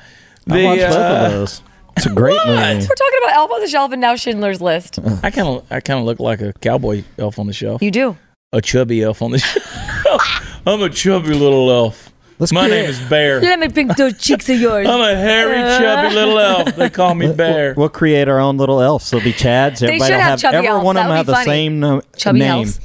I 0.50 0.64
watched 0.64 0.82
both 0.82 0.96
uh, 0.96 1.26
of 1.26 1.32
those. 1.32 1.62
It's 1.98 2.06
a 2.06 2.14
great 2.14 2.36
What? 2.36 2.48
movie. 2.48 2.60
We're 2.88 2.96
talking 2.96 3.20
about 3.24 3.36
Elf 3.36 3.52
on 3.52 3.60
the 3.62 3.68
Shelf 3.68 3.92
and 3.92 4.02
now 4.02 4.16
Schindler's 4.16 4.62
List. 4.62 5.00
I 5.24 5.30
kind 5.32 5.48
of 5.48 5.66
I 5.72 5.80
kind 5.82 6.00
of 6.00 6.06
look 6.06 6.20
like 6.20 6.42
a 6.42 6.54
cowboy 6.54 7.04
elf 7.18 7.38
on 7.40 7.48
the 7.48 7.54
shelf, 7.54 7.82
You 7.84 7.92
do. 7.92 8.18
a 8.54 8.62
chubby 8.62 9.04
elf 9.04 9.22
on 9.22 9.32
the 9.32 9.40
shelf. 10.06 10.62
I'm 10.66 10.82
a 10.82 10.90
chubby 10.90 11.34
little 11.34 11.70
elf. 11.72 12.11
Let's 12.42 12.52
My 12.52 12.68
name 12.68 12.90
is 12.90 13.00
Bear. 13.02 13.40
Let 13.40 13.60
me 13.60 13.70
pink 13.70 13.96
those 13.98 14.18
cheeks 14.18 14.50
of 14.50 14.60
yours. 14.60 14.88
I'm 14.88 15.00
a 15.00 15.16
hairy, 15.16 15.58
chubby 15.80 16.16
little 16.16 16.40
elf. 16.40 16.76
They 16.76 16.90
call 16.90 17.14
me 17.14 17.32
Bear. 17.32 17.76
We'll 17.78 17.88
create 17.88 18.28
our 18.28 18.40
own 18.40 18.58
little 18.58 18.82
elves. 18.82 19.12
They'll 19.12 19.22
be 19.24 19.32
Chads. 19.32 19.84
Everybody 19.84 20.00
should 20.00 20.10
will 20.10 20.20
have 20.20 20.22
have, 20.32 20.40
chubby 20.42 20.58
every 20.58 20.70
elves. 20.70 20.84
one 20.86 20.98
of 20.98 21.04
That 21.04 21.08
them 21.08 21.10
would 21.12 21.18
have 21.18 21.26
be 21.28 21.32
the 21.32 21.34
funny. 21.36 21.46
same 21.46 21.80
no, 21.80 22.02
Chubby 22.18 22.40
name. 22.40 22.50
elves. 22.52 22.80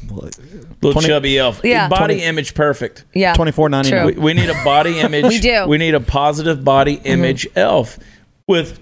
Little 0.82 0.92
20 0.92 1.08
chubby 1.08 1.38
elf. 1.38 1.62
Yeah. 1.64 1.88
Body 1.88 2.16
20 2.16 2.22
image 2.24 2.54
perfect. 2.54 3.06
yeah. 3.14 3.32
Twenty 3.32 3.50
four 3.50 3.70
ninety 3.70 3.92
We, 3.92 3.98
nine. 3.98 4.20
we 4.20 4.34
need 4.34 4.50
a 4.50 4.62
body 4.62 4.98
image. 5.00 5.24
We 5.24 5.38
do. 5.40 5.48
Mm-hmm. 5.48 5.70
We 5.70 5.78
need 5.78 5.94
a 5.94 6.00
positive 6.00 6.62
body 6.62 7.00
image 7.04 7.48
elf 7.56 7.98
with 8.46 8.78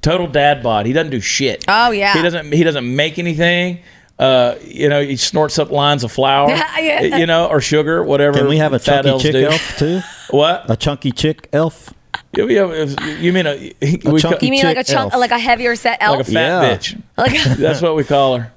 total 0.00 0.28
dad 0.28 0.62
bod. 0.62 0.86
He 0.86 0.92
doesn't 0.92 1.10
do 1.10 1.20
shit. 1.20 1.64
Oh, 1.66 1.90
yeah. 1.90 2.12
He 2.14 2.22
doesn't. 2.22 2.52
He 2.52 2.62
doesn't 2.62 2.94
make 2.94 3.18
anything. 3.18 3.80
Uh, 4.18 4.54
you 4.64 4.88
know, 4.88 5.02
he 5.02 5.16
snorts 5.16 5.58
up 5.58 5.70
lines 5.70 6.04
of 6.04 6.12
flour. 6.12 6.48
Yeah. 6.78 7.16
You 7.18 7.26
know, 7.26 7.46
or 7.46 7.60
sugar, 7.60 8.02
whatever. 8.04 8.38
Can 8.38 8.48
we 8.48 8.58
have 8.58 8.72
a 8.72 8.78
chunky 8.78 9.18
chick 9.18 9.32
do. 9.32 9.46
elf 9.46 9.76
too? 9.78 10.00
What? 10.30 10.68
A 10.70 10.76
chunky 10.76 11.12
chick 11.12 11.48
elf? 11.52 11.92
You, 12.36 12.48
you- 12.48 12.96
you 13.20 13.32
mean 13.32 13.46
a? 13.46 13.72
we 13.82 13.96
ca- 13.98 14.18
chunky 14.18 14.46
You 14.46 14.50
mean 14.52 14.64
like 14.64 14.76
a 14.76 14.84
chunk, 14.84 15.12
elf. 15.12 15.20
like 15.20 15.30
a 15.30 15.38
heavier 15.38 15.74
set 15.76 15.98
elf? 16.00 16.18
like 16.18 16.28
a 16.28 16.32
fat 16.32 16.62
Yeah. 16.62 16.76
bitch. 16.76 17.02
Like 17.16 17.58
That's 17.58 17.80
what 17.82 17.96
we 17.96 18.04
call 18.04 18.38
her. 18.38 18.52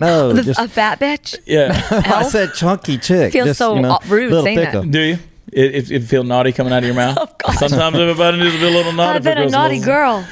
No, 0.00 0.30
a, 0.30 0.42
just 0.42 0.60
a 0.60 0.68
fat 0.68 1.00
bitch? 1.00 1.38
Yeah. 1.46 1.70
I 1.90 2.24
said 2.24 2.52
chunky 2.54 2.98
chick. 2.98 3.32
Feels 3.32 3.46
just, 3.48 3.58
so, 3.58 3.74
you 3.76 3.80
know, 3.82 3.98
rude 4.06 4.30
little 4.30 4.44
saying 4.44 4.58
that. 4.58 4.90
do 4.90 5.00
you? 5.00 5.18
It, 5.52 5.74
it, 5.74 5.90
it 5.90 6.00
feel 6.04 6.24
naughty 6.24 6.52
coming 6.52 6.72
out 6.72 6.78
of 6.78 6.84
your 6.84 6.94
mouth. 6.94 7.16
Oh, 7.20 7.28
gosh. 7.38 7.56
Sometimes 7.58 7.96
everybody 7.98 8.38
needs 8.38 8.52
to 8.54 8.58
be 8.60 8.66
a 8.66 8.70
little 8.70 8.92
naughty. 8.92 9.16
I've 9.16 9.22
been 9.22 9.38
a 9.38 9.48
naughty 9.48 9.76
Christmas. 9.80 9.86
girl. 9.86 10.26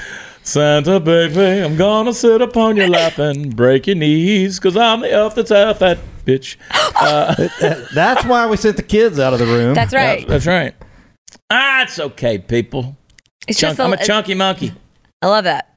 Santa 0.51 0.99
baby, 0.99 1.63
I'm 1.63 1.77
gonna 1.77 2.13
sit 2.13 2.43
upon 2.43 2.77
your 2.77 2.89
lap 2.89 3.19
and 3.19 3.55
break 3.55 3.87
your 3.87 3.95
knees, 3.95 4.59
cause 4.59 4.77
I'm 4.77 5.01
the 5.01 5.13
elf 5.13 5.37
that's 5.37 5.51
half 5.51 5.79
that 5.79 6.01
bitch. 6.27 6.57
That's 7.95 8.25
why 8.25 8.49
we 8.49 8.57
sent 8.57 8.77
the 8.77 8.83
kids 8.83 9.21
out 9.21 9.33
of 9.33 9.39
the 9.39 9.47
room. 9.47 9.75
That's 9.75 9.95
right. 9.95 10.27
That's 10.27 10.49
right. 10.49 10.75
Ah, 11.51 11.83
it's 11.83 12.01
okay, 12.01 12.39
people. 12.39 12.97
it's 13.47 13.61
Chunk, 13.61 13.77
just 13.77 13.81
I'm 13.81 13.93
a 13.93 14.05
chunky 14.05 14.35
monkey. 14.35 14.73
I 15.23 15.29
love 15.29 15.45
that. 15.45 15.73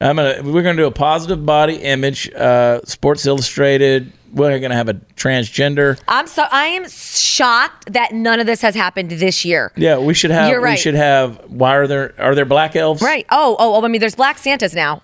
I'm 0.00 0.16
gonna. 0.16 0.42
We're 0.42 0.62
gonna 0.62 0.78
do 0.78 0.86
a 0.86 0.90
positive 0.90 1.44
body 1.44 1.76
image. 1.76 2.32
Uh, 2.32 2.80
Sports 2.84 3.26
Illustrated. 3.26 4.10
We're 4.32 4.58
gonna 4.58 4.74
have 4.74 4.88
a 4.88 4.94
transgender. 4.94 6.00
I'm 6.08 6.26
so 6.26 6.44
I 6.50 6.66
am 6.66 6.88
shocked 6.88 7.92
that 7.92 8.12
none 8.12 8.40
of 8.40 8.46
this 8.46 8.62
has 8.62 8.74
happened 8.74 9.10
this 9.10 9.44
year. 9.44 9.72
Yeah, 9.76 9.98
we 9.98 10.14
should 10.14 10.30
have. 10.30 10.48
You're 10.50 10.60
right. 10.60 10.72
We 10.72 10.76
should 10.78 10.94
have. 10.94 11.38
Why 11.50 11.76
are 11.76 11.86
there? 11.86 12.14
Are 12.18 12.34
there 12.34 12.44
black 12.46 12.74
elves? 12.74 13.02
Right. 13.02 13.26
Oh, 13.30 13.56
oh, 13.58 13.74
oh. 13.74 13.84
I 13.84 13.88
mean, 13.88 14.00
there's 14.00 14.14
black 14.16 14.38
Santas 14.38 14.74
now. 14.74 15.02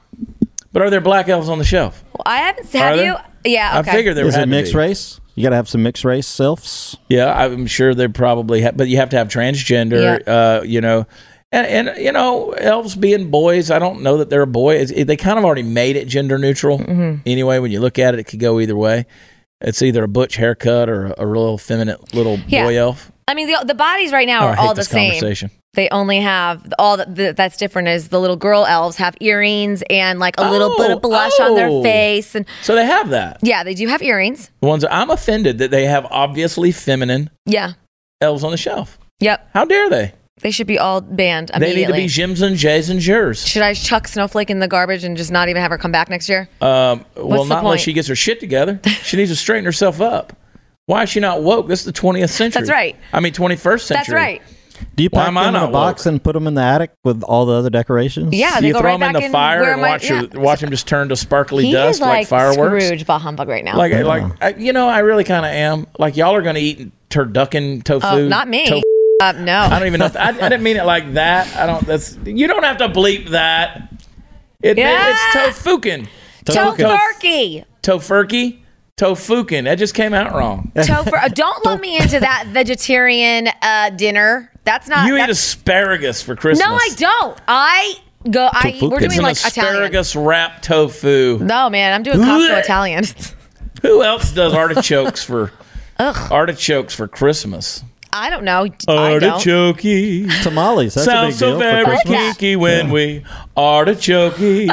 But 0.73 0.83
are 0.83 0.91
there 0.91 1.01
black 1.01 1.29
elves 1.29 1.49
on 1.49 1.59
the 1.59 1.65
shelf? 1.65 2.05
I 2.27 2.39
haven't. 2.39 2.75
Are 2.75 2.79
Have 2.79 2.97
there? 2.97 3.07
you? 3.07 3.17
Yeah. 3.53 3.81
Okay. 3.81 3.91
I 3.91 3.95
figured 3.95 4.17
there 4.17 4.25
Is 4.25 4.35
was 4.35 4.37
it 4.37 4.41
to 4.41 4.47
mixed 4.47 4.73
be. 4.73 4.79
race? 4.79 5.21
You 5.35 5.43
got 5.45 5.51
to 5.51 5.57
have 5.57 5.69
some 5.69 5.83
mixed 5.85 6.05
race 6.05 6.27
selves. 6.27 6.97
Yeah, 7.09 7.33
I'm 7.33 7.67
sure 7.67 7.95
they 7.95 8.09
probably 8.09 8.63
have, 8.63 8.77
but 8.77 8.89
you 8.89 8.97
have 8.97 9.11
to 9.11 9.17
have 9.17 9.29
transgender. 9.29 10.21
Uh, 10.27 10.63
you 10.65 10.81
know, 10.81 11.07
and, 11.53 11.89
and 11.89 11.99
you 12.05 12.13
know, 12.13 12.51
elves 12.53 12.95
being 12.97 13.31
boys. 13.31 13.71
I 13.71 13.79
don't 13.79 14.03
know 14.03 14.19
that 14.19 14.31
they're 14.31 14.43
a 14.43 14.47
boy. 14.47 14.85
They 14.85 15.17
kind 15.17 15.39
of 15.39 15.45
already 15.45 15.63
made 15.63 15.97
it 15.97 16.07
gender 16.09 16.39
neutral. 16.39 16.79
Mm-hmm. 16.79 17.23
Anyway, 17.27 17.59
when 17.59 17.71
you 17.71 17.81
look 17.81 17.99
at 17.99 18.15
it, 18.15 18.21
it 18.21 18.25
could 18.25 18.41
go 18.41 18.61
either 18.61 18.77
way. 18.77 19.07
It's 19.61 19.83
either 19.83 20.05
a 20.05 20.09
butch 20.09 20.37
haircut 20.37 20.89
or 20.89 21.07
a, 21.07 21.15
a 21.19 21.27
real 21.27 21.59
feminine 21.59 21.97
little 22.13 22.39
Yeah. 22.47 22.65
boy 22.67 22.79
elf. 22.79 23.11
I 23.27 23.35
mean, 23.35 23.49
the, 23.49 23.63
the 23.67 23.75
bodies 23.75 24.13
right 24.13 24.27
now 24.27 24.45
Oh, 24.45 24.49
are 24.49 24.59
all 24.59 24.75
the 24.75 24.85
same. 24.85 25.21
They 25.75 25.89
only 25.91 26.21
have 26.21 26.73
all 26.79 26.97
the, 26.97 27.05
the, 27.05 27.33
that's 27.35 27.57
different 27.59 27.89
is 27.89 28.09
the 28.09 28.19
little 28.21 28.37
girl 28.37 28.65
elves 28.65 28.97
have 28.97 29.15
earrings 29.21 29.83
and 29.91 30.19
like 30.19 30.35
a 30.39 30.51
little 30.51 30.71
bit 30.79 30.91
Oh, 30.91 30.97
of 30.97 31.03
blush 31.03 31.39
on 31.41 31.55
their 31.55 31.69
oh. 31.69 31.83
face 31.83 32.35
and 32.35 32.47
So 32.63 32.75
they 32.75 32.87
have 32.87 33.11
that. 33.11 33.39
yeah, 33.43 33.65
they 33.65 33.75
do 33.75 33.87
have 33.87 34.03
earrings. 34.03 34.51
The 34.61 34.67
ones 34.67 34.85
I'm 34.91 35.11
offended 35.11 35.59
that 35.59 35.71
they 35.71 35.85
have 35.85 36.07
obviously 36.07 36.73
feminine 36.73 37.29
Yeah. 37.45 37.73
elves 38.21 38.45
on 38.45 38.51
the 38.51 38.57
shelf. 38.57 38.99
Yep. 39.21 39.51
How 39.53 39.65
dare 39.67 39.91
they? 39.91 40.15
They 40.41 40.51
should 40.51 40.67
be 40.67 40.79
all 40.79 41.01
banned 41.01 41.49
They 41.49 41.59
need 41.59 41.61
to 41.61 41.71
immediately. 41.73 41.99
be 42.03 42.07
Jims 42.09 42.43
and 42.43 42.57
Jays 42.57 42.89
and 42.91 43.01
Jers. 43.01 43.45
should 43.47 43.63
I 43.63 43.75
chuck 43.75 44.07
Snowflake 44.09 44.51
in 44.51 44.59
the 44.61 44.69
garbage 44.69 45.05
and 45.05 45.17
just 45.17 45.31
not 45.33 45.49
even 45.49 45.61
have 45.63 45.71
her 45.71 45.79
come 45.79 45.93
back 45.93 46.09
next 46.09 46.29
year? 46.29 46.49
Um, 46.61 47.05
well, 47.17 47.43
the 47.45 47.49
not 47.49 47.59
unless 47.61 47.63
point? 47.63 47.81
she 47.81 47.93
gets 47.93 48.09
her 48.09 48.15
shit 48.17 48.41
together. 48.41 48.81
She 49.03 49.17
needs 49.17 49.31
to 49.31 49.37
straighten 49.37 49.65
herself 49.65 50.01
up. 50.01 50.35
Why 50.87 51.03
is 51.03 51.11
she 51.11 51.21
not 51.21 51.43
woke? 51.43 51.69
This 51.69 51.81
is 51.81 51.87
the 51.87 51.93
20th 51.93 52.31
century. 52.31 52.61
That's 52.61 52.71
right. 52.71 52.97
I 53.13 53.21
mean, 53.21 53.33
21st 53.33 53.81
century. 53.81 53.95
That's 53.97 54.09
right. 54.11 54.43
Do 54.95 55.03
you 55.03 55.09
Why 55.13 55.23
pack 55.23 55.29
am 55.29 55.37
I 55.39 55.45
them 55.47 55.57
in 55.57 55.61
a 55.61 55.65
not 55.65 55.73
box 55.73 56.07
and 56.07 56.23
put 56.23 56.35
them 56.35 56.47
in 56.47 56.55
the 56.55 56.63
attic 56.63 56.93
with 57.03 57.25
all 57.25 57.47
the 57.47 57.53
other 57.55 57.69
decorations? 57.69 58.33
Yeah, 58.33 58.55
Do 58.55 58.61
they 58.61 58.67
you 58.69 58.73
go 58.75 58.79
throw 58.81 58.91
right 58.93 59.01
them 59.01 59.17
in 59.17 59.23
the 59.25 59.29
fire 59.29 59.61
where 59.61 59.73
and 59.73 59.83
my- 59.83 59.89
watch, 59.89 60.09
yeah. 60.09 60.23
her- 60.33 60.41
watch 60.41 60.61
them 60.61 60.71
just 60.71 60.87
turn 60.87 61.09
to 61.09 61.17
sparkly 61.17 61.67
He 61.67 61.73
dust 61.73 61.97
is 61.97 62.01
like, 62.01 62.09
like, 62.11 62.27
fireworks? 62.29 62.85
Scrooge 62.85 63.05
bah 63.05 63.19
humbug 63.19 63.49
right 63.49 63.65
now. 63.65 63.77
Like, 63.77 63.93
like 64.05 64.23
I, 64.41 64.51
you 64.51 64.73
know, 64.73 64.87
I 64.89 65.01
really 65.01 65.25
kind 65.25 65.45
of 65.45 65.51
am. 65.51 65.89
Like, 65.99 66.17
y'all 66.17 66.33
are 66.37 66.43
going 66.43 66.55
to 66.55 66.61
eat 66.61 66.93
turducken 67.11 67.83
tofu. 67.83 68.07
oh, 68.07 68.29
not 68.29 68.47
me. 68.49 68.67
tofu- 68.69 68.83
Uh, 69.21 69.33
no. 69.33 69.59
I 69.59 69.79
don't 69.79 69.89
even 69.89 69.99
know. 70.01 70.07
If, 70.07 70.17
I, 70.17 70.29
I 70.29 70.33
didn't 70.49 70.63
mean 70.63 70.77
it 70.77 70.85
like 70.85 71.15
that. 71.15 71.55
I 71.57 71.67
don't. 71.67 71.85
That's 71.87 72.17
you 72.25 72.47
don't 72.47 72.63
have 72.63 72.79
to 72.79 72.89
bleep 72.89 73.31
that. 73.31 73.93
It, 74.63 74.79
Yeah. 74.79 75.11
It's 75.11 75.59
tofukin. 75.59 76.09
Tofurkey. 76.45 77.65
Tofurkey. 77.83 78.61
Tofukin. 78.97 79.65
That 79.65 79.77
just 79.79 79.95
came 79.95 80.15
out 80.15 80.35
wrong. 80.35 80.73
Tofur. 80.77 81.15
uh, 81.23 81.29
don't 81.29 81.65
let 81.65 81.81
me 81.81 81.97
into 81.99 82.21
that 82.21 82.47
vegetarian 82.51 83.49
uh, 83.63 83.91
dinner. 83.91 84.53
That's 84.65 84.89
not. 84.89 85.07
You 85.09 85.17
eat 85.17 85.29
asparagus 85.29 86.23
for 86.23 86.37
Christmas. 86.37 86.67
No, 86.67 86.75
I 86.75 86.91
don't. 86.97 87.41
I 87.49 87.95
go. 88.31 88.49
I 88.53 88.73
Tofu. 88.73 88.89
we're 88.91 88.97
It's 89.03 89.15
doing 89.15 89.19
an 89.19 89.23
like 89.25 89.37
Italian. 89.37 89.75
asparagus 89.75 90.17
wrapped 90.17 90.65
tofu. 90.65 91.39
No, 91.41 91.71
man, 91.71 91.93
I'm 91.93 92.03
doing 92.03 92.19
Costco 92.19 92.61
Italian. 92.63 93.05
Who 93.83 94.03
else 94.03 94.33
does 94.33 94.55
artichokes 94.55 95.23
for 95.25 95.53
artichokes 95.99 96.95
for 96.95 97.07
Christmas? 97.09 97.85
I 98.21 98.31
don't 98.31 98.45
know. 98.45 98.65
I 98.89 99.19
Tamales. 100.43 100.95
That's 100.95 101.05
Sounds 101.05 101.27
a 101.27 101.29
big 101.29 101.35
so 101.39 101.51
deal 101.51 101.59
very 101.59 101.85
for 101.85 101.91
Christmas. 101.91 102.35
sneaky 102.37 102.57
when 102.57 102.91
we 102.91 103.25
artichokey. 103.57 104.69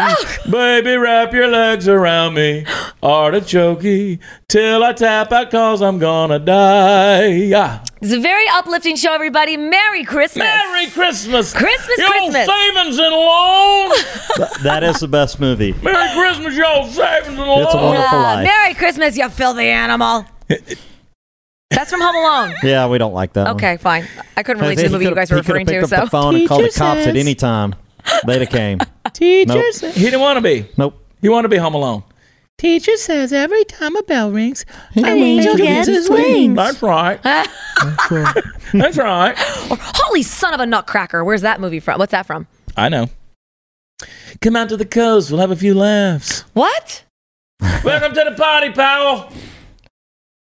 Baby, 0.52 0.96
wrap 0.96 1.32
your 1.34 1.48
legs 1.48 1.88
around 1.88 2.34
me. 2.34 2.64
Artichokey. 3.04 4.20
Till 4.48 4.84
I 4.84 4.94
tap 4.94 5.32
out 5.32 5.52
cause 5.52 5.82
I'm 5.82 6.00
gonna 6.00 6.40
die. 6.40 7.28
Yeah. 7.28 7.84
It's 8.02 8.14
a 8.14 8.20
very 8.20 8.46
uplifting 8.54 8.96
show, 8.96 9.14
everybody. 9.14 9.58
Merry 9.58 10.04
Christmas. 10.04 10.46
Merry 10.46 10.88
Christmas. 10.88 11.54
Christmas, 11.54 11.98
Your 11.98 12.10
Christmas. 12.10 12.48
savings 12.48 12.98
and 13.00 13.12
loans. 13.16 14.62
That 14.64 14.84
is 14.84 15.00
the 15.00 15.08
best 15.08 15.40
movie. 15.40 15.74
Merry 15.84 16.14
Christmas, 16.16 16.56
y'all 16.56 16.88
savings 16.88 17.28
and 17.30 17.38
loans. 17.38 17.66
It's 17.66 17.74
a 17.76 17.78
wonderful 17.78 18.18
Uh, 18.18 18.22
life. 18.24 18.44
Merry 18.44 18.74
Christmas, 18.74 19.18
you 19.18 19.30
filthy 19.30 19.70
animal. 19.70 20.26
That's 21.76 21.92
from 21.92 22.02
Home 22.02 22.16
Alone. 22.16 22.56
Yeah, 22.64 22.88
we 22.88 22.98
don't 22.98 23.14
like 23.14 23.34
that. 23.34 23.46
one. 23.48 23.56
Okay, 23.56 23.78
fine. 23.78 24.08
I 24.38 24.44
couldn't 24.44 24.62
relate 24.62 24.78
to 24.78 24.84
the 24.84 24.90
movie 24.90 25.06
you 25.06 25.14
guys 25.16 25.30
were 25.30 25.38
he 25.38 25.42
could've 25.44 25.56
referring 25.56 25.66
to. 25.68 25.74
picked 25.82 25.90
So 25.90 25.96
up 25.98 26.04
the 26.06 26.10
phone 26.10 26.36
and 26.36 26.48
call 26.48 26.58
the 26.62 26.70
cops 26.70 27.06
at 27.08 27.16
any 27.16 27.36
time. 27.36 27.76
They'd 28.26 28.42
have 28.42 28.50
came. 28.50 28.80
Teacher 29.14 29.54
Nope. 29.54 29.74
says- 29.74 29.96
He 29.96 30.04
didn't 30.06 30.20
want 30.22 30.38
to 30.38 30.42
be. 30.42 30.68
Nope. 30.78 30.98
He 31.22 31.30
wanted 31.30 31.44
to 31.44 31.50
be 31.50 31.58
home 31.58 31.76
alone. 31.76 32.04
Teacher 32.58 32.96
says 32.96 33.34
every 33.34 33.66
time 33.66 33.96
a 33.98 34.04
bell 34.04 34.32
rings, 34.32 34.66
An 34.96 35.06
angel 35.06 35.58
gets 35.58 35.88
his 35.90 36.10
wings. 36.10 36.56
That's 36.56 36.82
right. 36.82 37.22
That's 37.24 38.98
right. 38.98 39.36
holy 39.38 40.24
son 40.24 40.54
of 40.54 40.60
a 40.62 40.66
nutcracker. 40.66 41.24
Where's 41.24 41.42
that 41.42 41.60
movie 41.60 41.80
from? 41.82 42.00
What's 42.00 42.12
that 42.12 42.26
from? 42.26 42.48
I 42.78 42.88
know. 42.90 43.10
Come 44.42 44.56
out 44.56 44.70
to 44.70 44.78
the 44.78 44.86
coast. 44.86 45.32
We'll 45.32 45.42
have 45.42 45.52
a 45.52 45.56
few 45.56 45.74
laughs. 45.74 46.42
What? 46.54 47.04
Welcome 47.84 48.14
to 48.14 48.24
the 48.30 48.36
party, 48.38 48.72
Powell. 48.72 49.32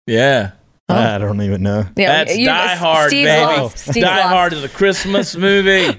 Yeah. 0.07 0.51
I 0.89 1.17
don't 1.17 1.41
even 1.41 1.63
know. 1.63 1.85
Yeah, 1.95 2.23
That's 2.23 2.37
you- 2.37 2.45
Die 2.47 2.75
Hard, 2.75 3.09
Steve's 3.09 3.29
baby. 3.29 3.41
lost. 3.61 3.77
Steve's 3.77 3.95
Die 4.05 4.17
lost. 4.17 4.27
Hard 4.27 4.53
is 4.53 4.63
a 4.63 4.69
Christmas 4.69 5.35
movie. 5.37 5.97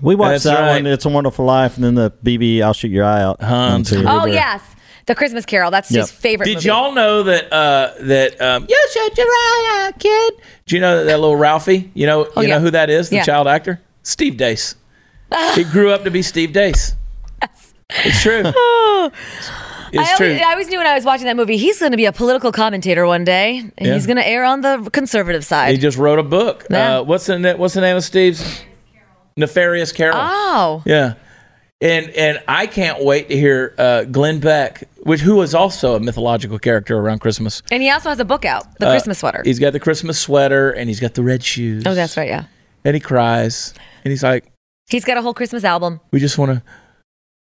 We 0.00 0.14
watched 0.14 0.42
That's 0.42 0.44
that 0.44 0.60
right. 0.60 0.82
one. 0.82 0.86
It's 0.86 1.04
a 1.04 1.08
Wonderful 1.08 1.44
Life, 1.44 1.76
and 1.76 1.84
then 1.84 1.94
the 1.94 2.10
BB. 2.24 2.62
I'll 2.62 2.72
shoot 2.72 2.90
your 2.90 3.04
eye 3.04 3.20
out. 3.22 3.40
Hans. 3.42 3.92
Oh 3.92 4.26
They 4.26 4.34
yes, 4.34 4.62
The 5.06 5.14
Christmas 5.14 5.44
Carol. 5.44 5.70
That's 5.70 5.90
Yep. 5.90 6.00
his 6.00 6.10
favorite. 6.10 6.46
Did 6.46 6.54
movie. 6.56 6.68
y'all 6.68 6.92
know 6.92 7.22
that 7.24 7.52
uh, 7.52 7.92
that 8.00 8.40
um, 8.40 8.66
you 8.68 8.88
shut 8.92 9.16
your 9.18 9.26
eye 9.26 9.84
out, 9.88 9.98
kid? 9.98 10.34
Do 10.66 10.74
you 10.76 10.80
know 10.80 10.98
that, 10.98 11.04
that 11.04 11.18
little 11.20 11.36
Ralphie? 11.36 11.90
You 11.94 12.06
know 12.06 12.28
Oh, 12.36 12.40
you 12.42 12.48
yeah. 12.48 12.54
know 12.56 12.60
who 12.60 12.70
that 12.70 12.90
is? 12.90 13.08
The 13.10 13.16
Yeah. 13.16 13.24
child 13.24 13.46
actor, 13.48 13.80
Steve 14.02 14.34
Deace. 14.36 14.74
he 15.54 15.64
grew 15.64 15.90
up 15.90 16.04
to 16.04 16.10
be 16.10 16.22
Steve 16.22 16.50
Deace. 16.50 16.92
It's 17.90 18.22
true. 18.22 18.42
It's 19.90 20.10
I 20.12 20.16
true. 20.18 20.26
always, 20.26 20.42
I 20.42 20.50
always 20.50 20.68
knew 20.68 20.76
when 20.76 20.86
I 20.86 20.94
was 20.94 21.06
watching 21.06 21.24
that 21.28 21.36
movie, 21.36 21.56
he's 21.56 21.78
going 21.80 21.92
to 21.92 21.96
be 21.96 22.04
a 22.04 22.12
political 22.12 22.52
commentator 22.52 23.06
one 23.06 23.24
day, 23.24 23.60
and 23.78 23.88
Yeah. 23.88 23.94
he's 23.94 24.04
going 24.06 24.18
to 24.18 24.28
err 24.28 24.44
on 24.44 24.60
the 24.60 24.90
conservative 24.92 25.46
side. 25.46 25.70
He 25.72 25.78
just 25.78 25.96
wrote 25.96 26.18
a 26.18 26.22
book. 26.22 26.66
Yeah. 26.70 26.98
Uh, 26.98 27.02
what's 27.04 27.24
the 27.24 27.54
What's 27.56 27.72
the 27.72 27.80
name 27.80 27.96
of 27.96 28.04
Steve's? 28.04 28.60
Nefarious 29.38 29.90
Carol. 29.92 30.18
oh, 30.18 30.82
Yeah, 30.84 31.14
and 31.80 32.10
and 32.10 32.42
I 32.46 32.66
can't 32.66 33.02
wait 33.02 33.30
to 33.30 33.36
hear 33.38 33.74
uh, 33.78 34.04
Glenn 34.04 34.40
Beck, 34.40 34.84
which 35.04 35.20
who 35.20 35.40
is 35.40 35.54
also 35.54 35.94
a 35.94 36.00
mythological 36.00 36.58
character 36.58 36.98
around 36.98 37.20
Christmas. 37.20 37.62
and 37.70 37.82
he 37.82 37.88
also 37.88 38.10
has 38.10 38.20
a 38.20 38.26
book 38.26 38.44
out, 38.44 38.66
The 38.80 38.88
Uh, 38.88 38.90
Christmas 38.90 39.20
Sweater. 39.20 39.40
He's 39.42 39.58
got 39.58 39.72
the 39.72 39.80
Christmas 39.80 40.18
sweater 40.18 40.70
and 40.70 40.90
he's 40.90 41.00
got 41.00 41.14
the 41.14 41.22
red 41.22 41.42
shoes. 41.42 41.84
Oh, 41.86 41.94
that's 41.94 42.14
right. 42.18 42.28
Yeah, 42.28 42.44
And 42.84 42.94
he 42.94 43.00
cries 43.00 43.72
and 44.04 44.10
he's 44.10 44.22
like, 44.22 44.44
he's 44.90 45.04
got 45.06 45.16
a 45.16 45.22
whole 45.22 45.32
Christmas 45.34 45.64
album. 45.64 46.00
"We 46.10 46.20
just 46.20 46.36
want 46.36 46.52
to." 46.52 46.62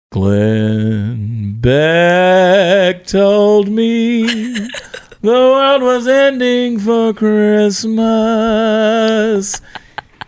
Glenn 0.10 1.58
Beck 1.60 3.06
told 3.06 3.68
me 3.68 4.24
the 4.24 4.70
world 5.22 5.82
was 5.82 6.08
ending 6.08 6.80
for 6.80 7.14
Christmas. 7.14 7.92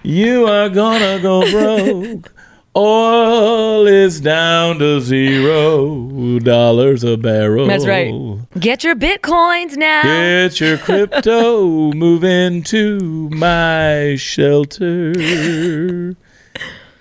You 0.03 0.45
are 0.47 0.67
gonna 0.67 1.21
go 1.21 1.49
broke. 1.49 2.33
Oil 2.75 3.87
is 3.87 4.19
down 4.19 4.79
to 4.79 4.99
zero 4.99 6.39
dollars 6.39 7.05
a 7.05 7.15
barrel. 7.15 7.67
That's 7.67 7.87
right. 7.87 8.13
Get 8.59 8.83
your 8.83 8.97
bitcoins 8.97 9.77
now. 9.77 10.03
Get 10.03 10.59
your 10.59 10.77
crypto, 10.77 11.91
move 11.93 12.25
into 12.25 13.29
my 13.29 14.17
shelter. 14.17 15.13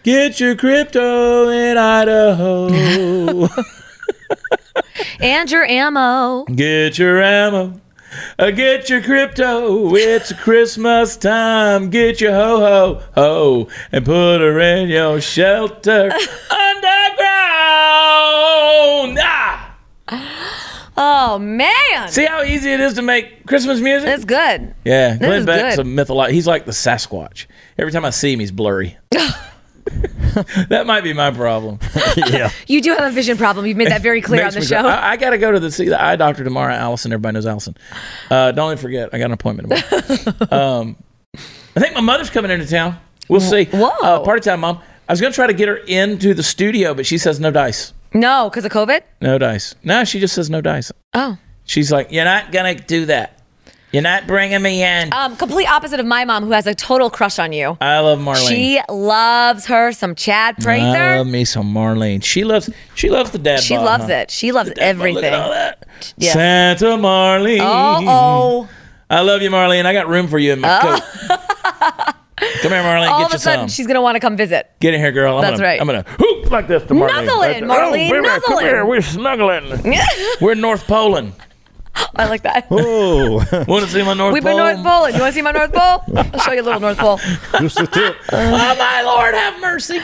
Get 0.09 0.41
your 0.41 0.57
crypto 0.57 1.51
in 1.51 1.77
Idaho. 1.77 3.47
And 5.21 5.51
your 5.51 5.67
ammo. 5.67 6.45
Get 6.47 6.97
your 6.99 7.23
ammo. 7.23 7.79
Uh, 8.39 8.51
get 8.53 8.89
your 8.89 9.03
crypto. 9.03 9.95
It's 9.95 10.33
Christmas 10.33 11.15
time. 11.19 11.91
Get 11.91 12.23
your 12.23 12.33
ho 12.33 12.59
ho 12.61 13.03
ho 13.15 13.69
and 13.93 14.07
put 14.07 14.39
her 14.41 14.59
in 14.59 14.89
your 14.89 15.21
shelter 15.21 16.05
underground. 16.51 17.19
Ah! 19.21 19.77
Oh 20.97 21.39
man, 21.39 22.09
See 22.09 22.25
how 22.25 22.43
easy 22.45 22.73
it 22.73 22.81
is 22.81 22.95
to 22.95 23.03
make 23.03 23.45
Christmas 23.47 23.79
music? 23.81 24.07
that's 24.07 24.25
good. 24.25 24.75
Yeah, 24.87 25.19
Glenn 25.19 25.33
is 25.41 25.45
Beck's 25.47 25.77
good. 25.77 25.83
a 25.83 25.89
mythological. 25.89 26.35
He's 26.35 26.47
like 26.47 26.65
the 26.65 26.73
Sasquatch. 26.73 27.45
Every 27.77 27.93
time 27.93 28.07
I 28.07 28.11
see 28.11 28.33
him, 28.33 28.41
he's 28.41 28.53
blurry. 28.53 28.97
that 30.69 30.85
might 30.87 31.03
be 31.03 31.13
my 31.13 31.31
problem. 31.31 31.79
yeah. 32.17 32.51
You 32.67 32.81
do 32.83 32.95
have 32.95 33.05
a 33.05 33.11
vision 33.11 33.37
problem. 33.37 33.67
You've 33.67 33.77
made 33.77 33.89
that 33.91 34.03
very 34.03 34.21
clear 34.21 34.45
on 34.47 34.53
the 34.53 34.61
show. 34.63 34.77
I, 34.87 35.13
I 35.13 35.17
got 35.17 35.31
to 35.31 35.39
go 35.39 35.51
to 35.53 35.59
the 35.59 35.71
see 35.71 35.89
the 35.89 36.01
eye 36.03 36.17
doctor 36.17 36.45
tomorrow. 36.45 36.75
Allison, 36.75 37.13
everybody 37.13 37.35
knows 37.35 37.47
Allison. 37.47 37.77
Uh, 38.31 38.53
don't 38.53 38.73
even 38.73 38.83
forget, 38.83 39.09
I 39.13 39.19
got 39.19 39.27
an 39.27 39.33
appointment 39.33 39.71
tomorrow. 39.71 40.47
um, 40.83 40.97
I 41.77 41.81
think 41.81 41.95
my 41.95 42.01
mother's 42.01 42.31
coming 42.31 42.51
into 42.51 42.67
town. 42.67 42.99
We'll 43.29 43.41
see. 43.41 43.65
Whoa. 43.67 43.89
Uh, 44.03 44.21
party 44.21 44.41
time, 44.41 44.61
mom. 44.61 44.81
I 45.09 45.13
was 45.13 45.21
going 45.21 45.33
to 45.33 45.35
try 45.35 45.47
to 45.47 45.55
get 45.55 45.69
her 45.69 45.77
into 45.77 46.35
the 46.35 46.43
studio, 46.43 46.93
but 46.95 47.07
she 47.07 47.17
says 47.19 47.41
no 47.41 47.51
dice. 47.51 47.93
no, 48.13 48.51
because 48.51 48.65
of 48.65 48.73
COVID. 48.73 49.01
No 49.23 49.39
dice. 49.39 49.75
No, 49.83 50.05
she 50.05 50.21
just 50.21 50.35
says 50.35 50.51
no 50.51 50.61
dice. 50.61 50.93
Oh. 51.15 51.39
She's 51.65 51.91
like, 51.93 52.13
you're 52.13 52.25
not 52.25 52.53
going 52.53 52.77
to 52.77 52.83
do 52.83 53.07
that. 53.07 53.38
You're 53.93 54.03
not 54.03 54.27
bringing 54.27 54.61
me 54.61 54.83
in. 54.85 55.13
Um, 55.15 55.35
complete 55.37 55.67
opposite 55.67 55.99
of 55.99 56.05
my 56.05 56.25
mom, 56.27 56.45
who 56.45 56.51
has 56.53 56.67
a 56.67 56.75
total 56.75 57.09
crush 57.09 57.39
on 57.39 57.53
you. 57.53 57.79
I 57.81 58.01
love 58.01 58.19
Marlene. 58.19 58.49
She 58.49 58.81
loves 58.91 59.65
her 59.67 59.93
some 59.93 60.15
Chad 60.15 60.57
Prather. 60.59 60.99
I 60.99 61.19
love 61.19 61.27
me 61.27 61.45
some 61.47 61.73
Marlene. 61.73 62.23
She 62.23 62.45
loves. 62.45 62.69
She 62.95 63.09
loves 63.09 63.31
the 63.31 63.39
dad. 63.39 63.61
She 63.61 63.77
bod, 63.77 63.85
loves 63.87 64.05
huh? 64.05 64.13
it. 64.13 64.31
She 64.31 64.53
loves 64.53 64.71
Dad 64.71 64.99
bod, 64.99 65.09
look 65.09 65.25
everything. 65.25 65.25
at 65.25 65.35
all 65.35 65.51
that. 65.51 65.87
Yes. 66.19 66.35
Santa 66.35 66.97
Marlene. 66.99 67.61
Oh, 67.63 68.05
oh. 68.07 68.69
I 69.09 69.23
love 69.23 69.41
you, 69.41 69.49
Marlene. 69.51 69.87
I 69.87 69.95
got 69.95 70.07
room 70.07 70.29
for 70.29 70.39
you 70.39 70.53
in 70.53 70.61
my 70.61 70.81
coat. 70.83 71.35
Come 72.63 72.71
here, 72.73 72.83
Marlene. 72.83 73.09
All 73.11 73.21
get 73.21 73.31
of 73.31 73.35
a 73.35 73.39
sudden, 73.39 73.61
some. 73.63 73.69
she's 73.69 73.87
going 73.87 73.95
to 73.97 74.03
want 74.03 74.17
to 74.17 74.21
come 74.21 74.37
visit. 74.37 74.71
Get 74.81 74.95
in 74.95 75.01
here, 75.01 75.11
girl. 75.13 75.37
I'm 75.37 75.43
That's 75.43 75.57
gonna, 75.57 75.65
right. 75.69 75.81
I'm 75.81 75.87
gonna 75.89 76.05
hoop 76.07 76.51
like 76.51 76.69
this 76.69 76.83
to 76.85 76.95
Marlene. 76.95 77.25
Nuzzle 77.27 77.43
in. 77.43 77.65
Marlene, 77.65 78.13
Oh, 78.13 78.21
nuzzle 78.21 78.41
come 78.49 78.59
in. 78.61 78.65
here. 78.65 78.85
We're 78.85 79.01
snuggling. 79.01 79.83
We're 80.41 80.53
in 80.53 80.61
North 80.61 80.87
Poland. 80.87 81.33
I 82.17 82.27
like 82.29 82.43
that. 82.43 82.67
Oh, 82.71 83.37
Want 83.69 83.85
to 83.85 83.91
see 83.91 84.03
my 84.03 84.15
North 84.15 84.19
Pole? 84.19 84.33
We've 84.33 84.43
been 84.43 84.57
North 84.57 84.77
Pole. 84.83 85.11
You 85.11 85.21
want 85.21 85.31
to 85.31 85.33
see 85.33 85.43
my 85.43 85.53
North 85.53 85.73
Pole? 85.73 86.03
I'll 86.17 86.41
show 86.41 86.53
you 86.53 86.63
a 86.63 86.65
little 86.65 86.81
North 86.81 86.99
Pole. 86.99 87.19
just 87.61 87.79
a 87.81 87.87
tip. 87.87 88.17
Oh, 88.33 88.77
my 88.79 89.03
Lord, 89.03 89.35
have 89.35 89.61
mercy. 89.61 90.01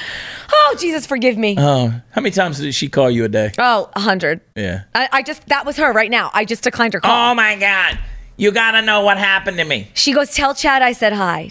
Oh, 0.52 0.76
Jesus, 0.78 1.07
forgive 1.07 1.36
me. 1.36 1.57
Oh, 1.59 1.88
how 2.11 2.20
many 2.20 2.30
times 2.30 2.59
did 2.59 2.74
she 2.74 2.88
call 2.88 3.11
you 3.11 3.24
a 3.24 3.28
day? 3.28 3.50
Oh, 3.59 3.90
a 3.94 4.00
hundred. 4.00 4.40
Yeah. 4.55 4.84
I, 4.94 5.09
I 5.12 5.22
just, 5.22 5.46
that 5.48 5.66
was 5.66 5.76
her 5.78 5.92
right 5.92 6.11
now. 6.11 6.30
I 6.34 6.44
just 6.44 6.62
declined 6.62 6.92
her 6.94 7.00
call. 7.00 7.32
Oh 7.32 7.34
my 7.34 7.57
God! 7.57 7.98
You 8.36 8.52
gotta 8.52 8.82
know 8.82 9.00
what 9.02 9.16
happened 9.18 9.57
to 9.59 9.64
me. 9.64 9.88
she 9.94 10.12
goes, 10.12 10.32
tell 10.34 10.55
Chad 10.55 10.82
I 10.82 10.92
said 10.92 11.12
hi. 11.14 11.50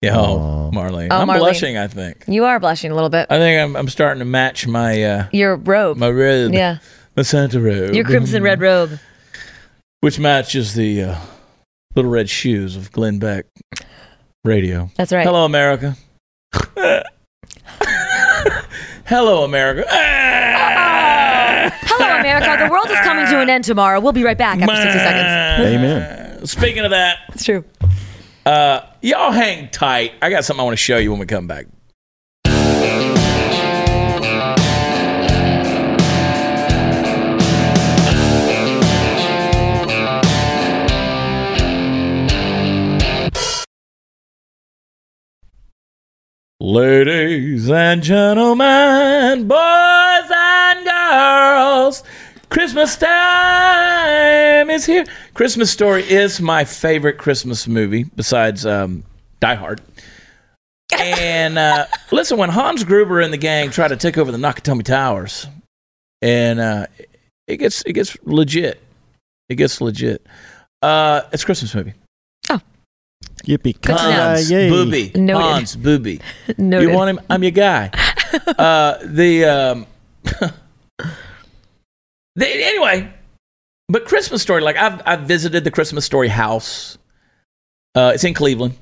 Yeah, 0.00 0.16
oh, 0.18 0.70
Marlene. 0.72 1.08
Oh, 1.10 1.16
I'm 1.18 1.28
Marlene. 1.28 1.38
blushing. 1.40 1.76
I 1.76 1.86
think. 1.88 2.24
You 2.26 2.44
are 2.46 2.58
blushing 2.60 2.90
a 2.90 2.94
little 2.94 3.10
bit. 3.10 3.26
I 3.28 3.36
think 3.38 3.60
I'm, 3.60 3.76
I'm 3.76 3.88
starting 3.88 4.20
to 4.20 4.24
match 4.24 4.66
my 4.66 5.02
uh, 5.02 5.28
Your 5.32 5.56
robe. 5.56 5.98
my 5.98 6.08
robe. 6.08 6.54
yeah. 6.54 6.78
My 7.16 7.22
Santa 7.22 7.60
robe. 7.60 7.94
Your 7.94 8.04
crimson 8.04 8.42
red 8.42 8.60
robe. 8.60 8.98
Which 10.00 10.18
matches 10.18 10.74
the 10.74 11.02
uh, 11.02 11.16
little 11.94 12.10
red 12.10 12.28
shoes 12.30 12.76
of 12.76 12.90
Glenn 12.92 13.18
Beck 13.18 13.46
Radio. 14.44 14.90
That's 14.96 15.12
right. 15.12 15.26
Hello, 15.26 15.44
America. 15.44 15.96
Hello, 19.06 19.42
America. 19.44 19.84
Hello, 21.82 22.20
America. 22.20 22.64
The 22.64 22.70
world 22.70 22.90
is 22.90 22.98
coming 23.00 23.26
to 23.26 23.40
an 23.40 23.50
end 23.50 23.64
tomorrow. 23.64 23.98
We'll 24.00 24.12
be 24.12 24.22
right 24.24 24.38
back 24.38 24.60
after 24.60 24.74
60 24.76 24.98
seconds. 24.98 25.66
Amen. 25.76 26.46
Speaking 26.46 26.84
of 26.84 26.90
that, 26.92 27.18
It's 27.34 27.44
true. 27.44 27.64
uh, 28.46 28.80
y'all 29.02 29.32
hang 29.32 29.68
tight. 29.70 30.12
I 30.22 30.30
got 30.30 30.44
something 30.44 30.60
I 30.60 30.64
want 30.64 30.74
to 30.74 30.82
show 30.82 30.96
you 30.98 31.10
when 31.10 31.18
we 31.20 31.26
come 31.26 31.46
back. 31.46 31.66
Ladies 46.62 47.70
and 47.70 48.02
gentlemen, 48.02 49.48
boys 49.48 50.30
and 50.30 50.84
girls, 50.84 52.02
Christmas 52.50 52.98
time 52.98 54.68
is 54.68 54.84
here. 54.84 55.06
Christmas 55.32 55.70
Story 55.70 56.02
is 56.02 56.38
my 56.38 56.66
favorite 56.66 57.16
Christmas 57.16 57.66
movie 57.66 58.04
besides 58.14 58.66
um, 58.66 59.04
Die 59.40 59.54
Hard. 59.54 59.80
And 60.98 61.56
uh, 61.56 61.86
listen, 62.12 62.36
when 62.36 62.50
Hans 62.50 62.84
Gruber 62.84 63.20
and 63.20 63.32
the 63.32 63.38
gang 63.38 63.70
try 63.70 63.88
to 63.88 63.96
take 63.96 64.18
over 64.18 64.30
the 64.30 64.36
Nakatomi 64.36 64.84
Towers, 64.84 65.46
and 66.20 66.60
uh, 66.60 66.86
it 67.46 67.56
gets 67.56 67.82
it 67.86 67.94
gets 67.94 68.18
legit. 68.24 68.82
It 69.48 69.54
gets 69.54 69.80
legit. 69.80 70.26
Uh, 70.82 71.22
it's 71.32 71.42
Christmas 71.42 71.74
movie. 71.74 71.94
Yippee 73.42 73.80
Good 73.80 73.96
to 73.96 74.02
know. 74.02 74.10
Hans 74.12 74.50
yay. 74.50 74.68
Booby. 74.70 75.10
Noted. 75.14 75.42
Hans 75.42 75.76
Booby. 75.76 76.20
Noted. 76.58 76.88
You 76.88 76.94
want 76.94 77.10
him? 77.10 77.20
I'm 77.30 77.42
your 77.42 77.52
guy. 77.52 77.90
uh, 78.58 78.98
the 79.04 79.44
um, 79.44 79.86
the 82.36 82.46
anyway, 82.46 83.12
but 83.88 84.04
Christmas 84.04 84.42
Story. 84.42 84.60
Like 84.62 84.76
I've 84.76 85.02
I've 85.06 85.20
visited 85.22 85.64
the 85.64 85.70
Christmas 85.70 86.04
Story 86.04 86.28
house. 86.28 86.98
Uh, 87.94 88.12
it's 88.14 88.24
in 88.24 88.34
Cleveland. 88.34 88.74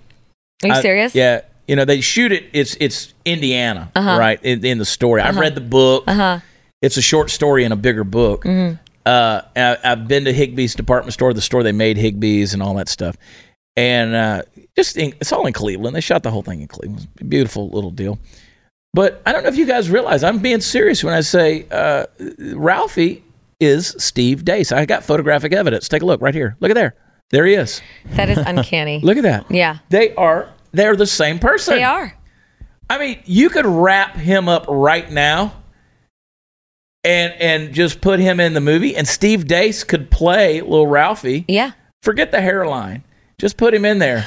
Are 0.63 0.69
you 0.69 0.75
I- 0.75 0.83
serious? 0.83 1.15
yeah. 1.15 1.43
You 1.67 1.77
know 1.77 1.85
they 1.85 2.01
shoot 2.01 2.33
it. 2.33 2.47
It's 2.55 2.77
it's 2.81 3.13
Indiana, 3.27 3.93
Uh-huh. 3.95 4.19
right? 4.19 4.43
In, 4.43 4.65
in 4.65 4.79
the 4.79 4.87
story, 4.87 5.21
I've 5.21 5.33
Uh-huh. 5.33 5.41
read 5.41 5.55
the 5.55 5.61
book. 5.61 6.05
Uh 6.07 6.15
huh. 6.15 6.41
It's 6.81 6.97
a 6.97 7.03
short 7.03 7.29
story 7.31 7.65
in 7.65 7.73
a 7.73 7.77
bigger 7.77 8.05
book. 8.05 8.45
Mm-hmm. 8.45 8.77
Uh, 9.05 9.43
I, 9.57 9.77
I've 9.85 10.09
been 10.09 10.25
to 10.25 10.33
Higbee's 10.33 10.75
department 10.75 11.13
store, 11.13 11.35
the 11.35 11.41
store 11.43 11.63
they 11.63 11.73
made 11.73 11.97
Higbee's 11.99 12.55
and 12.55 12.63
all 12.63 12.73
that 12.75 12.89
stuff. 12.89 13.17
And 13.79 14.13
uh, 14.13 14.43
just 14.75 14.97
in, 14.97 15.15
it's 15.21 15.33
all 15.33 15.47
in 15.47 15.53
Cleveland. 15.53 15.95
They 15.95 16.01
shot 16.01 16.25
the 16.25 16.33
whole 16.33 16.43
thing 16.43 16.61
in 16.63 16.67
Cleveland. 16.67 17.07
Beautiful 17.29 17.69
little 17.71 17.93
deal. 17.93 18.19
But 18.93 19.23
I 19.25 19.31
don't 19.31 19.45
know 19.45 19.49
if 19.51 19.57
you 19.57 19.67
guys 19.67 19.89
realize 19.89 20.25
I'm 20.25 20.41
being 20.41 20.61
serious 20.61 21.05
when 21.05 21.15
I 21.15 21.21
say 21.21 21.65
uh, 21.71 22.07
Ralphie 22.57 23.23
is 23.61 23.95
Steve 23.99 24.45
Deace. 24.45 24.73
I 24.73 24.85
got 24.85 25.05
photographic 25.05 25.53
evidence. 25.53 25.89
Take 25.89 26.03
a 26.03 26.07
look 26.07 26.21
right 26.21 26.35
here. 26.35 26.57
Look 26.59 26.73
at 26.73 26.75
there. 26.75 26.97
There 27.31 27.47
he 27.47 27.55
is. 27.55 27.81
That 28.17 28.29
is 28.29 28.39
uncanny. 28.47 28.99
Look 29.01 29.17
at 29.17 29.23
that. 29.23 29.49
Yeah. 29.49 29.79
They 29.91 30.13
are 30.17 30.53
they're 30.73 30.97
the 30.97 31.07
same 31.07 31.39
person. 31.39 31.77
They 31.77 31.85
are. 31.85 32.17
I 32.91 32.99
mean, 32.99 33.21
you 33.27 33.51
could 33.51 33.67
wrap 33.67 34.17
him 34.17 34.49
up 34.49 34.65
right 34.69 35.09
now 35.09 35.63
and 37.05 37.33
and 37.35 37.75
just 37.75 38.01
put 38.01 38.19
him 38.19 38.41
in 38.41 38.55
the 38.55 38.61
movie 38.61 38.97
and 38.97 39.07
Steve 39.07 39.47
Deace 39.47 39.87
could 39.87 40.11
play 40.11 40.63
little 40.63 40.89
Ralphie. 40.89 41.45
Yeah. 41.47 41.73
Forget 42.03 42.33
the 42.33 42.41
hairline. 42.41 43.05
Just 43.39 43.57
put 43.57 43.73
him 43.73 43.85
in 43.85 44.01
there. 44.01 44.27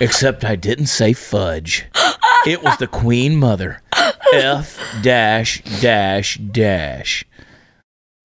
Except 0.00 0.44
I 0.44 0.56
didn't 0.56 0.86
say 0.86 1.12
fudge. 1.12 1.86
It 2.44 2.60
was 2.60 2.76
the 2.78 2.88
Queen 2.88 3.36
Mother. 3.36 3.82
F 4.32 4.80
dash 5.00 5.62
dash 5.80 6.38
dash. 6.38 7.24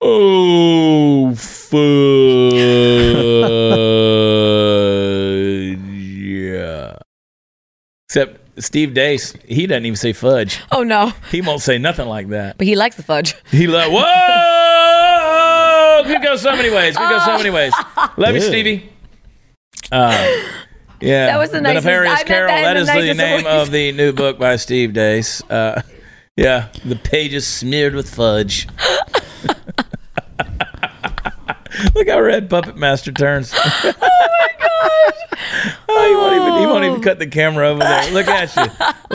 Oh 0.02 1.36
fudge. 1.36 2.54
Yeah. 5.78 6.98
Except 8.08 8.40
Steve 8.60 8.96
Deace, 8.96 9.40
he 9.46 9.68
doesn't 9.68 9.86
even 9.86 9.96
say 9.96 10.14
fudge. 10.14 10.62
Oh, 10.72 10.82
no. 10.82 11.14
He 11.30 11.42
won't 11.42 11.62
say 11.62 11.78
nothing 11.78 12.08
like 12.08 12.30
that. 12.30 12.58
But 12.58 12.66
he 12.66 12.76
likes 12.76 12.96
the 12.96 13.04
fudge. 13.04 13.36
He 13.52 13.68
like, 13.68 13.92
whoa! 13.92 14.04
Could 16.06 16.24
go 16.24 16.36
so 16.38 16.56
many 16.56 16.72
ways. 16.72 16.98
Could 16.98 17.08
go 17.08 17.20
so 17.20 17.38
many 17.38 17.52
ways. 17.52 17.74
Love 18.18 18.34
you, 18.34 18.42
Stevie. 18.42 18.90
Uh, 19.92 20.28
yeah, 21.00 21.28
That 21.28 21.38
was 21.38 21.52
the 21.52 21.62
nicest- 21.62 21.86
Nefarious 21.86 22.24
Carol. 22.24 22.48
that 22.50 22.62
That 22.62 22.74
the 22.74 22.80
is 22.82 22.88
the 23.18 23.24
name 23.24 23.46
ways. 23.46 23.54
of 23.68 23.72
the 23.72 23.92
new 23.92 24.12
book 24.12 24.38
by 24.40 24.56
Steve 24.58 24.94
Deace. 24.94 25.42
Uh, 25.50 25.82
yeah, 26.36 26.68
the 26.86 26.96
pages 26.96 27.46
smeared 27.48 27.96
with 27.96 28.14
fudge. 28.14 28.68
Look 31.96 32.10
how 32.10 32.20
red 32.20 32.50
Puppet 32.50 32.76
Master 32.76 33.12
turns. 33.12 33.54
oh 33.58 33.94
my 34.00 34.48
gosh! 34.60 35.78
Oh, 35.90 35.97
he 36.08 36.16
won't 36.16 36.36
even 36.36 36.54
he 36.60 36.66
won't 36.66 36.86
even 36.86 37.02
cut 37.02 37.20
the 37.20 37.28
camera 37.28 37.70
over 37.70 37.80
there. 37.80 38.12
Look 38.12 38.28
at 38.28 38.56
you. 38.56 38.64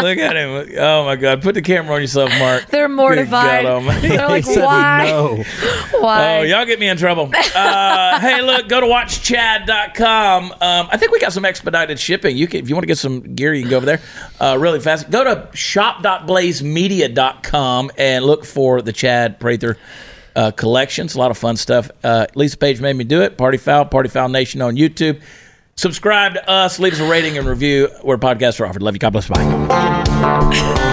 Look 0.00 0.18
at 0.18 0.36
him. 0.36 0.76
Oh 0.78 1.04
my 1.04 1.16
God! 1.16 1.42
Put 1.42 1.54
the 1.54 1.62
camera 1.62 1.94
on 1.94 2.00
yourself, 2.00 2.30
Mark. 2.38 2.66
They're 2.66 2.88
mortified. 2.88 3.64
God 3.64 3.66
almighty. 3.66 4.08
They're 4.08 4.28
like, 4.28 4.46
why? 4.56 5.04
no. 5.06 5.42
Why? 6.00 6.38
Oh, 6.38 6.42
y'all 6.42 6.66
get 6.66 6.80
me 6.80 6.88
in 6.88 6.96
trouble. 6.96 7.30
Uh, 7.54 8.18
hey, 8.18 8.42
look, 8.42 8.68
go 8.68 8.80
to 8.80 8.86
watchchad.com. 8.86 10.50
Um, 10.52 10.58
I 10.60 10.96
think 10.96 11.12
we 11.12 11.20
got 11.20 11.32
some 11.32 11.44
expedited 11.44 12.00
shipping. 12.00 12.36
You 12.36 12.48
can, 12.48 12.58
if 12.60 12.68
you 12.68 12.74
want 12.74 12.82
to 12.82 12.88
get 12.88 12.98
some 12.98 13.36
gear, 13.36 13.54
you 13.54 13.62
can 13.62 13.70
go 13.70 13.76
over 13.76 13.86
there 13.86 14.00
uh, 14.40 14.56
really 14.58 14.80
fast. 14.80 15.08
Go 15.10 15.22
to 15.22 15.48
shop.blazemedia.com 15.56 17.92
and 17.96 18.24
look 18.24 18.44
for 18.44 18.82
the 18.82 18.92
Chad 18.92 19.38
Prather 19.38 19.76
uh, 20.34 20.50
collections. 20.50 21.14
A 21.14 21.18
lot 21.18 21.30
of 21.30 21.38
fun 21.38 21.56
stuff. 21.56 21.90
Uh, 22.02 22.26
Lisa 22.34 22.56
Page 22.56 22.80
made 22.80 22.96
me 22.96 23.04
do 23.04 23.22
it. 23.22 23.38
Party 23.38 23.58
Foul, 23.58 23.84
Party 23.84 24.08
Foul 24.08 24.28
Nation 24.28 24.60
on 24.62 24.74
YouTube. 24.76 25.20
Subscribe 25.76 26.34
to 26.34 26.48
us. 26.48 26.78
Leave 26.78 26.92
us 26.92 27.00
a 27.00 27.08
rating 27.08 27.38
and 27.38 27.46
review 27.46 27.88
where 28.02 28.18
podcasts 28.18 28.60
are 28.60 28.66
offered. 28.66 28.82
Love 28.82 28.94
you. 28.94 28.98
God 28.98 29.10
bless. 29.10 29.28
Bye. 29.28 30.90